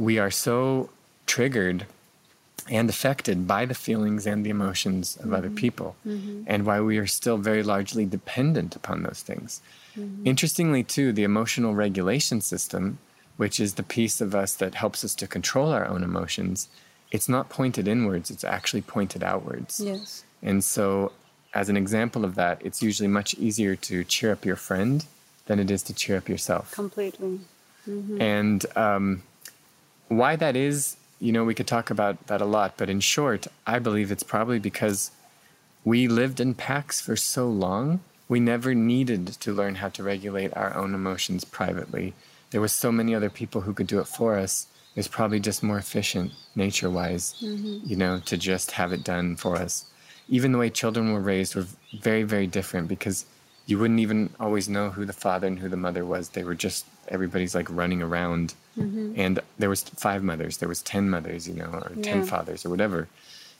we 0.00 0.18
are 0.18 0.32
so 0.32 0.90
triggered 1.26 1.86
and 2.70 2.90
affected 2.90 3.46
by 3.46 3.64
the 3.64 3.74
feelings 3.74 4.26
and 4.26 4.44
the 4.44 4.50
emotions 4.50 5.16
of 5.16 5.24
mm-hmm. 5.24 5.34
other 5.34 5.50
people, 5.50 5.96
mm-hmm. 6.06 6.42
and 6.46 6.66
why 6.66 6.80
we 6.80 6.98
are 6.98 7.06
still 7.06 7.38
very 7.38 7.62
largely 7.62 8.04
dependent 8.04 8.76
upon 8.76 9.02
those 9.02 9.22
things. 9.22 9.60
Mm-hmm. 9.96 10.26
Interestingly, 10.26 10.82
too, 10.82 11.12
the 11.12 11.24
emotional 11.24 11.74
regulation 11.74 12.40
system, 12.40 12.98
which 13.36 13.58
is 13.60 13.74
the 13.74 13.82
piece 13.82 14.20
of 14.20 14.34
us 14.34 14.54
that 14.54 14.74
helps 14.74 15.04
us 15.04 15.14
to 15.16 15.26
control 15.26 15.72
our 15.72 15.86
own 15.86 16.02
emotions, 16.02 16.68
it's 17.10 17.28
not 17.28 17.48
pointed 17.48 17.88
inwards, 17.88 18.30
it's 18.30 18.44
actually 18.44 18.82
pointed 18.82 19.22
outwards. 19.22 19.80
Yes. 19.80 20.24
And 20.42 20.62
so, 20.62 21.12
as 21.54 21.68
an 21.68 21.76
example 21.76 22.24
of 22.24 22.34
that, 22.34 22.60
it's 22.64 22.82
usually 22.82 23.08
much 23.08 23.34
easier 23.34 23.76
to 23.76 24.04
cheer 24.04 24.32
up 24.32 24.44
your 24.44 24.56
friend 24.56 25.04
than 25.46 25.58
it 25.58 25.70
is 25.70 25.82
to 25.84 25.94
cheer 25.94 26.18
up 26.18 26.28
yourself. 26.28 26.72
Completely. 26.72 27.40
Mm-hmm. 27.88 28.20
And 28.20 28.66
um, 28.76 29.22
why 30.08 30.36
that 30.36 30.54
is 30.54 30.97
you 31.20 31.32
know, 31.32 31.44
we 31.44 31.54
could 31.54 31.66
talk 31.66 31.90
about 31.90 32.26
that 32.28 32.40
a 32.40 32.46
lot, 32.46 32.74
but 32.76 32.88
in 32.88 33.00
short, 33.00 33.46
I 33.66 33.78
believe 33.78 34.10
it's 34.10 34.22
probably 34.22 34.58
because 34.58 35.10
we 35.84 36.08
lived 36.08 36.40
in 36.40 36.54
packs 36.54 37.00
for 37.00 37.16
so 37.16 37.48
long, 37.48 38.00
we 38.28 38.40
never 38.40 38.74
needed 38.74 39.26
to 39.26 39.52
learn 39.52 39.76
how 39.76 39.88
to 39.90 40.02
regulate 40.02 40.56
our 40.56 40.76
own 40.76 40.94
emotions 40.94 41.44
privately. 41.44 42.14
There 42.50 42.60
was 42.60 42.72
so 42.72 42.92
many 42.92 43.14
other 43.14 43.30
people 43.30 43.62
who 43.62 43.72
could 43.72 43.86
do 43.86 44.00
it 44.00 44.06
for 44.06 44.36
us. 44.36 44.66
It 44.94 45.00
was 45.00 45.08
probably 45.08 45.40
just 45.40 45.62
more 45.62 45.78
efficient, 45.78 46.32
nature 46.54 46.90
wise, 46.90 47.34
mm-hmm. 47.42 47.78
you 47.88 47.96
know, 47.96 48.20
to 48.26 48.36
just 48.36 48.72
have 48.72 48.92
it 48.92 49.04
done 49.04 49.36
for 49.36 49.56
us. 49.56 49.86
Even 50.28 50.52
the 50.52 50.58
way 50.58 50.68
children 50.68 51.12
were 51.12 51.20
raised 51.20 51.54
were 51.54 51.66
very, 52.00 52.22
very 52.22 52.46
different 52.46 52.88
because 52.88 53.24
you 53.68 53.78
wouldn't 53.78 54.00
even 54.00 54.30
always 54.40 54.68
know 54.68 54.90
who 54.90 55.04
the 55.04 55.12
father 55.12 55.46
and 55.46 55.58
who 55.58 55.68
the 55.68 55.76
mother 55.76 56.04
was. 56.04 56.30
They 56.30 56.42
were 56.42 56.54
just 56.56 56.84
everybody's 57.10 57.54
like 57.54 57.68
running 57.70 58.02
around 58.02 58.54
mm-hmm. 58.76 59.12
and 59.16 59.40
there 59.58 59.68
was 59.68 59.82
five 59.82 60.22
mothers 60.22 60.58
there 60.58 60.68
was 60.68 60.82
ten 60.82 61.08
mothers 61.10 61.48
you 61.48 61.54
know 61.54 61.66
or 61.66 61.92
yeah. 61.96 62.02
ten 62.02 62.24
fathers 62.24 62.64
or 62.64 62.70
whatever 62.70 63.08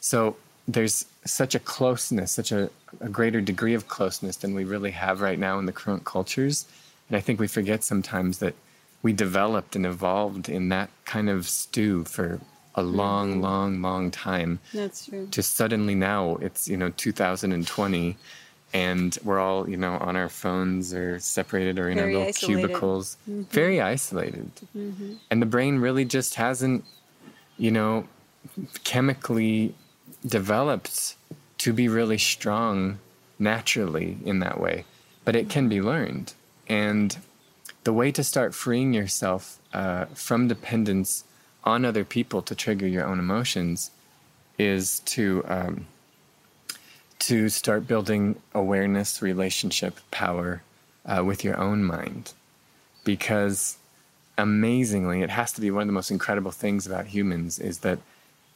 so 0.01 0.37
there's 0.67 1.07
such 1.25 1.55
a 1.55 1.59
closeness 1.59 2.33
such 2.33 2.53
a, 2.53 2.71
a 3.01 3.09
greater 3.09 3.41
degree 3.41 3.75
of 3.75 3.89
closeness 3.89 4.37
than 4.37 4.55
we 4.55 4.65
really 4.65 4.91
have 4.91 5.21
right 5.21 5.39
now 5.39 5.59
in 5.59 5.67
the 5.67 5.73
current 5.73 6.05
cultures 6.05 6.67
and 7.09 7.17
i 7.17 7.21
think 7.21 7.41
we 7.41 7.49
forget 7.49 7.83
sometimes 7.83 8.39
that 8.39 8.55
we 9.03 9.13
developed 9.13 9.77
and 9.77 9.87
evolved 9.87 10.49
in 10.49 10.69
that 10.69 10.91
kind 11.05 11.29
of 11.29 11.49
stew 11.49 12.05
for 12.05 12.41
a 12.75 12.83
long 12.83 13.33
mm-hmm. 13.33 13.43
long 13.43 13.83
long 13.83 14.11
time 14.11 14.59
that's 14.73 15.07
true 15.07 15.27
to 15.31 15.43
suddenly 15.43 15.95
now 15.95 16.37
it's 16.37 16.69
you 16.69 16.77
know 16.77 16.91
2020 16.91 18.17
and 18.73 19.19
we're 19.25 19.39
all 19.39 19.69
you 19.69 19.77
know 19.77 19.95
on 19.99 20.17
our 20.17 20.29
phones 20.29 20.93
or 20.93 21.19
separated 21.19 21.79
or 21.79 21.89
in 21.89 21.97
very 21.97 22.15
our 22.15 22.21
little 22.21 22.29
isolated. 22.29 22.61
cubicles 22.61 23.17
mm-hmm. 23.29 23.43
very 23.45 23.81
isolated 23.81 24.51
mm-hmm. 24.77 25.15
and 25.31 25.43
the 25.43 25.47
brain 25.47 25.79
really 25.79 26.05
just 26.05 26.35
hasn't 26.35 26.85
you 27.57 27.71
know 27.71 28.07
chemically 28.85 29.75
developed 30.27 31.17
to 31.59 31.73
be 31.73 31.89
really 31.89 32.19
strong 32.19 32.99
naturally 33.39 34.19
in 34.25 34.41
that 34.41 34.61
way 34.61 34.85
but 35.25 35.35
it 35.35 35.49
can 35.49 35.69
be 35.69 35.81
learned 35.81 36.35
and 36.69 37.19
the 37.85 37.93
way 37.93 38.13
to 38.13 38.23
start 38.23 38.55
freeing 38.55 38.93
yourself 38.93 39.59
uh, 39.73 40.05
from 40.07 40.49
dependence 40.49 41.25
on 41.65 41.85
other 41.85 42.05
people 42.05 42.43
to 42.43 42.55
trigger 42.55 42.87
your 42.87 43.07
own 43.07 43.19
emotions 43.19 43.91
is 44.59 45.01
to 45.01 45.43
um, 45.47 45.87
to 47.21 47.49
start 47.49 47.87
building 47.87 48.37
awareness, 48.55 49.21
relationship, 49.21 49.99
power 50.11 50.63
uh, 51.05 51.23
with 51.25 51.45
your 51.45 51.59
own 51.59 51.85
mind. 51.85 52.33
Because 53.05 53.77
amazingly, 54.37 55.23
it 55.23 55.31
has 55.31 55.53
to 55.53 55.61
be 55.61 55.71
one 55.71 55.83
of 55.83 55.89
the 55.89 55.93
most 55.93 56.11
incredible 56.11 56.51
things 56.51 56.87
about 56.87 57.07
humans 57.07 57.59
is 57.59 57.79
that 57.79 57.99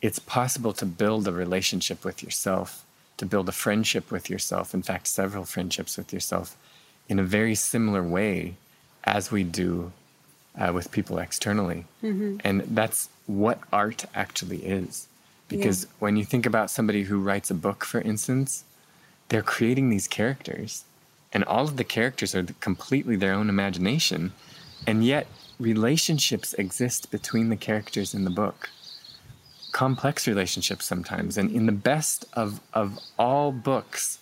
it's 0.01 0.19
possible 0.19 0.73
to 0.75 0.87
build 0.87 1.27
a 1.27 1.33
relationship 1.33 2.05
with 2.05 2.23
yourself, 2.23 2.85
to 3.17 3.27
build 3.27 3.49
a 3.49 3.53
friendship 3.53 4.11
with 4.11 4.29
yourself, 4.29 4.75
in 4.75 4.83
fact, 4.83 5.07
several 5.07 5.45
friendships 5.45 5.97
with 5.97 6.13
yourself, 6.13 6.57
in 7.09 7.19
a 7.19 7.25
very 7.25 7.55
similar 7.55 8.03
way 8.03 8.55
as 9.05 9.31
we 9.31 9.43
do 9.45 9.93
uh, 10.59 10.73
with 10.73 10.91
people 10.93 11.19
externally. 11.19 11.85
Mm-hmm. 12.03 12.39
And 12.45 12.63
that's 12.63 13.09
what 13.27 13.61
art 13.73 14.05
actually 14.15 14.65
is. 14.65 15.09
Because 15.57 15.85
yeah. 15.85 15.91
when 15.99 16.17
you 16.17 16.25
think 16.25 16.47
about 16.47 16.71
somebody 16.71 17.05
who 17.05 17.19
writes 17.19 17.51
a 17.51 17.55
book, 17.55 17.85
for 17.85 18.01
instance, 18.01 18.65
they're 19.29 19.43
creating 19.43 19.91
these 19.91 20.09
characters, 20.09 20.85
and 21.33 21.45
all 21.45 21.65
of 21.65 21.77
the 21.77 21.85
characters 21.85 22.35
are 22.35 22.45
completely 22.61 23.17
their 23.17 23.33
own 23.33 23.49
imagination, 23.49 24.33
and 24.87 25.05
yet 25.05 25.27
relationships 25.59 26.55
exist 26.55 27.11
between 27.11 27.49
the 27.49 27.57
characters 27.57 28.15
in 28.15 28.25
the 28.25 28.31
book. 28.31 28.69
Complex 29.73 30.27
relationships 30.27 30.85
sometimes, 30.85 31.39
and 31.39 31.51
in 31.51 31.67
the 31.67 31.73
best 31.73 32.25
of, 32.35 32.61
of 32.75 32.99
all 33.19 33.53
books, 33.53 34.19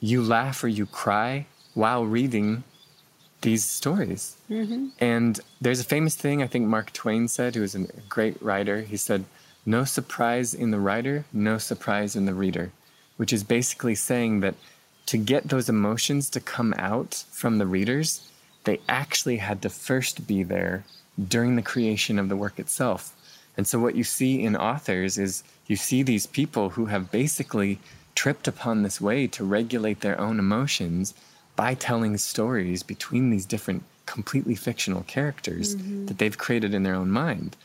you 0.00 0.22
laugh 0.22 0.64
or 0.64 0.68
you 0.68 0.86
cry 0.86 1.46
while 1.74 2.04
reading 2.06 2.64
these 3.42 3.64
stories. 3.64 4.36
Mm-hmm. 4.48 4.88
And 4.98 5.40
there's 5.60 5.80
a 5.80 5.84
famous 5.84 6.14
thing 6.14 6.42
I 6.42 6.46
think 6.46 6.66
Mark 6.66 6.92
Twain 6.92 7.28
said, 7.28 7.54
who 7.54 7.60
was 7.60 7.74
a 7.74 7.86
great 8.08 8.40
writer. 8.40 8.80
He 8.82 8.96
said, 8.96 9.24
no 9.64 9.84
surprise 9.84 10.54
in 10.54 10.70
the 10.70 10.80
writer, 10.80 11.24
no 11.32 11.58
surprise 11.58 12.16
in 12.16 12.26
the 12.26 12.34
reader, 12.34 12.72
which 13.16 13.32
is 13.32 13.44
basically 13.44 13.94
saying 13.94 14.40
that 14.40 14.54
to 15.06 15.16
get 15.16 15.48
those 15.48 15.68
emotions 15.68 16.30
to 16.30 16.40
come 16.40 16.74
out 16.78 17.24
from 17.30 17.58
the 17.58 17.66
readers, 17.66 18.28
they 18.64 18.80
actually 18.88 19.36
had 19.38 19.62
to 19.62 19.68
first 19.68 20.26
be 20.26 20.42
there 20.42 20.84
during 21.28 21.56
the 21.56 21.62
creation 21.62 22.18
of 22.18 22.28
the 22.28 22.36
work 22.36 22.58
itself. 22.58 23.14
And 23.56 23.66
so, 23.66 23.78
what 23.78 23.94
you 23.94 24.04
see 24.04 24.42
in 24.42 24.56
authors 24.56 25.18
is 25.18 25.44
you 25.66 25.76
see 25.76 26.02
these 26.02 26.26
people 26.26 26.70
who 26.70 26.86
have 26.86 27.10
basically 27.10 27.78
tripped 28.14 28.48
upon 28.48 28.82
this 28.82 29.00
way 29.00 29.26
to 29.26 29.44
regulate 29.44 30.00
their 30.00 30.18
own 30.20 30.38
emotions 30.38 31.14
by 31.56 31.74
telling 31.74 32.16
stories 32.16 32.82
between 32.82 33.30
these 33.30 33.44
different 33.44 33.82
completely 34.06 34.54
fictional 34.54 35.02
characters 35.02 35.76
mm-hmm. 35.76 36.06
that 36.06 36.18
they've 36.18 36.38
created 36.38 36.74
in 36.74 36.82
their 36.82 36.94
own 36.94 37.10
mind. 37.10 37.56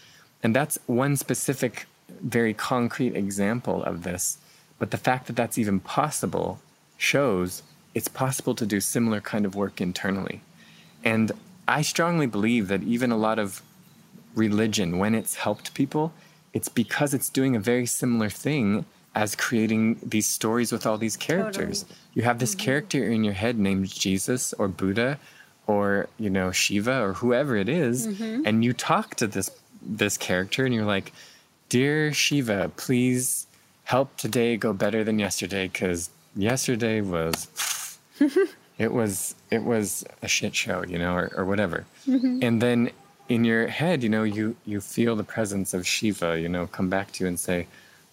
And 0.43 0.55
that's 0.55 0.77
one 0.85 1.15
specific, 1.15 1.85
very 2.21 2.53
concrete 2.53 3.15
example 3.15 3.83
of 3.83 4.03
this. 4.03 4.37
But 4.79 4.91
the 4.91 4.97
fact 4.97 5.27
that 5.27 5.35
that's 5.35 5.57
even 5.57 5.79
possible 5.79 6.59
shows 6.97 7.63
it's 7.93 8.07
possible 8.07 8.53
to 8.53 8.65
do 8.65 8.79
similar 8.79 9.19
kind 9.19 9.43
of 9.43 9.55
work 9.55 9.81
internally. 9.81 10.41
And 11.03 11.31
I 11.67 11.81
strongly 11.81 12.27
believe 12.27 12.67
that 12.67 12.83
even 12.83 13.11
a 13.11 13.17
lot 13.17 13.39
of 13.39 13.63
religion, 14.35 14.99
when 14.99 15.15
it's 15.15 15.35
helped 15.35 15.73
people, 15.73 16.13
it's 16.53 16.69
because 16.69 17.15
it's 17.15 17.29
doing 17.29 17.55
a 17.55 17.59
very 17.59 17.87
similar 17.87 18.29
thing 18.29 18.85
as 19.15 19.35
creating 19.35 19.97
these 20.03 20.27
stories 20.27 20.71
with 20.71 20.85
all 20.85 20.99
these 20.99 21.17
characters. 21.17 21.81
Totally. 21.81 21.99
You 22.13 22.21
have 22.21 22.37
this 22.37 22.53
mm-hmm. 22.53 22.65
character 22.65 23.03
in 23.03 23.23
your 23.23 23.33
head 23.33 23.57
named 23.57 23.87
Jesus 23.89 24.53
or 24.53 24.67
Buddha 24.67 25.17
or, 25.65 26.07
you 26.19 26.29
know, 26.29 26.51
Shiva 26.51 27.01
or 27.01 27.13
whoever 27.13 27.55
it 27.55 27.67
is, 27.67 28.07
mm-hmm. 28.07 28.43
and 28.45 28.63
you 28.63 28.73
talk 28.73 29.15
to 29.15 29.27
this 29.27 29.49
this 29.81 30.17
character 30.17 30.65
and 30.65 30.73
you're 30.73 30.85
like, 30.85 31.11
"Dear 31.69 32.13
Shiva, 32.13 32.71
please 32.77 33.47
help 33.85 34.17
today 34.17 34.57
go 34.57 34.73
better 34.73 35.03
than 35.03 35.17
yesterday 35.19 35.67
cuz 35.67 36.09
yesterday 36.35 37.01
was 37.01 37.47
it 38.77 38.91
was 38.93 39.35
it 39.51 39.63
was 39.63 40.03
a 40.21 40.27
shit 40.27 40.55
show, 40.55 40.83
you 40.83 40.97
know, 40.97 41.13
or, 41.15 41.31
or 41.35 41.45
whatever. 41.45 41.85
Mm-hmm. 42.07 42.39
And 42.41 42.61
then 42.61 42.91
in 43.29 43.43
your 43.43 43.67
head, 43.67 44.03
you 44.03 44.09
know, 44.09 44.23
you 44.23 44.55
you 44.65 44.81
feel 44.81 45.15
the 45.15 45.23
presence 45.23 45.73
of 45.73 45.85
Shiva, 45.87 46.39
you 46.39 46.49
know, 46.49 46.67
come 46.67 46.89
back 46.89 47.11
to 47.13 47.23
you 47.23 47.27
and 47.27 47.39
say, 47.39 47.67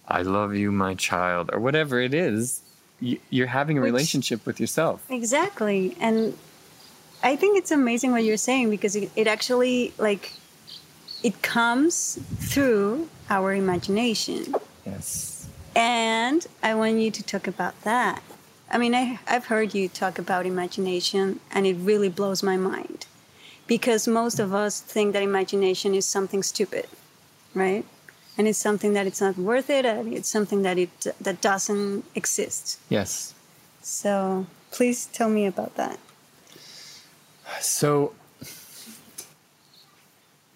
"I 0.07 0.21
love 0.21 0.55
you, 0.55 0.71
my 0.71 0.93
child," 0.95 1.49
or 1.53 1.59
whatever 1.59 1.99
it 1.99 2.13
is. 2.13 2.61
You, 2.99 3.19
you're 3.29 3.47
having 3.47 3.77
a 3.77 3.81
Which- 3.81 3.91
relationship 3.91 4.45
with 4.45 4.59
yourself. 4.59 5.05
Exactly. 5.09 5.95
And 5.99 6.37
I 7.23 7.35
think 7.35 7.57
it's 7.57 7.71
amazing 7.71 8.11
what 8.11 8.23
you're 8.23 8.37
saying 8.37 8.69
because 8.69 8.95
it, 8.95 9.09
it 9.15 9.27
actually 9.27 9.93
like 9.97 10.31
it 11.25 11.41
comes 11.41 12.19
through 12.37 13.09
our 13.31 13.51
imagination. 13.55 14.53
Yes. 14.85 15.47
And 15.75 16.45
I 16.61 16.75
want 16.75 16.99
you 16.99 17.09
to 17.09 17.23
talk 17.23 17.47
about 17.47 17.81
that. 17.81 18.21
I 18.69 18.77
mean, 18.77 18.93
I, 18.93 19.17
I've 19.27 19.47
heard 19.47 19.73
you 19.73 19.89
talk 19.89 20.19
about 20.19 20.45
imagination, 20.45 21.39
and 21.51 21.65
it 21.65 21.77
really 21.79 22.09
blows 22.09 22.43
my 22.43 22.57
mind 22.57 23.07
because 23.65 24.07
most 24.07 24.39
of 24.39 24.53
us 24.53 24.79
think 24.79 25.13
that 25.13 25.23
imagination 25.23 25.95
is 25.95 26.05
something 26.05 26.43
stupid, 26.43 26.85
right? 27.55 27.83
And 28.37 28.47
it's 28.47 28.59
something 28.59 28.93
that 28.93 29.07
it's 29.07 29.21
not 29.21 29.35
worth 29.35 29.71
it, 29.71 29.83
and 29.83 30.13
it's 30.13 30.29
something 30.29 30.61
that 30.61 30.77
it 30.77 31.07
that 31.19 31.41
doesn't 31.41 32.05
exist. 32.13 32.79
Yes. 32.89 33.33
So 33.81 34.45
please 34.69 35.07
tell 35.07 35.29
me 35.29 35.47
about 35.47 35.73
that. 35.75 35.97
So, 37.61 38.13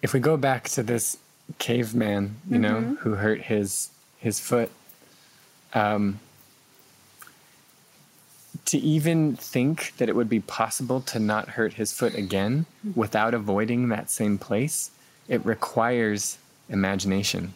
if 0.02 0.12
we 0.14 0.20
go 0.20 0.36
back 0.36 0.68
to 0.70 0.82
this 0.82 1.16
caveman, 1.58 2.36
you 2.48 2.58
know, 2.58 2.80
who 3.00 3.14
hurt 3.14 3.42
his 3.42 3.90
his 4.18 4.38
foot, 4.38 4.70
um, 5.74 6.20
to 8.66 8.78
even 8.78 9.36
think 9.36 9.94
that 9.98 10.08
it 10.08 10.14
would 10.16 10.28
be 10.28 10.40
possible 10.40 11.00
to 11.00 11.18
not 11.18 11.50
hurt 11.50 11.74
his 11.74 11.92
foot 11.92 12.14
again 12.14 12.66
without 12.94 13.34
avoiding 13.34 13.88
that 13.88 14.10
same 14.10 14.38
place, 14.38 14.90
it 15.28 15.44
requires 15.44 16.38
imagination. 16.68 17.54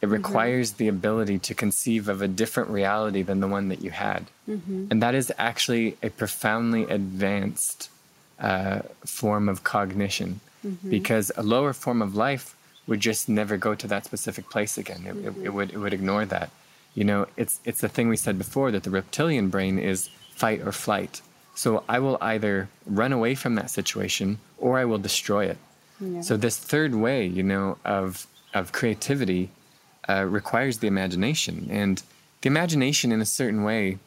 It 0.00 0.08
requires 0.08 0.72
the 0.74 0.86
ability 0.86 1.40
to 1.40 1.54
conceive 1.54 2.08
of 2.08 2.22
a 2.22 2.28
different 2.28 2.70
reality 2.70 3.22
than 3.22 3.40
the 3.40 3.48
one 3.48 3.68
that 3.68 3.82
you 3.82 3.90
had. 3.90 4.26
And 4.92 5.02
that 5.02 5.14
is 5.16 5.32
actually 5.38 5.96
a 6.04 6.10
profoundly 6.10 6.84
advanced 6.84 7.90
uh, 8.38 8.82
form 9.04 9.48
of 9.48 9.64
cognition 9.64 10.40
because 10.88 11.30
a 11.36 11.42
lower 11.42 11.72
form 11.72 12.02
of 12.02 12.14
life 12.14 12.56
would 12.86 13.00
just 13.00 13.28
never 13.28 13.56
go 13.56 13.74
to 13.74 13.86
that 13.86 14.04
specific 14.04 14.48
place 14.50 14.78
again. 14.78 15.04
It, 15.06 15.16
it, 15.26 15.44
it 15.46 15.50
would 15.50 15.70
it 15.72 15.78
would 15.78 15.92
ignore 15.92 16.24
that. 16.26 16.50
You 16.94 17.04
know, 17.04 17.26
it's 17.36 17.60
it's 17.64 17.80
the 17.80 17.88
thing 17.88 18.08
we 18.08 18.16
said 18.16 18.38
before 18.38 18.70
that 18.72 18.82
the 18.82 18.90
reptilian 18.90 19.48
brain 19.50 19.78
is 19.78 20.10
fight 20.30 20.60
or 20.60 20.72
flight. 20.72 21.22
So 21.54 21.82
I 21.88 21.98
will 21.98 22.18
either 22.20 22.68
run 22.86 23.12
away 23.12 23.34
from 23.34 23.56
that 23.56 23.70
situation 23.70 24.38
or 24.58 24.78
I 24.78 24.84
will 24.84 24.98
destroy 24.98 25.46
it. 25.46 25.58
So 26.22 26.36
this 26.36 26.56
third 26.56 26.94
way, 26.94 27.26
you 27.26 27.42
know, 27.42 27.76
of 27.84 28.26
of 28.54 28.70
creativity 28.72 29.50
uh, 30.08 30.24
requires 30.24 30.78
the 30.78 30.86
imagination, 30.86 31.68
and 31.70 32.02
the 32.42 32.46
imagination, 32.46 33.10
in 33.10 33.20
a 33.20 33.26
certain 33.26 33.64
way, 33.64 33.98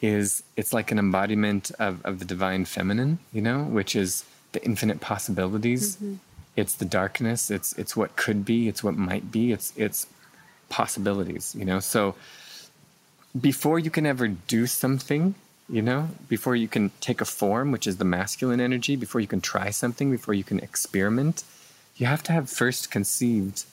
is 0.00 0.42
it's 0.56 0.72
like 0.72 0.90
an 0.90 0.98
embodiment 0.98 1.70
of, 1.78 2.04
of 2.04 2.18
the 2.18 2.24
divine 2.24 2.64
feminine, 2.64 3.18
you 3.32 3.42
know, 3.42 3.64
which 3.64 3.94
is 3.94 4.24
the 4.54 4.64
infinite 4.64 5.00
possibilities. 5.00 5.96
Mm-hmm. 5.96 6.14
It's 6.56 6.74
the 6.74 6.84
darkness. 6.84 7.50
It's 7.50 7.72
it's 7.74 7.96
what 7.96 8.16
could 8.16 8.44
be. 8.44 8.68
It's 8.68 8.82
what 8.82 8.96
might 8.96 9.30
be. 9.30 9.52
It's 9.52 9.72
it's 9.76 10.06
possibilities, 10.68 11.54
you 11.58 11.64
know. 11.64 11.80
So 11.80 12.14
before 13.38 13.78
you 13.78 13.90
can 13.90 14.06
ever 14.06 14.28
do 14.28 14.66
something, 14.66 15.34
you 15.68 15.82
know, 15.82 16.08
before 16.28 16.56
you 16.56 16.68
can 16.68 16.90
take 17.00 17.20
a 17.20 17.24
form, 17.24 17.72
which 17.72 17.86
is 17.86 17.96
the 17.96 18.04
masculine 18.04 18.60
energy, 18.60 18.96
before 18.96 19.20
you 19.20 19.26
can 19.26 19.40
try 19.40 19.70
something, 19.70 20.10
before 20.10 20.34
you 20.34 20.44
can 20.44 20.60
experiment, 20.60 21.42
you 21.96 22.06
have 22.06 22.22
to 22.24 22.32
have 22.32 22.48
first 22.48 22.90
conceived 22.90 23.64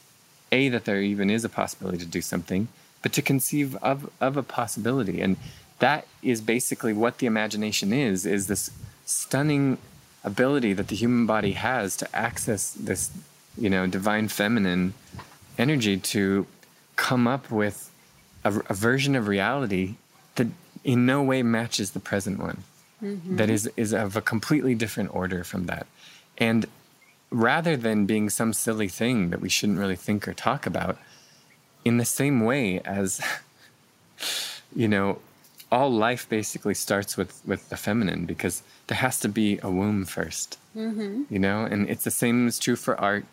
a 0.51 0.69
that 0.69 0.85
there 0.85 1.01
even 1.01 1.29
is 1.29 1.45
a 1.45 1.49
possibility 1.49 1.99
to 1.99 2.05
do 2.05 2.21
something, 2.21 2.67
but 3.01 3.13
to 3.13 3.21
conceive 3.21 3.75
of 3.77 4.09
of 4.19 4.37
a 4.37 4.43
possibility, 4.43 5.21
and 5.21 5.37
that 5.79 6.07
is 6.23 6.41
basically 6.41 6.93
what 6.93 7.19
the 7.19 7.27
imagination 7.27 7.93
is: 7.93 8.25
is 8.25 8.47
this 8.47 8.71
stunning 9.05 9.77
ability 10.23 10.73
that 10.73 10.87
the 10.87 10.95
human 10.95 11.25
body 11.25 11.53
has 11.53 11.95
to 11.97 12.15
access 12.15 12.71
this, 12.71 13.11
you 13.57 13.69
know, 13.69 13.87
divine 13.87 14.27
feminine 14.27 14.93
energy 15.57 15.97
to 15.97 16.45
come 16.95 17.27
up 17.27 17.49
with 17.51 17.91
a, 18.43 18.53
a 18.69 18.73
version 18.73 19.15
of 19.15 19.27
reality 19.27 19.95
that 20.35 20.47
in 20.83 21.05
no 21.05 21.21
way 21.23 21.43
matches 21.43 21.91
the 21.91 21.99
present 21.99 22.39
one. 22.39 22.63
Mm-hmm. 23.03 23.37
That 23.37 23.49
is 23.49 23.69
is 23.75 23.93
of 23.93 24.15
a 24.15 24.21
completely 24.21 24.75
different 24.75 25.13
order 25.15 25.43
from 25.43 25.65
that. 25.65 25.87
And 26.37 26.67
rather 27.31 27.75
than 27.75 28.05
being 28.05 28.29
some 28.29 28.53
silly 28.53 28.87
thing 28.87 29.29
that 29.31 29.41
we 29.41 29.49
shouldn't 29.49 29.79
really 29.79 29.95
think 29.95 30.27
or 30.27 30.33
talk 30.33 30.65
about 30.65 30.97
in 31.83 31.97
the 31.97 32.05
same 32.05 32.41
way 32.41 32.79
as 32.81 33.21
you 34.75 34.87
know 34.87 35.19
all 35.71 35.89
life 35.91 36.27
basically 36.29 36.73
starts 36.73 37.15
with 37.17 37.41
with 37.45 37.69
the 37.69 37.77
feminine 37.77 38.25
because 38.25 38.61
there 38.87 38.97
has 38.97 39.19
to 39.19 39.29
be 39.29 39.59
a 39.63 39.69
womb 39.69 40.05
1st 40.05 40.57
you 41.29 41.39
know 41.39 41.59
and 41.71 41.89
it's 41.89 42.03
the 42.03 42.11
same 42.23 42.47
is 42.47 42.57
true 42.59 42.75
for 42.75 42.93
art 42.99 43.25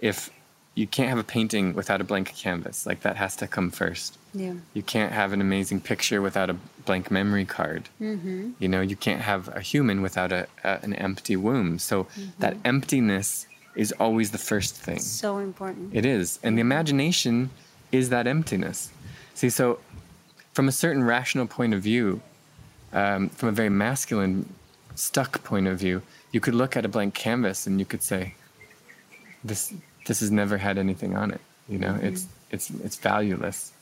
if 0.00 0.30
you 0.74 0.86
can't 0.86 1.08
have 1.08 1.18
a 1.18 1.24
painting 1.24 1.74
without 1.74 2.00
a 2.00 2.04
blank 2.04 2.28
canvas 2.44 2.86
like 2.86 3.00
that 3.06 3.16
has 3.16 3.34
to 3.36 3.46
come 3.46 3.70
first 3.70 4.10
Yeah. 4.34 4.54
you 4.78 4.82
can't 4.94 5.12
have 5.12 5.32
an 5.32 5.40
amazing 5.40 5.80
picture 5.80 6.20
without 6.22 6.48
a 6.50 6.56
blank 6.86 7.10
memory 7.10 7.44
card. 7.44 7.82
Mm-hmm. 8.00 8.50
You 8.62 8.68
know, 8.72 8.80
you 8.80 8.96
can't 9.06 9.20
have 9.32 9.42
a 9.60 9.60
human 9.72 9.98
without 10.06 10.30
a, 10.32 10.42
a 10.64 10.72
an 10.86 10.94
empty 10.94 11.36
womb. 11.46 11.78
So 11.78 11.96
that 12.42 12.54
emptiness 12.64 13.46
is 13.74 13.92
always 14.04 14.28
the 14.30 14.42
first 14.50 14.72
thing. 14.86 15.00
So 15.00 15.38
important. 15.38 15.86
It 16.00 16.04
is, 16.16 16.38
and 16.44 16.52
the 16.56 16.64
imagination 16.70 17.50
is 17.92 18.08
that 18.14 18.26
emptiness. 18.36 18.78
See, 19.34 19.50
so 19.50 19.78
from 20.52 20.68
a 20.68 20.72
certain 20.72 21.04
rational 21.04 21.46
point 21.46 21.74
of 21.74 21.82
view, 21.82 22.20
um, 22.92 23.28
from 23.30 23.48
a 23.48 23.52
very 23.52 23.68
masculine, 23.70 24.52
stuck 24.94 25.42
point 25.44 25.66
of 25.66 25.78
view, 25.78 26.02
you 26.32 26.40
could 26.40 26.54
look 26.54 26.76
at 26.76 26.84
a 26.84 26.88
blank 26.88 27.14
canvas 27.14 27.66
and 27.66 27.78
you 27.78 27.86
could 27.86 28.02
say, 28.02 28.34
"This 29.44 29.72
this 30.06 30.20
has 30.20 30.30
never 30.30 30.58
had 30.58 30.78
anything 30.78 31.16
on 31.16 31.30
it." 31.30 31.40
You 31.68 31.78
know, 31.78 31.98
it's 32.02 32.26
it's 32.50 32.70
it's 32.70 32.96
valueless. 32.96 33.72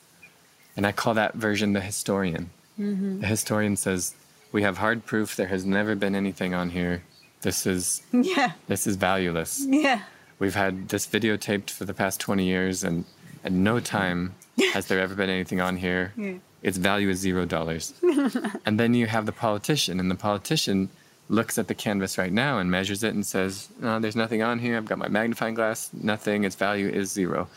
And 0.77 0.85
I 0.87 0.91
call 0.91 1.13
that 1.15 1.33
version 1.33 1.73
the 1.73 1.81
historian. 1.81 2.49
The 2.77 3.27
historian 3.27 3.75
says, 3.75 4.13
"We 4.51 4.61
have 4.63 4.77
hard 4.77 5.05
proof 5.05 5.35
there 5.35 5.47
has 5.47 5.65
never 5.65 5.95
been 5.95 6.15
anything 6.15 6.53
on 6.53 6.69
here. 6.69 7.03
This 7.41 7.65
is 7.65 8.01
Yeah. 8.13 8.51
this 8.67 8.87
is 8.87 8.95
valueless." 8.95 9.59
Yeah. 9.67 10.01
We've 10.39 10.55
had 10.55 10.87
this 10.87 11.05
videotaped 11.05 11.69
for 11.69 11.83
the 11.83 11.93
past 11.93 12.21
20 12.21 12.45
years, 12.45 12.83
and 12.85 13.03
at 13.43 13.51
no 13.51 13.81
time 13.81 14.35
has 14.73 14.87
there 14.87 14.99
ever 14.99 15.15
been 15.15 15.29
anything 15.29 15.61
on 15.61 15.77
here. 15.77 16.13
Yeah. 16.17 16.33
Its 16.61 16.77
value 16.77 17.09
is 17.09 17.19
zero 17.19 17.45
dollars. 17.45 17.93
and 18.65 18.79
then 18.79 18.93
you 18.93 19.07
have 19.07 19.25
the 19.25 19.31
politician, 19.31 19.99
and 19.99 20.09
the 20.11 20.15
politician 20.15 20.89
looks 21.29 21.57
at 21.57 21.67
the 21.67 21.75
canvas 21.75 22.17
right 22.17 22.31
now 22.33 22.57
and 22.59 22.69
measures 22.71 23.03
it 23.03 23.13
and 23.13 23.25
says, 23.25 23.69
No, 23.79 23.99
there's 23.99 24.15
nothing 24.15 24.41
on 24.41 24.59
here. 24.59 24.75
I've 24.77 24.85
got 24.85 24.97
my 24.97 25.07
magnifying 25.07 25.53
glass, 25.53 25.89
nothing. 25.93 26.43
Its 26.43 26.55
value 26.55 26.89
is 26.89 27.11
zero. 27.11 27.47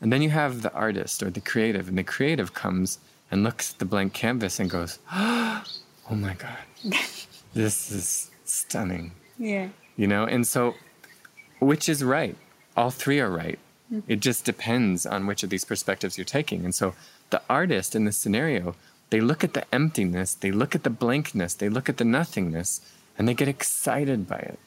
And 0.00 0.12
then 0.12 0.22
you 0.22 0.30
have 0.30 0.62
the 0.62 0.72
artist 0.72 1.22
or 1.22 1.30
the 1.30 1.40
creative, 1.42 1.86
and 1.88 1.98
the 1.98 2.02
creative 2.04 2.54
comes 2.54 2.98
and 3.30 3.44
looks 3.44 3.72
at 3.72 3.78
the 3.78 3.84
blank 3.84 4.12
canvas 4.14 4.58
and 4.58 4.68
goes, 4.70 4.98
Oh 5.12 6.16
my 6.16 6.34
God, 6.34 6.56
this 7.54 7.92
is 7.92 8.30
stunning 8.44 9.12
Yeah. 9.38 9.68
you 9.96 10.08
know 10.08 10.24
and 10.24 10.44
so 10.44 10.74
which 11.60 11.88
is 11.88 12.02
right 12.02 12.36
all 12.76 12.90
three 12.90 13.20
are 13.20 13.30
right 13.30 13.58
it 14.06 14.20
just 14.20 14.44
depends 14.44 15.04
on 15.06 15.26
which 15.26 15.42
of 15.42 15.50
these 15.50 15.64
perspectives 15.64 16.16
you're 16.16 16.24
taking. 16.24 16.64
And 16.64 16.74
so 16.74 16.94
the 17.30 17.42
artist 17.48 17.94
in 17.94 18.04
this 18.04 18.16
scenario 18.16 18.74
they 19.10 19.20
look 19.20 19.42
at 19.42 19.54
the 19.54 19.74
emptiness 19.74 20.34
they 20.34 20.52
look 20.52 20.74
at 20.74 20.84
the 20.84 20.90
blankness 20.90 21.54
they 21.54 21.68
look 21.68 21.88
at 21.88 21.96
the 21.96 22.04
nothingness 22.04 22.80
and 23.18 23.26
they 23.26 23.34
get 23.34 23.48
excited 23.48 24.28
by 24.28 24.38
it. 24.38 24.58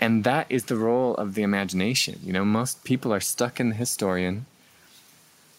And 0.00 0.22
that 0.24 0.46
is 0.48 0.64
the 0.64 0.76
role 0.76 1.14
of 1.16 1.34
the 1.34 1.42
imagination. 1.42 2.20
You 2.22 2.32
know 2.32 2.44
most 2.44 2.84
people 2.84 3.12
are 3.12 3.20
stuck 3.20 3.58
in 3.60 3.70
the 3.70 3.74
historian. 3.74 4.46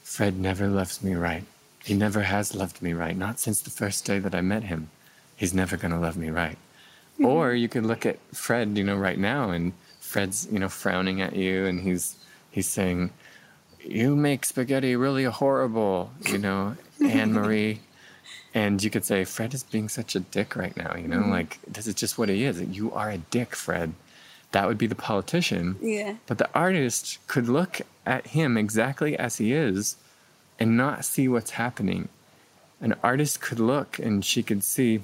Fred 0.03 0.39
never 0.39 0.67
loves 0.67 1.03
me 1.03 1.13
right. 1.13 1.43
He 1.83 1.93
never 1.93 2.23
has 2.23 2.55
loved 2.55 2.81
me 2.81 2.93
right. 2.93 3.15
Not 3.15 3.39
since 3.39 3.61
the 3.61 3.69
first 3.69 4.05
day 4.05 4.19
that 4.19 4.35
i 4.35 4.41
met 4.41 4.63
him. 4.63 4.89
He's 5.35 5.53
never 5.53 5.77
going 5.77 5.91
to 5.91 5.99
love 5.99 6.17
me 6.17 6.29
right. 6.29 6.57
Mm-hmm. 7.13 7.25
Or 7.25 7.53
you 7.53 7.69
could 7.69 7.85
look 7.85 8.05
at 8.05 8.19
Fred, 8.33 8.77
you 8.77 8.83
know, 8.83 8.97
right 8.97 9.17
now, 9.17 9.51
and 9.51 9.73
Fred's, 9.99 10.47
you 10.51 10.59
know, 10.59 10.67
frowning 10.67 11.21
at 11.21 11.35
you, 11.35 11.65
and 11.65 11.79
he's 11.79 12.15
he's 12.51 12.67
saying, 12.67 13.11
"You 13.81 14.15
make 14.15 14.45
spaghetti 14.45 14.95
really 14.95 15.25
horrible," 15.25 16.11
you 16.27 16.37
know, 16.37 16.75
Anne 17.03 17.33
Marie. 17.33 17.81
And 18.53 18.83
you 18.83 18.89
could 18.89 19.05
say, 19.05 19.25
Fred 19.25 19.53
is 19.53 19.61
being 19.61 19.89
such 19.89 20.15
a 20.15 20.19
dick 20.19 20.55
right 20.55 20.75
now, 20.75 20.95
you 20.95 21.07
know, 21.07 21.19
mm-hmm. 21.19 21.29
like 21.29 21.59
this 21.67 21.85
is 21.85 21.93
just 21.93 22.17
what 22.17 22.29
he 22.29 22.45
is. 22.45 22.59
You 22.59 22.91
are 22.93 23.11
a 23.11 23.19
dick, 23.19 23.55
Fred. 23.55 23.93
That 24.53 24.67
would 24.67 24.79
be 24.79 24.87
the 24.87 24.95
politician. 24.95 25.75
Yeah. 25.79 26.15
But 26.25 26.39
the 26.39 26.49
artist 26.55 27.19
could 27.27 27.47
look 27.47 27.81
at 28.07 28.27
him 28.27 28.57
exactly 28.57 29.15
as 29.17 29.37
he 29.37 29.53
is 29.53 29.97
and 30.59 30.75
not 30.75 31.05
see 31.05 31.27
what's 31.27 31.51
happening. 31.51 32.09
An 32.81 32.95
artist 33.03 33.39
could 33.39 33.59
look 33.59 33.99
and 33.99 34.25
she 34.25 34.41
could 34.41 34.63
see 34.63 35.01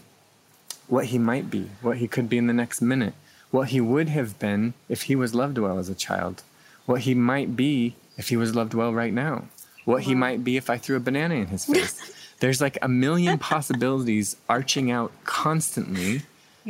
what 0.88 1.06
he 1.06 1.20
might 1.20 1.50
be, 1.50 1.70
what 1.82 1.98
he 1.98 2.08
could 2.08 2.30
be 2.30 2.38
in 2.38 2.48
the 2.48 2.54
next 2.54 2.82
minute, 2.82 3.14
what 3.52 3.70
he 3.70 3.80
would 3.80 4.10
have 4.10 4.40
been 4.40 4.74
if 4.90 5.04
he 5.04 5.16
was 5.16 5.36
loved 5.36 5.58
well 5.58 5.78
as 5.78 5.90
a 5.90 5.96
child, 5.96 6.42
what 6.86 7.02
he 7.02 7.14
might 7.14 7.56
be 7.56 7.96
if 8.18 8.30
he 8.30 8.38
was 8.38 8.56
loved 8.56 8.74
well 8.74 8.94
right 8.94 9.14
now, 9.14 9.46
what 9.86 10.04
he 10.04 10.16
might 10.16 10.44
be 10.44 10.58
if 10.58 10.70
I 10.70 10.78
threw 10.78 10.96
a 10.96 11.00
banana 11.00 11.36
in 11.36 11.48
his 11.48 11.66
face. 11.74 12.14
There's 12.40 12.62
like 12.62 12.78
a 12.82 12.88
million 12.88 13.38
possibilities 13.52 14.36
arching 14.50 14.92
out 14.92 15.12
constantly. 15.24 16.24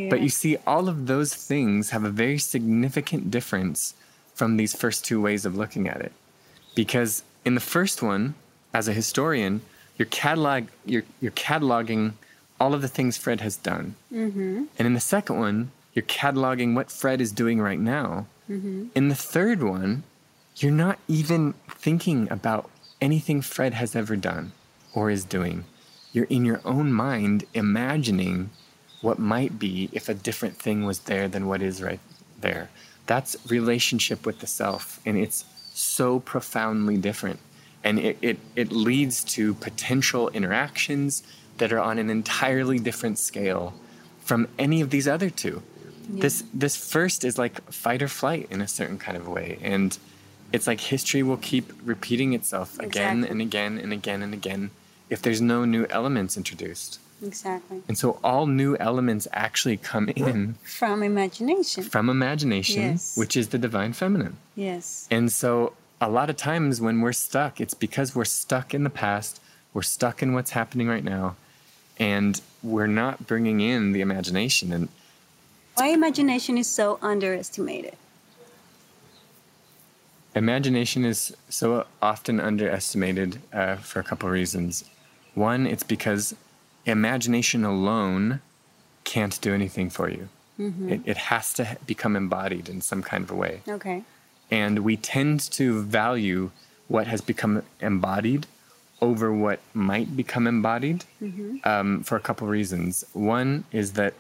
But 0.10 0.20
you 0.20 0.28
see, 0.28 0.58
all 0.68 0.90
of 0.90 1.08
those 1.08 1.34
things 1.34 1.92
have 1.92 2.04
a 2.04 2.10
very 2.10 2.38
significant 2.38 3.32
difference 3.32 3.94
from 4.34 4.58
these 4.58 4.76
first 4.76 5.06
two 5.06 5.22
ways 5.22 5.46
of 5.46 5.56
looking 5.56 5.88
at 5.88 6.02
it. 6.02 6.12
Because 6.76 7.24
in 7.46 7.56
the 7.56 7.62
first 7.62 8.02
one, 8.02 8.36
as 8.74 8.90
a 8.90 8.94
historian, 8.94 9.62
you're, 9.98 10.08
catalog, 10.08 10.66
you're, 10.86 11.06
you're 11.22 11.32
cataloging 11.32 12.12
all 12.60 12.74
of 12.74 12.82
the 12.82 12.90
things 12.90 13.18
Fred 13.18 13.40
has 13.40 13.56
done. 13.56 13.96
Mm-hmm. 14.14 14.66
And 14.78 14.86
in 14.86 14.94
the 14.94 15.00
second 15.00 15.40
one, 15.40 15.72
you're 15.94 16.04
cataloging 16.04 16.76
what 16.76 16.92
Fred 16.92 17.22
is 17.22 17.32
doing 17.32 17.62
right 17.62 17.80
now. 17.80 18.28
Mm-hmm. 18.50 18.88
In 18.96 19.10
the 19.10 19.16
third 19.16 19.64
one, 19.64 20.04
you're 20.58 20.72
not 20.72 21.00
even 21.08 21.54
thinking 21.70 22.32
about 22.32 22.70
anything 23.02 23.42
Fred 23.42 23.74
has 23.74 23.96
ever 23.96 24.16
done 24.16 24.52
or 24.94 25.10
is 25.10 25.26
doing. 25.26 25.66
You're 26.14 26.26
in 26.26 26.46
your 26.46 26.62
own 26.64 26.94
mind 26.94 27.44
imagining 27.54 28.50
what 29.02 29.20
might 29.20 29.60
be 29.60 29.90
if 29.92 30.08
a 30.10 30.14
different 30.14 30.58
thing 30.58 30.86
was 30.86 31.00
there 31.00 31.28
than 31.28 31.48
what 31.48 31.62
is 31.62 31.82
right 31.82 32.00
there. 32.40 32.70
That's 33.06 33.36
relationship 33.50 34.26
with 34.26 34.40
the 34.40 34.48
self, 34.48 35.00
and 35.06 35.18
it's 35.18 35.46
so 35.74 36.20
profoundly 36.20 36.98
different. 36.98 37.40
And 37.84 38.00
it, 38.00 38.18
it, 38.22 38.40
it 38.56 38.72
leads 38.72 39.24
to 39.36 39.54
potential 39.56 40.30
interactions 40.30 41.22
that 41.58 41.72
are 41.72 41.80
on 41.80 42.00
an 42.00 42.10
entirely 42.10 42.80
different 42.80 43.20
scale 43.20 43.74
from 44.22 44.48
any 44.58 44.82
of 44.82 44.90
these 44.90 45.08
other 45.08 45.30
two. 45.30 45.62
This 46.10 46.44
this 46.54 46.76
first 46.76 47.24
is 47.24 47.38
like 47.38 47.62
fight 47.72 48.02
or 48.02 48.08
flight 48.08 48.48
in 48.52 48.62
a 48.62 48.68
certain 48.68 48.98
kind 48.98 49.18
of 49.18 49.28
way. 49.28 49.58
And 49.62 49.98
it's 50.54 50.68
like 50.68 50.80
history 50.80 51.24
will 51.24 51.38
keep 51.38 51.72
repeating 51.84 52.34
itself 52.34 52.78
again 52.80 53.20
Exactly. 53.20 53.30
and 53.32 53.42
again 53.42 53.78
and 53.80 53.92
again 53.94 54.22
and 54.22 54.34
again 54.34 54.70
if 55.10 55.22
there's 55.22 55.42
no 55.42 55.66
new 55.66 55.86
elements 55.90 56.38
introduced. 56.38 57.00
Exactly. 57.24 57.82
And 57.88 57.98
so 57.98 58.20
all 58.24 58.46
new 58.46 58.76
elements 58.78 59.28
actually 59.34 59.78
come 59.78 60.10
in 60.10 60.56
From 60.64 61.02
imagination. 61.04 61.84
from 61.84 62.10
imagination, 62.10 62.82
Yes. 62.82 63.16
which 63.18 63.38
is 63.38 63.50
the 63.50 63.58
divine 63.58 63.94
feminine. 63.94 64.38
Yes. 64.56 65.08
And 65.10 65.32
so 65.32 65.74
a 66.02 66.10
lot 66.10 66.30
of 66.30 66.36
times 66.38 66.82
when 66.82 67.02
we're 67.02 67.14
stuck, 67.14 67.62
it's 67.62 67.74
because 67.74 68.14
we're 68.16 68.26
stuck 68.26 68.74
in 68.74 68.84
the 68.84 68.90
past, 68.90 69.40
we're 69.74 69.82
stuck 69.82 70.22
in 70.22 70.34
what's 70.34 70.52
happening 70.52 70.88
right 70.88 71.04
now, 71.04 71.36
and 71.98 72.42
we're 72.62 72.88
not 72.88 73.26
bringing 73.28 73.62
in 73.62 73.94
the 73.94 74.02
imagination. 74.02 74.74
And 74.74 74.90
Why 75.76 75.88
imagination 75.88 76.58
is 76.58 76.68
so 76.68 77.00
underestimated? 77.02 77.96
imagination 80.36 81.06
is 81.06 81.36
so 81.50 81.86
often 82.02 82.40
underestimated 82.40 83.42
uh, 83.54 83.78
for 83.78 84.00
a 84.00 84.04
couple 84.04 84.28
of 84.28 84.34
reasons. 84.34 84.84
One, 85.34 85.66
it's 85.66 85.84
because 85.84 86.36
imagination 86.86 87.64
alone 87.64 88.42
can't 89.06 89.40
do 89.42 89.54
anything 89.54 89.90
for 89.90 90.10
you. 90.10 90.30
It, 90.90 91.02
it 91.06 91.18
has 91.18 91.54
to 91.54 91.78
become 91.86 92.16
embodied 92.16 92.70
in 92.70 92.82
some 92.82 93.02
kind 93.02 93.24
of 93.24 93.32
a 93.32 93.36
way. 93.36 93.62
Okay. 93.68 94.04
And 94.52 94.80
we 94.80 94.96
tend 94.98 95.40
to 95.52 95.82
value 95.82 96.52
what 96.88 97.08
has 97.08 97.20
become 97.22 97.64
embodied 97.82 98.46
over 99.02 99.34
what 99.34 99.60
might 99.74 100.16
become 100.16 100.48
embodied 100.48 101.04
um, 101.66 102.04
for 102.04 102.16
a 102.16 102.20
couple 102.22 102.48
reasons. 102.48 103.04
One 103.14 103.66
is 103.72 103.94
that 103.94 104.14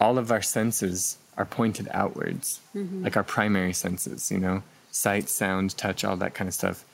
all 0.00 0.18
of 0.18 0.30
our 0.30 0.42
senses 0.42 1.18
are 1.36 1.44
pointed 1.44 1.88
outwards, 1.92 2.60
mm-hmm. 2.74 3.04
like 3.04 3.16
our 3.16 3.24
primary 3.24 3.72
senses, 3.72 4.30
you 4.30 4.38
know, 4.38 4.62
sight, 4.90 5.28
sound, 5.28 5.76
touch, 5.76 6.04
all 6.04 6.16
that 6.16 6.34
kind 6.34 6.48
of 6.48 6.54
stuff. 6.54 6.84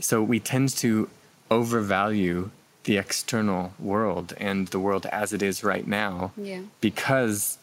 So 0.00 0.22
we 0.22 0.40
tend 0.40 0.70
to 0.78 1.08
overvalue 1.50 2.50
the 2.84 2.98
external 2.98 3.72
world 3.78 4.34
and 4.38 4.68
the 4.68 4.78
world 4.80 5.06
as 5.06 5.32
it 5.32 5.42
is 5.42 5.62
right 5.62 5.86
now 5.86 6.32
Yeah. 6.36 6.62
because 6.80 7.58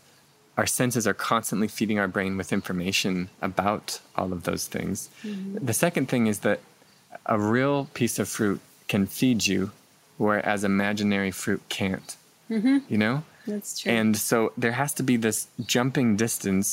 our 0.58 0.66
senses 0.66 1.08
are 1.08 1.14
constantly 1.14 1.68
feeding 1.68 2.00
our 2.00 2.08
brain 2.08 2.38
with 2.38 2.54
information 2.54 3.30
about 3.41 4.00
all 4.16 4.32
of 4.32 4.43
those 4.43 4.68
things. 4.68 5.10
Mm-hmm. 5.24 5.66
The 5.66 5.74
second 5.74 6.08
thing 6.08 6.28
is 6.28 6.39
that 6.39 6.60
a 7.26 7.39
real 7.39 7.86
piece 7.93 8.20
of 8.20 8.28
fruit 8.28 8.60
can 8.88 9.08
feed 9.08 9.47
you, 9.47 9.72
whereas 10.18 10.64
imaginary 10.64 11.32
fruit 11.32 11.62
can't. 11.70 12.16
Mm-hmm. 12.50 12.78
You 12.89 12.97
know? 12.97 13.24
That's 13.50 13.80
true. 13.80 13.91
And 13.91 14.16
so 14.16 14.54
there 14.58 14.74
has 14.74 14.93
to 14.95 15.04
be 15.04 15.18
this 15.18 15.47
jumping 15.66 16.16
distance 16.16 16.68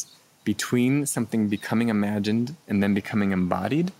between 0.44 1.06
something 1.06 1.48
becoming 1.48 1.88
imagined 1.88 2.54
and 2.68 2.82
then 2.82 2.94
becoming 2.94 3.32
embodied. 3.32 3.92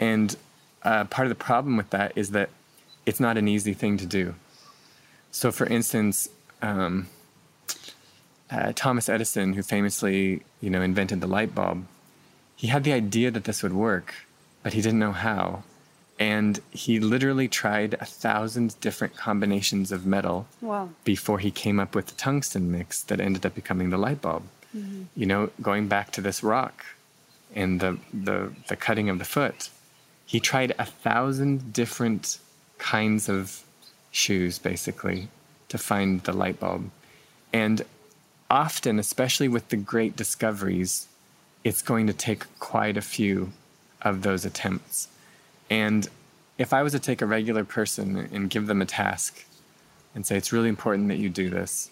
And 0.00 0.36
uh, 0.82 1.04
part 1.04 1.26
of 1.26 1.30
the 1.30 1.42
problem 1.50 1.76
with 1.76 1.90
that 1.90 2.12
is 2.16 2.30
that 2.30 2.50
it's 3.06 3.20
not 3.20 3.38
an 3.38 3.48
easy 3.48 3.72
thing 3.72 3.96
to 3.98 4.06
do. 4.06 4.34
So, 5.30 5.52
for 5.52 5.66
instance, 5.66 6.28
um, 6.62 7.08
uh, 8.50 8.72
Thomas 8.74 9.08
Edison, 9.08 9.52
who 9.54 9.62
famously, 9.62 10.42
you 10.60 10.70
know, 10.70 10.82
invented 10.82 11.20
the 11.20 11.26
light 11.26 11.54
bulb, 11.54 11.86
he 12.56 12.68
had 12.68 12.84
the 12.84 12.92
idea 12.92 13.30
that 13.30 13.44
this 13.44 13.62
would 13.62 13.72
work, 13.72 14.14
but 14.62 14.72
he 14.72 14.80
didn't 14.80 14.98
know 14.98 15.12
how. 15.12 15.62
And 16.18 16.60
he 16.70 16.98
literally 16.98 17.46
tried 17.46 17.94
a 17.94 18.06
thousand 18.06 18.80
different 18.80 19.16
combinations 19.16 19.92
of 19.92 20.06
metal 20.06 20.46
wow. 20.62 20.88
before 21.04 21.38
he 21.38 21.50
came 21.50 21.78
up 21.78 21.94
with 21.94 22.06
the 22.06 22.14
tungsten 22.14 22.72
mix 22.72 23.02
that 23.04 23.20
ended 23.20 23.44
up 23.44 23.54
becoming 23.54 23.90
the 23.90 23.98
light 23.98 24.22
bulb. 24.22 24.44
Mm-hmm. 24.74 25.02
You 25.14 25.26
know, 25.26 25.50
going 25.60 25.88
back 25.88 26.12
to 26.12 26.22
this 26.22 26.42
rock 26.42 26.86
and 27.54 27.80
the, 27.80 27.98
the, 28.14 28.52
the 28.68 28.76
cutting 28.76 29.10
of 29.10 29.18
the 29.18 29.24
foot, 29.26 29.68
he 30.24 30.40
tried 30.40 30.74
a 30.78 30.86
thousand 30.86 31.72
different 31.72 32.38
kinds 32.78 33.28
of 33.28 33.62
shoes 34.10 34.58
basically 34.58 35.28
to 35.68 35.78
find 35.78 36.22
the 36.22 36.32
light 36.32 36.58
bulb. 36.58 36.90
And 37.52 37.82
often, 38.50 38.98
especially 38.98 39.48
with 39.48 39.68
the 39.68 39.76
great 39.76 40.16
discoveries, 40.16 41.08
it's 41.64 41.82
going 41.82 42.06
to 42.06 42.12
take 42.12 42.44
quite 42.58 42.96
a 42.96 43.02
few 43.02 43.52
of 44.02 44.22
those 44.22 44.44
attempts. 44.44 45.08
And 45.70 46.08
if 46.58 46.72
I 46.72 46.82
was 46.82 46.92
to 46.92 46.98
take 46.98 47.22
a 47.22 47.26
regular 47.26 47.64
person 47.64 48.28
and 48.32 48.48
give 48.50 48.66
them 48.66 48.80
a 48.80 48.86
task 48.86 49.44
and 50.14 50.24
say, 50.24 50.36
it's 50.36 50.52
really 50.52 50.68
important 50.68 51.08
that 51.08 51.18
you 51.18 51.28
do 51.28 51.50
this, 51.50 51.90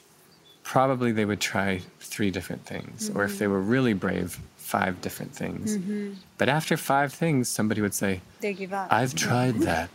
probably 0.62 1.12
they 1.12 1.24
would 1.24 1.40
try 1.40 1.80
three 2.00 2.30
different 2.30 2.64
things. 2.64 3.10
Or 3.14 3.24
if 3.24 3.38
they 3.38 3.44
mm-hmm. 3.44 3.54
were 3.54 3.60
really 3.60 3.92
brave, 3.92 4.40
five 4.56 5.00
different 5.00 5.32
things. 5.32 5.76
Mm-hmm. 5.76 6.14
But 6.38 6.48
after 6.48 6.76
five 6.76 7.12
things, 7.12 7.48
somebody 7.48 7.80
would 7.80 7.94
say, 7.94 8.22
They 8.40 8.54
give 8.54 8.72
up. 8.72 8.92
I've 8.92 9.14
tried 9.14 9.54
that. 9.60 9.90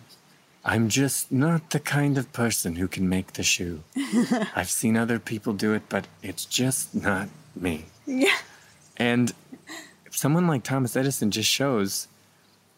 I'm 0.64 0.90
just 0.90 1.32
not 1.32 1.72
the 1.72 1.80
kind 1.80 2.18
of 2.18 2.32
person 2.34 2.76
who 2.76 2.88
can 2.88 3.10
make 3.10 3.34
the 3.34 3.44
shoe. 3.44 3.82
I've 4.56 4.70
seen 4.70 4.98
other 4.98 5.18
people 5.18 5.54
do 5.54 5.74
it, 5.74 5.84
but 5.90 6.06
it's 6.22 6.46
just 6.46 6.94
not 6.94 7.30
me. 7.56 7.86
yeah. 8.06 8.38
And 8.98 9.34
if 10.06 10.16
someone 10.16 10.48
like 10.48 10.64
Thomas 10.64 10.98
Edison 10.98 11.32
just 11.32 11.50
shows 11.50 12.09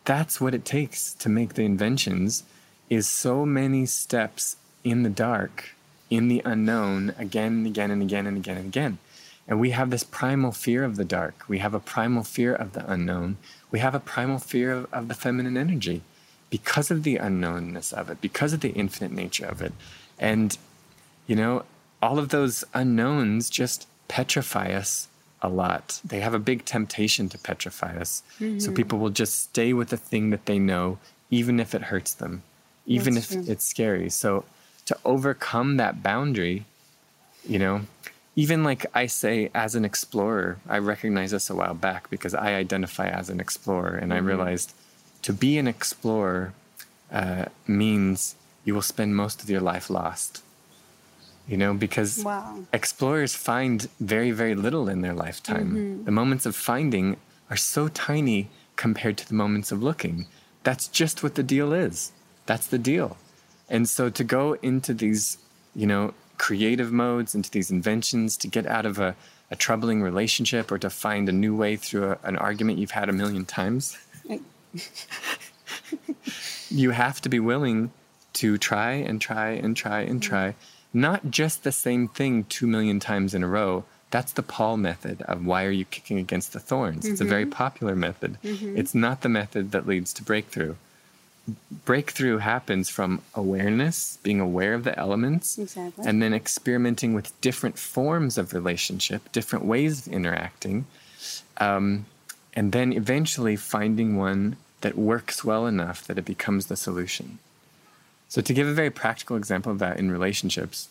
that's 0.05 0.41
what 0.41 0.53
it 0.53 0.65
takes 0.65 1.13
to 1.15 1.29
make 1.29 1.53
the 1.53 1.63
inventions 1.63 2.43
is 2.89 3.07
so 3.07 3.45
many 3.45 3.85
steps 3.85 4.57
in 4.83 5.03
the 5.03 5.09
dark, 5.09 5.75
in 6.09 6.27
the 6.27 6.41
unknown, 6.43 7.13
again 7.17 7.53
and 7.53 7.67
again 7.67 7.91
and 7.91 8.01
again 8.01 8.27
and 8.27 8.37
again 8.37 8.57
and 8.57 8.65
again. 8.67 8.97
And 9.47 9.59
we 9.59 9.71
have 9.71 9.89
this 9.89 10.03
primal 10.03 10.51
fear 10.51 10.83
of 10.83 10.95
the 10.95 11.05
dark. 11.05 11.43
We 11.47 11.59
have 11.59 11.73
a 11.73 11.79
primal 11.79 12.23
fear 12.23 12.53
of 12.53 12.73
the 12.73 12.89
unknown. 12.91 13.37
We 13.69 13.79
have 13.79 13.95
a 13.95 13.99
primal 13.99 14.39
fear 14.39 14.71
of, 14.71 14.93
of 14.93 15.07
the 15.07 15.13
feminine 15.13 15.57
energy 15.57 16.01
because 16.49 16.91
of 16.91 17.03
the 17.03 17.17
unknownness 17.17 17.93
of 17.93 18.09
it, 18.09 18.21
because 18.21 18.53
of 18.53 18.59
the 18.59 18.71
infinite 18.71 19.11
nature 19.11 19.45
of 19.45 19.61
it. 19.61 19.73
And, 20.19 20.57
you 21.27 21.35
know, 21.35 21.63
all 22.01 22.19
of 22.19 22.29
those 22.29 22.63
unknowns 22.73 23.49
just 23.49 23.87
petrify 24.07 24.73
us 24.73 25.07
a 25.41 25.49
lot. 25.49 26.01
They 26.05 26.19
have 26.19 26.33
a 26.33 26.39
big 26.39 26.65
temptation 26.65 27.29
to 27.29 27.37
petrify 27.37 27.97
us. 27.97 28.23
So 28.59 28.71
people 28.71 28.99
will 28.99 29.09
just 29.09 29.39
stay 29.39 29.73
with 29.73 29.89
the 29.89 29.97
thing 29.97 30.29
that 30.31 30.45
they 30.45 30.59
know, 30.59 30.97
even 31.29 31.59
if 31.59 31.73
it 31.73 31.83
hurts 31.83 32.13
them, 32.13 32.43
even 32.85 33.13
That's 33.15 33.31
if 33.31 33.43
true. 33.43 33.51
it's 33.53 33.65
scary. 33.65 34.09
So 34.09 34.45
to 34.85 34.97
overcome 35.05 35.77
that 35.77 36.01
boundary, 36.03 36.65
You 37.47 37.59
know, 37.59 37.81
even 38.35 38.63
like 38.63 38.85
I 38.93 39.07
say, 39.07 39.49
as 39.53 39.73
an 39.75 39.83
explorer, 39.83 40.59
I 40.69 40.77
recognized 40.77 41.33
this 41.33 41.49
a 41.49 41.55
while 41.55 41.73
back 41.73 42.09
because 42.09 42.35
I 42.35 42.53
identify 42.53 43.07
as 43.09 43.29
an 43.29 43.39
explorer, 43.39 43.95
and 44.01 44.11
Mm-hmm. 44.11 44.27
I 44.27 44.31
realized 44.31 44.73
to 45.23 45.33
be 45.33 45.57
an 45.57 45.67
explorer 45.67 46.53
uh, 47.11 47.45
means 47.67 48.35
you 48.63 48.73
will 48.75 48.83
spend 48.93 49.15
most 49.15 49.41
of 49.43 49.49
your 49.49 49.61
life 49.61 49.89
lost. 49.89 50.43
You 51.51 51.57
know, 51.57 51.73
because 51.73 52.23
Wow. 52.23 52.59
explorers 52.71 53.35
find 53.35 53.89
very, 53.99 54.31
very 54.31 54.55
little 54.55 54.87
in 54.87 55.01
their 55.01 55.13
lifetime. 55.13 55.71
Mm-hmm. 55.71 56.05
The 56.05 56.11
moments 56.11 56.45
of 56.45 56.55
finding 56.55 57.17
are 57.49 57.57
so 57.57 57.89
tiny 57.89 58.47
compared 58.77 59.17
to 59.17 59.27
the 59.27 59.33
moments 59.33 59.69
of 59.69 59.83
looking. 59.83 60.27
That's 60.63 60.87
just 60.87 61.23
what 61.23 61.35
the 61.35 61.43
deal 61.43 61.73
is. 61.73 62.13
That's 62.45 62.67
the 62.67 62.77
deal. 62.77 63.17
And 63.69 63.89
so 63.89 64.09
to 64.09 64.23
go 64.23 64.53
into 64.61 64.93
these, 64.93 65.39
you 65.75 65.85
know, 65.85 66.13
creative 66.37 66.93
modes, 66.93 67.35
into 67.35 67.51
these 67.51 67.69
inventions, 67.69 68.37
to 68.37 68.47
get 68.47 68.65
out 68.65 68.85
of 68.85 68.97
a, 68.97 69.17
a 69.51 69.57
troubling 69.57 70.01
relationship 70.01 70.71
or 70.71 70.79
to 70.79 70.89
find 70.89 71.27
a 71.27 71.33
new 71.33 71.53
way 71.53 71.75
through 71.75 72.11
a, 72.11 72.17
an 72.23 72.37
argument 72.37 72.79
you've 72.79 72.91
had 72.91 73.09
a 73.09 73.13
million 73.13 73.45
times, 73.45 73.97
you 76.69 76.91
have 76.91 77.19
to 77.21 77.27
be 77.27 77.41
willing 77.41 77.91
to 78.33 78.57
try 78.57 78.93
and 78.93 79.19
try 79.19 79.49
and 79.49 79.75
try 79.75 80.01
and 80.01 80.21
mm. 80.21 80.23
try. 80.23 80.55
Not 80.93 81.31
just 81.31 81.63
the 81.63 81.71
same 81.71 82.07
thing 82.07 82.43
two 82.45 82.67
million 82.67 82.99
times 82.99 83.33
in 83.33 83.43
a 83.43 83.47
row. 83.47 83.85
That's 84.09 84.33
the 84.33 84.43
Paul 84.43 84.75
method 84.75 85.21
of 85.21 85.45
why 85.45 85.63
are 85.65 85.71
you 85.71 85.85
kicking 85.85 86.17
against 86.17 86.51
the 86.51 86.59
thorns? 86.59 87.05
It's 87.05 87.21
a 87.21 87.25
very 87.25 87.45
popular 87.45 87.95
method. 87.95 88.37
It's 88.43 88.93
not 88.93 89.21
the 89.21 89.29
method 89.29 89.71
that 89.71 89.87
leads 89.87 90.11
to 90.13 90.23
breakthrough. 90.23 90.75
Breakthrough 91.85 92.37
happens 92.39 92.89
from 92.89 93.21
awareness, 93.33 94.17
being 94.21 94.39
aware 94.41 94.73
of 94.73 94.83
the 94.83 94.97
elements, 94.99 95.57
Exactly. 95.57 96.05
and 96.05 96.21
then 96.21 96.33
experimenting 96.33 97.13
with 97.13 97.39
different 97.41 97.79
forms 97.79 98.37
of 98.37 98.53
relationship, 98.53 99.31
different 99.31 99.65
ways 99.65 100.05
of 100.05 100.13
interacting, 100.13 100.85
um, 101.57 102.05
and 102.53 102.73
then 102.73 102.91
eventually 102.93 103.55
finding 103.55 104.17
one 104.17 104.57
that 104.81 104.97
works 104.97 105.43
well 105.43 105.65
enough 105.65 106.05
that 106.05 106.17
it 106.17 106.25
becomes 106.25 106.67
the 106.67 106.75
solution. 106.75 107.39
So, 108.31 108.39
to 108.41 108.53
give 108.53 108.65
a 108.65 108.73
very 108.73 108.89
practical 108.89 109.35
example 109.35 109.73
of 109.73 109.79
that 109.79 109.99
in 109.99 110.09
relationships, 110.09 110.87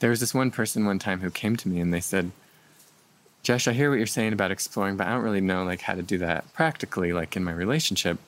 there 0.00 0.10
was 0.10 0.20
this 0.20 0.34
one 0.34 0.50
person 0.50 0.84
one 0.84 0.98
time 0.98 1.22
who 1.22 1.30
came 1.30 1.56
to 1.56 1.70
me 1.70 1.80
and 1.80 1.90
they 1.90 2.02
said, 2.02 2.32
Jesh, 3.42 3.66
I 3.66 3.72
hear 3.72 3.88
what 3.88 3.96
you're 3.96 4.06
saying 4.06 4.34
about 4.34 4.50
exploring, 4.50 4.98
but 4.98 5.06
I 5.06 5.14
don't 5.14 5.22
really 5.22 5.40
know 5.40 5.64
like 5.64 5.80
how 5.80 5.94
to 5.94 6.02
do 6.02 6.18
that 6.18 6.52
practically, 6.52 7.14
like 7.14 7.34
in 7.34 7.42
my 7.42 7.52
relationship. 7.52 8.18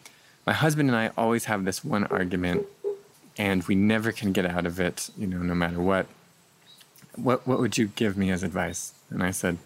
My 0.47 0.55
husband 0.55 0.89
and 0.89 0.97
I 0.97 1.11
always 1.15 1.45
have 1.45 1.67
this 1.67 1.85
one 1.85 2.05
argument, 2.05 2.65
and 3.37 3.63
we 3.65 3.75
never 3.75 4.13
can 4.13 4.33
get 4.33 4.47
out 4.47 4.65
of 4.65 4.81
it, 4.81 5.11
you 5.19 5.27
know, 5.27 5.43
no 5.43 5.55
matter 5.55 5.79
what. 5.83 6.07
What 7.17 7.47
what 7.47 7.59
would 7.59 7.77
you 7.77 7.89
give 7.89 8.17
me 8.17 8.31
as 8.31 8.43
advice? 8.43 8.95
And 9.11 9.23
I 9.23 9.31
said, 9.31 9.59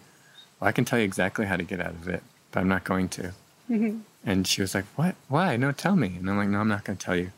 Well, 0.59 0.67
I 0.67 0.73
can 0.73 0.83
tell 0.83 0.99
you 0.99 1.05
exactly 1.05 1.45
how 1.45 1.55
to 1.55 1.63
get 1.63 1.79
out 1.79 1.93
of 1.93 2.09
it, 2.09 2.21
but 2.51 2.59
I'm 2.59 2.67
not 2.67 2.83
going 2.83 3.07
to. 3.09 3.31
Mm-hmm. 3.71 3.99
And 4.25 4.45
she 4.45 4.59
was 4.59 4.75
like, 4.75 4.85
What? 4.97 5.15
Why? 5.29 5.55
No, 5.55 5.71
tell 5.71 5.95
me. 5.95 6.17
And 6.19 6.29
I'm 6.29 6.35
like, 6.35 6.49
No, 6.49 6.59
I'm 6.59 6.67
not 6.67 6.83
going 6.83 6.97
to 6.97 7.05
tell 7.05 7.15
you. 7.15 7.31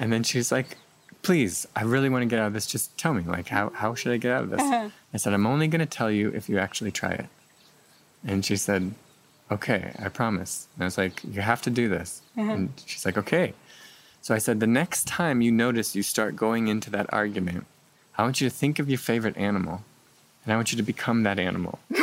And 0.00 0.10
then 0.12 0.24
she's 0.24 0.50
like, 0.50 0.76
Please, 1.22 1.68
I 1.76 1.82
really 1.82 2.08
want 2.08 2.22
to 2.22 2.26
get 2.26 2.38
out 2.38 2.46
of 2.46 2.54
this. 2.54 2.66
Just 2.66 2.96
tell 2.96 3.12
me, 3.12 3.22
like, 3.22 3.46
how, 3.48 3.68
how 3.68 3.94
should 3.94 4.12
I 4.12 4.16
get 4.16 4.32
out 4.32 4.44
of 4.44 4.50
this? 4.50 4.60
Uh-huh. 4.62 4.88
I 5.12 5.16
said, 5.18 5.34
I'm 5.34 5.46
only 5.46 5.68
going 5.68 5.80
to 5.80 5.86
tell 5.86 6.10
you 6.10 6.30
if 6.30 6.48
you 6.48 6.58
actually 6.58 6.90
try 6.90 7.10
it. 7.10 7.26
And 8.26 8.42
she 8.44 8.56
said, 8.56 8.94
Okay, 9.52 9.92
I 9.98 10.08
promise. 10.08 10.66
And 10.74 10.82
I 10.82 10.86
was 10.86 10.96
like, 10.96 11.22
You 11.22 11.42
have 11.42 11.60
to 11.62 11.70
do 11.70 11.88
this. 11.88 12.22
Uh-huh. 12.38 12.50
And 12.50 12.72
she's 12.86 13.04
like, 13.04 13.18
Okay. 13.18 13.52
So 14.22 14.34
I 14.34 14.38
said, 14.38 14.58
The 14.60 14.66
next 14.66 15.06
time 15.06 15.42
you 15.42 15.52
notice 15.52 15.94
you 15.94 16.02
start 16.02 16.34
going 16.34 16.68
into 16.68 16.90
that 16.90 17.12
argument, 17.12 17.66
I 18.16 18.22
want 18.22 18.40
you 18.40 18.48
to 18.48 18.54
think 18.54 18.78
of 18.78 18.88
your 18.88 18.98
favorite 18.98 19.36
animal 19.36 19.82
and 20.44 20.52
I 20.52 20.56
want 20.56 20.72
you 20.72 20.76
to 20.78 20.82
become 20.82 21.22
that 21.24 21.38
animal. 21.38 21.78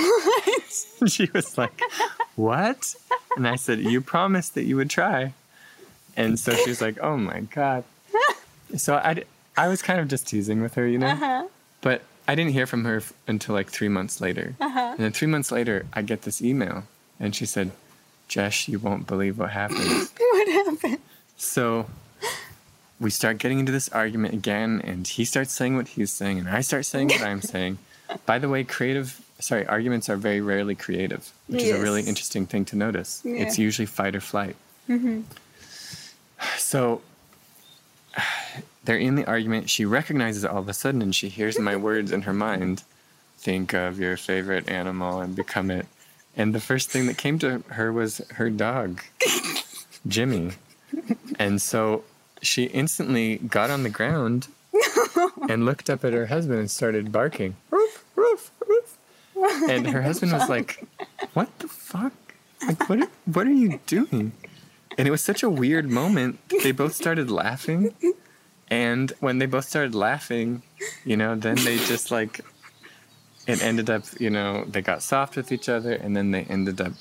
And 0.99 1.11
she 1.11 1.29
was 1.33 1.57
like, 1.57 1.81
What? 2.35 2.95
And 3.35 3.47
I 3.47 3.55
said, 3.55 3.79
You 3.79 4.01
promised 4.01 4.53
that 4.55 4.63
you 4.65 4.75
would 4.75 4.89
try. 4.89 5.33
And 6.17 6.37
so 6.39 6.53
she's 6.53 6.81
like, 6.81 6.99
Oh 6.99 7.15
my 7.17 7.41
God. 7.41 7.83
So 8.75 8.95
I, 8.95 9.23
I 9.55 9.69
was 9.69 9.81
kind 9.81 10.01
of 10.01 10.09
just 10.09 10.27
teasing 10.27 10.61
with 10.61 10.73
her, 10.73 10.85
you 10.85 10.97
know? 10.97 11.07
Uh-huh. 11.07 11.47
But 11.79 12.01
I 12.27 12.35
didn't 12.35 12.51
hear 12.51 12.67
from 12.67 12.83
her 12.83 12.97
f- 12.97 13.13
until 13.25 13.55
like 13.55 13.69
three 13.69 13.87
months 13.87 14.19
later. 14.19 14.55
Uh-huh. 14.59 14.89
And 14.91 14.99
then 14.99 15.13
three 15.13 15.29
months 15.29 15.53
later, 15.53 15.85
I 15.93 16.01
get 16.01 16.23
this 16.23 16.41
email 16.41 16.83
and 17.17 17.33
she 17.33 17.45
said, 17.45 17.71
Jesh, 18.27 18.67
you 18.67 18.77
won't 18.77 19.07
believe 19.07 19.39
what 19.39 19.51
happened. 19.51 20.09
What 20.19 20.47
happened? 20.49 20.99
So 21.37 21.85
we 22.99 23.09
start 23.09 23.37
getting 23.37 23.59
into 23.59 23.71
this 23.71 23.89
argument 23.89 24.33
again, 24.33 24.81
and 24.83 25.07
he 25.07 25.23
starts 25.25 25.53
saying 25.53 25.75
what 25.75 25.87
he's 25.89 26.11
saying, 26.11 26.39
and 26.39 26.49
I 26.49 26.61
start 26.61 26.85
saying 26.85 27.09
what 27.09 27.21
I'm 27.21 27.41
saying. 27.41 27.77
By 28.25 28.39
the 28.39 28.49
way, 28.49 28.63
creative, 28.63 29.19
sorry, 29.39 29.65
arguments 29.67 30.09
are 30.09 30.17
very 30.17 30.41
rarely 30.41 30.75
creative, 30.75 31.31
which 31.47 31.63
is 31.63 31.71
a 31.71 31.81
really 31.81 32.01
interesting 32.03 32.45
thing 32.45 32.65
to 32.65 32.75
notice. 32.75 33.21
It's 33.25 33.57
usually 33.57 33.85
fight 33.85 34.15
or 34.15 34.21
flight. 34.21 34.55
Mm-hmm. 34.89 35.21
So 36.67 36.99
they're 38.83 38.97
in 38.97 39.15
the 39.15 39.25
argument. 39.25 39.69
She 39.69 39.85
recognizes 39.85 40.43
it 40.43 40.51
all 40.51 40.57
of 40.57 40.67
a 40.67 40.73
sudden, 40.73 41.01
and 41.01 41.15
she 41.15 41.29
hears 41.29 41.57
my 41.57 41.77
words 41.77 42.11
in 42.11 42.23
her 42.23 42.33
mind 42.33 42.83
think 43.37 43.73
of 43.73 43.97
your 44.01 44.17
favorite 44.17 44.67
animal 44.67 45.21
and 45.21 45.33
become 45.33 45.71
it. 45.71 45.85
And 46.35 46.53
the 46.53 46.59
first 46.59 46.89
thing 46.89 47.05
that 47.05 47.17
came 47.17 47.39
to 47.39 47.59
her 47.69 47.93
was 47.93 48.17
her 48.33 48.49
dog, 48.49 49.01
Jimmy. 50.09 50.51
And 51.39 51.61
so 51.61 52.03
she 52.41 52.65
instantly 52.65 53.37
got 53.37 53.69
on 53.69 53.83
the 53.83 53.89
ground 53.89 54.49
and 55.49 55.65
looked 55.65 55.89
up 55.89 56.03
at 56.03 56.11
her 56.11 56.25
husband 56.25 56.59
and 56.59 56.69
started 56.69 57.13
barking. 57.13 57.55
Roof, 57.71 58.03
roof, 58.17 58.51
roof. 58.67 58.97
And 59.69 59.87
her 59.87 60.01
husband 60.01 60.33
was 60.33 60.49
like, 60.49 60.85
What 61.33 61.59
the 61.59 61.69
fuck? 61.69 62.11
Like, 62.67 62.89
what 62.89 62.99
are, 62.99 63.09
what 63.23 63.47
are 63.47 63.51
you 63.51 63.79
doing? 63.85 64.33
And 64.97 65.07
it 65.07 65.11
was 65.11 65.21
such 65.23 65.43
a 65.43 65.49
weird 65.49 65.89
moment. 65.89 66.39
They 66.63 66.71
both 66.71 66.95
started 66.95 67.29
laughing. 67.29 67.93
And 68.69 69.11
when 69.19 69.37
they 69.37 69.45
both 69.45 69.65
started 69.65 69.93
laughing, 69.95 70.63
you 71.05 71.15
know, 71.15 71.35
then 71.35 71.55
they 71.55 71.77
just 71.77 72.11
like, 72.11 72.41
it 73.47 73.63
ended 73.63 73.89
up, 73.89 74.03
you 74.19 74.29
know, 74.29 74.65
they 74.65 74.81
got 74.81 75.01
soft 75.03 75.35
with 75.37 75.51
each 75.51 75.69
other 75.69 75.93
and 75.93 76.15
then 76.17 76.31
they 76.31 76.41
ended 76.43 76.81
up 76.81 76.93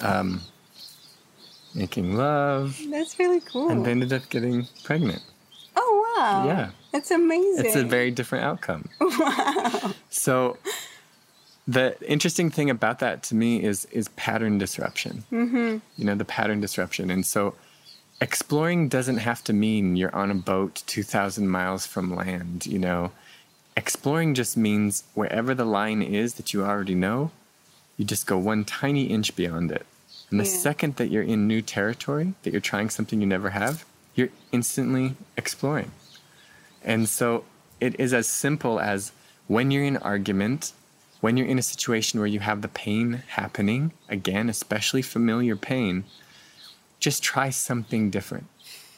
um, 0.00 0.40
making 1.74 2.16
love 2.16 2.80
That's 2.90 3.18
really 3.18 3.40
cool. 3.40 3.68
and 3.68 3.84
they 3.84 3.90
ended 3.92 4.12
up 4.12 4.28
getting 4.30 4.66
pregnant. 4.84 5.22
oh 5.76 6.14
wow. 6.18 6.46
Yeah. 6.46 6.70
That's 6.92 7.10
amazing. 7.10 7.66
It's 7.66 7.76
a 7.76 7.84
very 7.84 8.10
different 8.10 8.44
outcome. 8.44 8.88
Wow. 9.00 9.92
So 10.10 10.56
the 11.68 11.96
interesting 12.10 12.48
thing 12.50 12.70
about 12.70 12.98
that 13.00 13.22
to 13.24 13.34
me 13.34 13.62
is 13.62 13.84
is 13.92 14.08
pattern 14.10 14.56
disruption. 14.58 15.24
Mm-hmm. 15.30 15.78
You 15.98 16.04
know, 16.04 16.14
the 16.14 16.24
pattern 16.24 16.60
disruption. 16.60 17.10
And 17.10 17.24
so 17.26 17.54
exploring 18.22 18.88
doesn't 18.88 19.18
have 19.18 19.44
to 19.44 19.52
mean 19.52 19.94
you're 19.94 20.14
on 20.16 20.30
a 20.30 20.34
boat 20.34 20.82
2,000 20.86 21.46
miles 21.46 21.86
from 21.86 22.16
land, 22.16 22.66
you 22.66 22.78
know. 22.78 23.12
Exploring 23.76 24.34
just 24.34 24.56
means 24.56 25.04
wherever 25.14 25.54
the 25.54 25.66
line 25.66 26.02
is 26.02 26.34
that 26.34 26.52
you 26.52 26.64
already 26.64 26.96
know, 26.96 27.30
you 27.96 28.04
just 28.04 28.26
go 28.26 28.36
one 28.38 28.64
tiny 28.64 29.04
inch 29.04 29.36
beyond 29.36 29.70
it. 29.70 29.86
And 30.30 30.40
the 30.40 30.44
Yeah. 30.44 30.58
second 30.68 30.96
that 30.96 31.10
you're 31.10 31.22
in 31.22 31.46
new 31.46 31.62
territory, 31.62 32.34
that 32.42 32.50
you're 32.50 32.60
trying 32.72 32.90
something 32.90 33.20
you 33.20 33.26
never 33.26 33.50
have, 33.50 33.84
you're 34.16 34.30
instantly 34.52 35.14
exploring. 35.36 35.92
And 36.82 37.08
so 37.08 37.44
it 37.78 37.98
is 38.00 38.12
as 38.12 38.26
simple 38.26 38.80
as 38.80 39.12
when 39.46 39.70
you're 39.70 39.84
in 39.84 39.96
argument, 39.98 40.72
when 41.20 41.36
you're 41.36 41.46
in 41.46 41.58
a 41.58 41.62
situation 41.62 42.20
where 42.20 42.26
you 42.28 42.40
have 42.40 42.62
the 42.62 42.68
pain 42.68 43.22
happening, 43.28 43.92
again, 44.08 44.48
especially 44.48 45.02
familiar 45.02 45.56
pain, 45.56 46.04
just 47.00 47.22
try 47.22 47.50
something 47.50 48.10
different. 48.10 48.46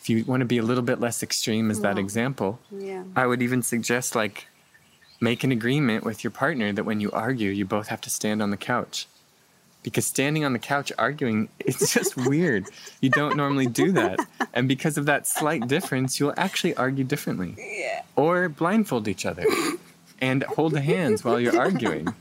If 0.01 0.09
you 0.09 0.25
want 0.25 0.41
to 0.41 0.47
be 0.47 0.59
a 0.59 0.63
little 0.63 0.83
bit 0.83 1.01
less 1.01 1.23
extreme 1.23 1.71
as 1.71 1.81
that 1.81 1.99
example, 1.99 2.59
Yeah. 2.71 3.05
I 3.17 3.27
would 3.27 3.43
even 3.43 3.63
suggest 3.63 4.15
like 4.15 4.47
make 5.21 5.45
an 5.45 5.53
agreement 5.53 6.05
with 6.05 6.25
your 6.25 6.31
partner 6.31 6.73
that 6.73 6.85
when 6.85 7.01
you 7.01 7.11
argue, 7.11 7.51
you 7.51 7.65
both 7.67 7.89
have 7.89 8.01
to 8.03 8.11
stand 8.11 8.43
on 8.43 8.51
the 8.51 8.57
couch. 8.57 9.07
Because 9.83 10.07
standing 10.07 10.45
on 10.45 10.53
the 10.53 10.59
couch 10.59 10.93
arguing, 10.99 11.49
it's 11.59 11.93
just 11.95 12.17
weird. 12.17 12.67
You 13.01 13.09
don't 13.11 13.37
normally 13.37 13.67
do 13.67 13.93
that. 13.93 14.19
And 14.53 14.69
because 14.69 14.99
of 14.99 15.07
that 15.07 15.27
slight 15.27 15.69
difference, 15.69 16.19
you'll 16.21 16.35
actually 16.37 16.75
argue 16.77 17.05
differently. 17.05 17.55
Yeah. 17.59 18.03
Or 18.17 18.49
blindfold 18.51 19.09
each 19.09 19.25
other 19.25 19.45
and 20.21 20.43
hold 20.45 20.77
hands 20.77 21.25
while 21.25 21.41
you're 21.41 21.59
arguing. 21.59 22.13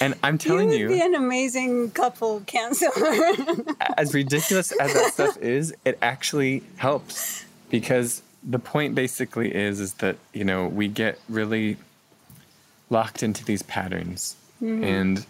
And 0.00 0.14
I'm 0.22 0.36
telling 0.36 0.72
you 0.72 0.88
would 0.88 0.94
you, 0.94 1.00
be 1.00 1.00
an 1.00 1.14
amazing 1.14 1.90
couple 1.92 2.40
counselor. 2.42 2.92
as 3.96 4.12
ridiculous 4.12 4.72
as 4.72 4.92
that 4.92 5.12
stuff 5.12 5.36
is, 5.40 5.74
it 5.84 5.98
actually 6.02 6.62
helps 6.76 7.44
because 7.70 8.22
the 8.42 8.58
point 8.58 8.94
basically 8.94 9.54
is 9.54 9.80
is 9.80 9.94
that 9.94 10.16
you 10.32 10.44
know 10.44 10.66
we 10.66 10.88
get 10.88 11.18
really 11.28 11.76
locked 12.88 13.22
into 13.22 13.44
these 13.44 13.62
patterns 13.62 14.36
mm-hmm. 14.60 14.82
and 14.82 15.26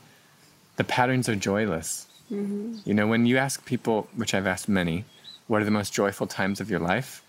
the 0.77 0.85
patterns 0.85 1.29
are 1.29 1.37
joyless. 1.37 2.07
Mm-hmm. 2.33 2.79
You 2.85 2.95
know, 2.95 3.07
when 3.07 3.27
you 3.27 3.37
ask 3.37 3.65
people, 3.67 4.09
which 4.17 4.35
I've 4.35 4.47
asked 4.47 4.69
many, 4.69 5.05
what 5.47 5.61
are 5.61 5.65
the 5.65 5.71
most 5.71 5.93
joyful 5.93 6.27
times 6.27 6.61
of 6.61 6.71
your 6.71 6.81
life? 6.81 7.23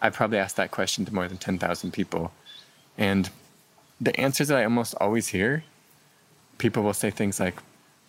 I 0.00 0.10
probably 0.10 0.38
asked 0.38 0.56
that 0.56 0.70
question 0.70 1.04
to 1.04 1.14
more 1.14 1.28
than 1.28 1.36
10,000 1.36 1.92
people. 1.92 2.32
And 2.96 3.28
the 4.00 4.18
answers 4.18 4.48
that 4.48 4.58
I 4.58 4.64
almost 4.64 4.94
always 5.00 5.28
hear, 5.28 5.64
people 6.58 6.82
will 6.82 6.94
say 6.94 7.10
things 7.10 7.40
like, 7.40 7.56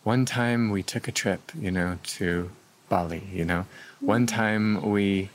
one 0.04 0.26
time 0.26 0.70
we 0.70 0.84
took 0.84 1.08
a 1.08 1.12
trip, 1.12 1.52
you 1.60 1.72
know, 1.72 1.98
to 2.04 2.52
Bali, 2.90 3.24
you 3.34 3.44
know. 3.44 3.66
One 4.00 4.28
time 4.28 4.92
we 4.92 5.30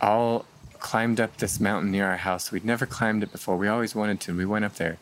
all 0.00 0.44
climbed 0.78 1.20
up 1.20 1.36
this 1.38 1.60
mountain 1.60 1.90
near 1.90 2.06
our 2.06 2.18
house. 2.18 2.52
We'd 2.52 2.64
never 2.64 2.84
climbed 2.84 3.22
it 3.22 3.32
before. 3.32 3.56
We 3.56 3.68
always 3.68 3.94
wanted 3.94 4.20
to. 4.20 4.36
We 4.36 4.44
went 4.44 4.64
up 4.64 4.74
there, 4.74 4.98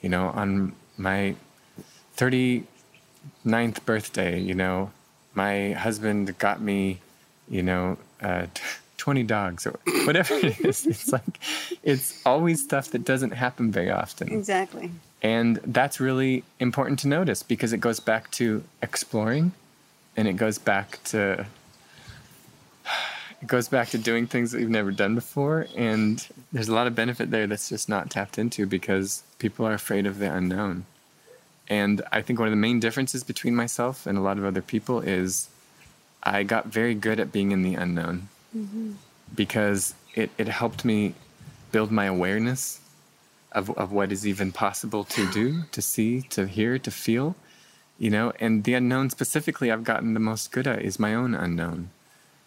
you 0.00 0.08
know, 0.08 0.28
on 0.28 0.74
my 0.96 1.34
39th 2.16 2.64
birthday, 3.84 4.40
you 4.40 4.54
know, 4.54 4.92
my 5.34 5.72
husband 5.72 6.38
got 6.38 6.60
me, 6.60 7.00
you 7.48 7.62
know, 7.62 7.98
uh, 8.22 8.46
20 8.98 9.22
dogs 9.24 9.66
or 9.66 9.78
whatever 10.04 10.34
it 10.34 10.60
is. 10.60 10.86
It's 10.86 11.12
like, 11.12 11.40
it's 11.82 12.20
always 12.24 12.62
stuff 12.62 12.90
that 12.90 13.04
doesn't 13.04 13.32
happen 13.32 13.70
very 13.70 13.90
often. 13.90 14.32
Exactly. 14.32 14.90
And 15.22 15.56
that's 15.64 16.00
really 16.00 16.44
important 16.60 16.98
to 17.00 17.08
notice 17.08 17.42
because 17.42 17.72
it 17.72 17.78
goes 17.78 18.00
back 18.00 18.30
to 18.32 18.62
exploring 18.82 19.52
and 20.16 20.28
it 20.28 20.34
goes 20.34 20.58
back 20.58 21.02
to 21.04 21.46
it 23.40 23.46
goes 23.46 23.68
back 23.68 23.88
to 23.90 23.98
doing 23.98 24.26
things 24.26 24.52
that 24.52 24.58
we've 24.58 24.70
never 24.70 24.92
done 24.92 25.14
before 25.14 25.66
and 25.76 26.28
there's 26.52 26.68
a 26.68 26.74
lot 26.74 26.86
of 26.86 26.94
benefit 26.94 27.30
there 27.30 27.46
that's 27.46 27.68
just 27.68 27.88
not 27.88 28.10
tapped 28.10 28.38
into 28.38 28.66
because 28.66 29.22
people 29.38 29.66
are 29.66 29.72
afraid 29.72 30.06
of 30.06 30.18
the 30.18 30.32
unknown. 30.32 30.84
And 31.68 32.02
I 32.12 32.20
think 32.20 32.38
one 32.38 32.48
of 32.48 32.52
the 32.52 32.56
main 32.56 32.78
differences 32.78 33.24
between 33.24 33.54
myself 33.54 34.06
and 34.06 34.18
a 34.18 34.20
lot 34.20 34.36
of 34.36 34.44
other 34.44 34.62
people 34.62 35.00
is 35.00 35.48
I 36.22 36.42
got 36.42 36.66
very 36.66 36.94
good 36.94 37.18
at 37.18 37.32
being 37.32 37.52
in 37.52 37.62
the 37.62 37.74
unknown 37.74 38.28
mm-hmm. 38.56 38.92
because 39.34 39.94
it, 40.14 40.30
it 40.38 40.48
helped 40.48 40.84
me 40.84 41.14
build 41.72 41.90
my 41.90 42.06
awareness 42.06 42.80
of, 43.52 43.70
of 43.76 43.92
what 43.92 44.12
is 44.12 44.26
even 44.26 44.52
possible 44.52 45.04
to 45.04 45.30
do, 45.30 45.62
to 45.72 45.80
see, 45.80 46.22
to 46.22 46.46
hear, 46.46 46.78
to 46.78 46.90
feel, 46.90 47.36
you 47.98 48.10
know. 48.10 48.32
And 48.40 48.64
the 48.64 48.74
unknown 48.74 49.10
specifically 49.10 49.70
I've 49.70 49.84
gotten 49.84 50.14
the 50.14 50.20
most 50.20 50.52
good 50.52 50.66
at 50.66 50.82
is 50.82 50.98
my 50.98 51.14
own 51.14 51.34
unknown, 51.34 51.90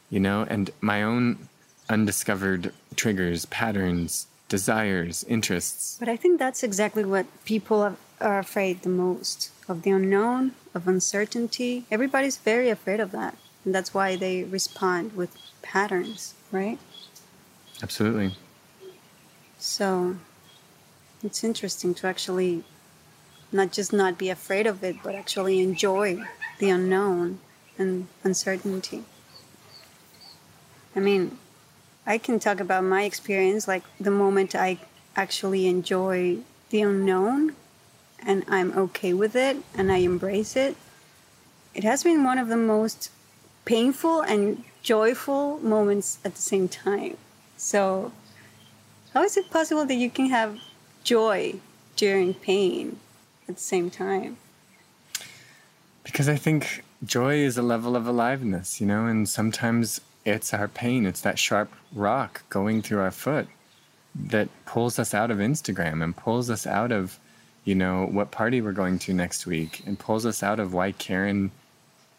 you 0.10 0.20
know, 0.20 0.46
and 0.50 0.70
my 0.82 1.04
own 1.04 1.48
undiscovered 1.90 2.74
triggers, 2.96 3.46
patterns, 3.46 4.28
desires, 4.50 5.24
interests. 5.26 5.98
But 6.00 6.10
I 6.10 6.16
think 6.16 6.40
that's 6.40 6.64
exactly 6.64 7.06
what 7.06 7.26
people 7.46 7.96
are 8.20 8.40
afraid 8.40 8.82
the 8.82 8.90
most 8.90 9.52
of 9.68 9.84
the 9.84 9.92
unknown, 9.92 10.54
of 10.74 10.88
uncertainty. 10.88 11.86
Everybody's 11.92 12.38
very 12.38 12.70
afraid 12.70 13.00
of 13.00 13.12
that. 13.12 13.38
And 13.68 13.76
that's 13.76 13.94
why 13.94 14.16
they 14.16 14.46
respond 14.46 15.14
with 15.14 15.36
patterns, 15.62 16.36
right? 16.54 16.80
Absolutely. 17.84 18.32
So 19.60 20.16
it's 21.22 21.44
interesting 21.44 21.94
to 21.96 22.08
actually 22.08 22.64
not 23.52 23.74
just 23.74 23.92
not 23.92 24.18
be 24.18 24.30
afraid 24.30 24.68
of 24.68 24.86
it, 24.86 24.96
but 25.04 25.16
actually 25.16 25.60
enjoy 25.60 26.24
the 26.60 26.70
unknown 26.70 27.40
and 27.78 28.08
uncertainty. 28.24 29.04
I 30.96 31.02
mean, 31.02 31.38
I 32.06 32.18
can 32.20 32.40
talk 32.40 32.62
about 32.62 32.86
my 32.86 33.04
experience 33.04 33.68
like 33.68 33.84
the 34.00 34.12
moment 34.12 34.56
I 34.56 34.78
actually 35.14 35.68
enjoy 35.68 36.38
the 36.70 36.84
unknown 36.84 37.58
and 38.26 38.46
I'm 38.48 38.72
okay 38.78 39.14
with 39.14 39.36
it 39.36 39.58
and 39.76 39.92
I 39.92 39.98
embrace 39.98 40.56
it. 40.56 40.78
It 41.76 41.84
has 41.84 42.06
been 42.06 42.24
one 42.24 42.38
of 42.38 42.48
the 42.48 42.56
most 42.56 43.12
painful 43.68 44.22
and 44.22 44.64
joyful 44.82 45.60
moments 45.60 46.20
at 46.24 46.34
the 46.34 46.42
same 46.42 46.68
time. 46.68 47.18
So, 47.58 48.14
how 49.14 49.24
is 49.24 49.36
it 49.36 49.50
possible 49.52 49.86
that 49.86 49.96
you 49.96 50.10
can 50.10 50.28
have 50.30 50.58
joy 51.04 51.56
during 51.96 52.34
pain 52.34 53.00
at 53.50 53.56
the 53.56 53.62
same 53.62 53.90
time? 53.90 54.38
Because 56.04 56.30
I 56.30 56.38
think 56.38 56.84
joy 57.04 57.36
is 57.36 57.58
a 57.58 57.62
level 57.62 57.96
of 57.96 58.08
aliveness, 58.08 58.80
you 58.80 58.88
know, 58.88 59.06
and 59.06 59.28
sometimes 59.28 60.00
it's 60.24 60.54
our 60.54 60.68
pain, 60.68 61.06
it's 61.06 61.22
that 61.22 61.38
sharp 61.38 61.72
rock 61.94 62.44
going 62.50 62.82
through 62.82 63.00
our 63.00 63.12
foot 63.12 63.48
that 64.16 64.50
pulls 64.66 64.98
us 64.98 65.14
out 65.14 65.30
of 65.30 65.38
Instagram 65.38 66.04
and 66.04 66.16
pulls 66.16 66.50
us 66.50 66.66
out 66.66 66.92
of, 66.92 67.20
you 67.66 67.76
know, 67.76 68.06
what 68.06 68.32
party 68.32 68.62
we're 68.62 68.72
going 68.72 68.98
to 69.00 69.14
next 69.14 69.46
week 69.46 69.84
and 69.86 70.00
pulls 70.00 70.26
us 70.26 70.42
out 70.42 70.60
of 70.60 70.74
why 70.74 70.92
Karen, 70.94 71.52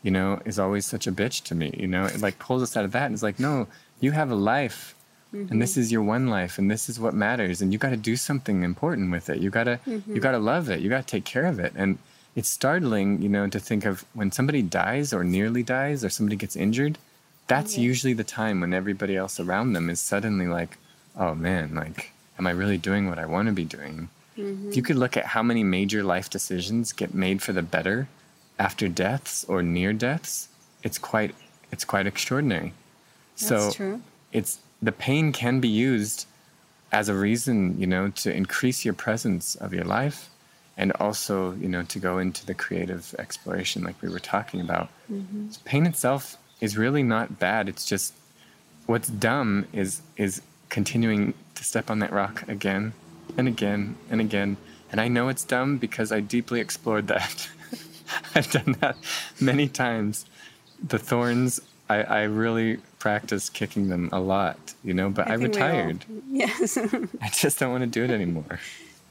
you 0.08 0.12
know, 0.12 0.40
is 0.46 0.58
always 0.58 0.86
such 0.86 1.06
a 1.06 1.12
bitch 1.12 1.42
to 1.44 1.54
me, 1.54 1.70
you 1.76 1.86
know, 1.86 2.06
it 2.06 2.22
like 2.22 2.38
pulls 2.38 2.62
us 2.62 2.78
out 2.78 2.86
of 2.86 2.92
that 2.92 3.04
and 3.04 3.12
it's 3.12 3.22
like, 3.22 3.38
no, 3.38 3.66
you 4.00 4.12
have 4.12 4.30
a 4.30 4.34
life 4.34 4.94
Mm-hmm. 5.34 5.52
and 5.52 5.60
this 5.60 5.76
is 5.76 5.92
your 5.92 6.02
one 6.02 6.28
life 6.28 6.56
and 6.56 6.70
this 6.70 6.88
is 6.88 6.98
what 6.98 7.12
matters 7.12 7.60
and 7.60 7.70
you 7.70 7.78
got 7.78 7.90
to 7.90 7.98
do 7.98 8.16
something 8.16 8.62
important 8.62 9.10
with 9.10 9.28
it 9.28 9.40
you 9.40 9.50
got 9.50 9.64
to 9.64 9.78
mm-hmm. 9.86 10.14
you 10.14 10.22
got 10.22 10.30
to 10.30 10.38
love 10.38 10.70
it 10.70 10.80
you 10.80 10.88
got 10.88 11.06
to 11.06 11.10
take 11.16 11.26
care 11.26 11.44
of 11.44 11.58
it 11.58 11.70
and 11.76 11.98
it's 12.34 12.48
startling 12.48 13.20
you 13.20 13.28
know 13.28 13.46
to 13.46 13.60
think 13.60 13.84
of 13.84 14.06
when 14.14 14.32
somebody 14.32 14.62
dies 14.62 15.12
or 15.12 15.22
nearly 15.24 15.62
dies 15.62 16.02
or 16.02 16.08
somebody 16.08 16.34
gets 16.34 16.56
injured 16.56 16.96
that's 17.46 17.74
mm-hmm. 17.74 17.90
usually 17.90 18.14
the 18.14 18.24
time 18.24 18.62
when 18.62 18.72
everybody 18.72 19.14
else 19.18 19.38
around 19.38 19.74
them 19.74 19.90
is 19.90 20.00
suddenly 20.00 20.46
like 20.46 20.78
oh 21.14 21.34
man 21.34 21.74
like 21.74 22.10
am 22.38 22.46
i 22.46 22.50
really 22.50 22.78
doing 22.78 23.06
what 23.06 23.18
i 23.18 23.26
want 23.26 23.48
to 23.48 23.52
be 23.52 23.66
doing 23.66 24.08
if 24.68 24.76
you 24.76 24.82
could 24.82 24.96
look 24.96 25.14
at 25.14 25.26
how 25.26 25.42
many 25.42 25.62
major 25.62 26.02
life 26.02 26.30
decisions 26.30 26.94
get 26.94 27.12
made 27.12 27.42
for 27.42 27.52
the 27.52 27.68
better 27.76 28.08
after 28.58 28.88
deaths 28.88 29.44
or 29.48 29.62
near 29.62 29.92
deaths 29.92 30.48
it's 30.82 30.98
quite 30.98 31.34
it's 31.70 31.84
quite 31.84 32.06
extraordinary 32.06 32.72
that's 33.36 33.48
so 33.48 33.70
true. 33.70 34.00
it's 34.32 34.58
the 34.80 34.92
pain 34.92 35.32
can 35.32 35.60
be 35.60 35.68
used 35.68 36.26
as 36.92 37.08
a 37.08 37.14
reason, 37.14 37.78
you 37.78 37.86
know, 37.86 38.08
to 38.08 38.34
increase 38.34 38.84
your 38.84 38.94
presence 38.94 39.54
of 39.56 39.74
your 39.74 39.84
life 39.84 40.30
and 40.76 40.92
also, 40.92 41.52
you 41.54 41.68
know, 41.68 41.82
to 41.82 41.98
go 41.98 42.18
into 42.18 42.46
the 42.46 42.54
creative 42.54 43.14
exploration 43.18 43.82
like 43.82 44.00
we 44.00 44.08
were 44.08 44.20
talking 44.20 44.60
about. 44.60 44.88
Mm-hmm. 45.10 45.50
So 45.50 45.60
pain 45.64 45.86
itself 45.86 46.36
is 46.60 46.78
really 46.78 47.02
not 47.02 47.38
bad. 47.38 47.68
It's 47.68 47.84
just 47.84 48.14
what's 48.86 49.08
dumb 49.08 49.66
is 49.72 50.02
is 50.16 50.40
continuing 50.70 51.34
to 51.54 51.64
step 51.64 51.90
on 51.90 51.98
that 51.98 52.12
rock 52.12 52.46
again 52.48 52.92
and 53.36 53.48
again 53.48 53.96
and 54.10 54.20
again. 54.20 54.56
And 54.90 55.00
I 55.00 55.08
know 55.08 55.28
it's 55.28 55.44
dumb 55.44 55.76
because 55.76 56.12
I 56.12 56.20
deeply 56.20 56.60
explored 56.60 57.08
that. 57.08 57.48
I've 58.34 58.50
done 58.50 58.76
that 58.80 58.96
many 59.40 59.68
times. 59.68 60.26
The 60.86 60.98
thorns 60.98 61.60
I, 61.88 62.02
I 62.02 62.22
really 62.22 62.78
practice 62.98 63.48
kicking 63.48 63.88
them 63.88 64.08
a 64.12 64.20
lot, 64.20 64.74
you 64.84 64.94
know, 64.94 65.10
but 65.10 65.28
I, 65.28 65.32
I 65.32 65.34
retired. 65.34 66.04
Yes. 66.30 66.76
I 67.22 67.28
just 67.32 67.58
don't 67.58 67.70
want 67.70 67.82
to 67.82 67.86
do 67.86 68.04
it 68.04 68.10
anymore. 68.10 68.60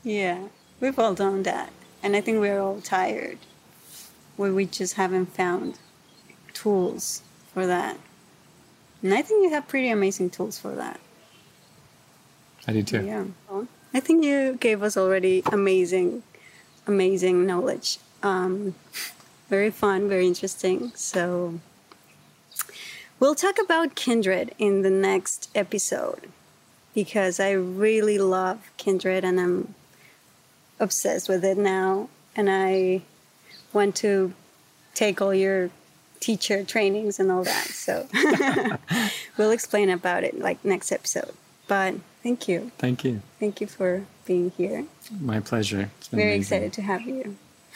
Yeah, 0.04 0.40
we've 0.80 0.98
all 1.00 1.14
done 1.14 1.44
that. 1.44 1.72
And 2.04 2.16
I 2.16 2.22
think 2.22 2.40
we're 2.40 2.60
all 2.60 2.82
tired 2.82 3.40
where 4.38 4.54
we 4.54 4.66
just 4.66 4.94
haven't 4.94 5.28
found 5.28 5.80
tools 6.54 7.24
for 7.54 7.66
that. 7.66 7.98
And 9.02 9.14
I 9.14 9.22
think 9.22 9.44
you 9.44 9.50
have 9.50 9.68
pretty 9.68 9.90
amazing 9.90 10.30
tools 10.30 10.60
for 10.60 10.76
that. 10.76 11.00
I 12.68 12.74
do 12.74 12.84
too. 12.84 13.06
Yeah. 13.06 13.26
I 13.94 14.00
think 14.00 14.24
you 14.24 14.58
gave 14.60 14.84
us 14.84 14.98
already 14.98 15.42
amazing, 15.52 16.24
amazing 16.86 17.46
knowledge. 17.46 18.00
Um, 18.24 18.76
very 19.50 19.72
fun, 19.72 20.10
very 20.10 20.28
interesting. 20.28 20.92
So 20.96 21.60
We'll 23.20 23.34
talk 23.34 23.58
about 23.60 23.96
Kindred 23.96 24.54
in 24.60 24.84
the 24.84 24.92
next 24.92 25.50
episode 25.56 26.28
because 26.94 27.40
I 27.40 27.50
really 27.52 28.20
love 28.20 28.70
Kindred 28.78 29.24
and 29.24 29.40
I'm 29.40 29.74
obsessed 30.80 31.28
with 31.28 31.44
it 31.44 31.58
now. 31.58 32.10
And 32.36 32.48
I 32.48 33.02
want 33.74 33.96
to 33.98 34.34
take 34.94 35.20
all 35.20 35.34
your 35.34 35.72
teacher 36.20 36.64
trainings 36.64 37.20
and 37.20 37.32
all 37.32 37.44
that. 37.44 37.66
So 37.70 38.08
we'll 39.38 39.52
explain 39.52 39.90
about 39.90 40.24
it 40.24 40.38
like 40.38 40.64
next 40.64 40.92
episode. 40.92 41.34
But 41.68 41.96
thank 42.22 42.48
you. 42.48 42.72
Thank 42.78 43.04
you. 43.04 43.24
Thank 43.40 43.62
you 43.62 43.66
for 43.66 44.06
being 44.26 44.52
here. 44.52 44.86
My 45.20 45.40
pleasure. 45.40 45.90
Very 46.12 46.36
amazing. 46.36 46.40
excited 46.40 46.74
to 46.74 46.82
have 46.84 47.02
you. 47.02 47.36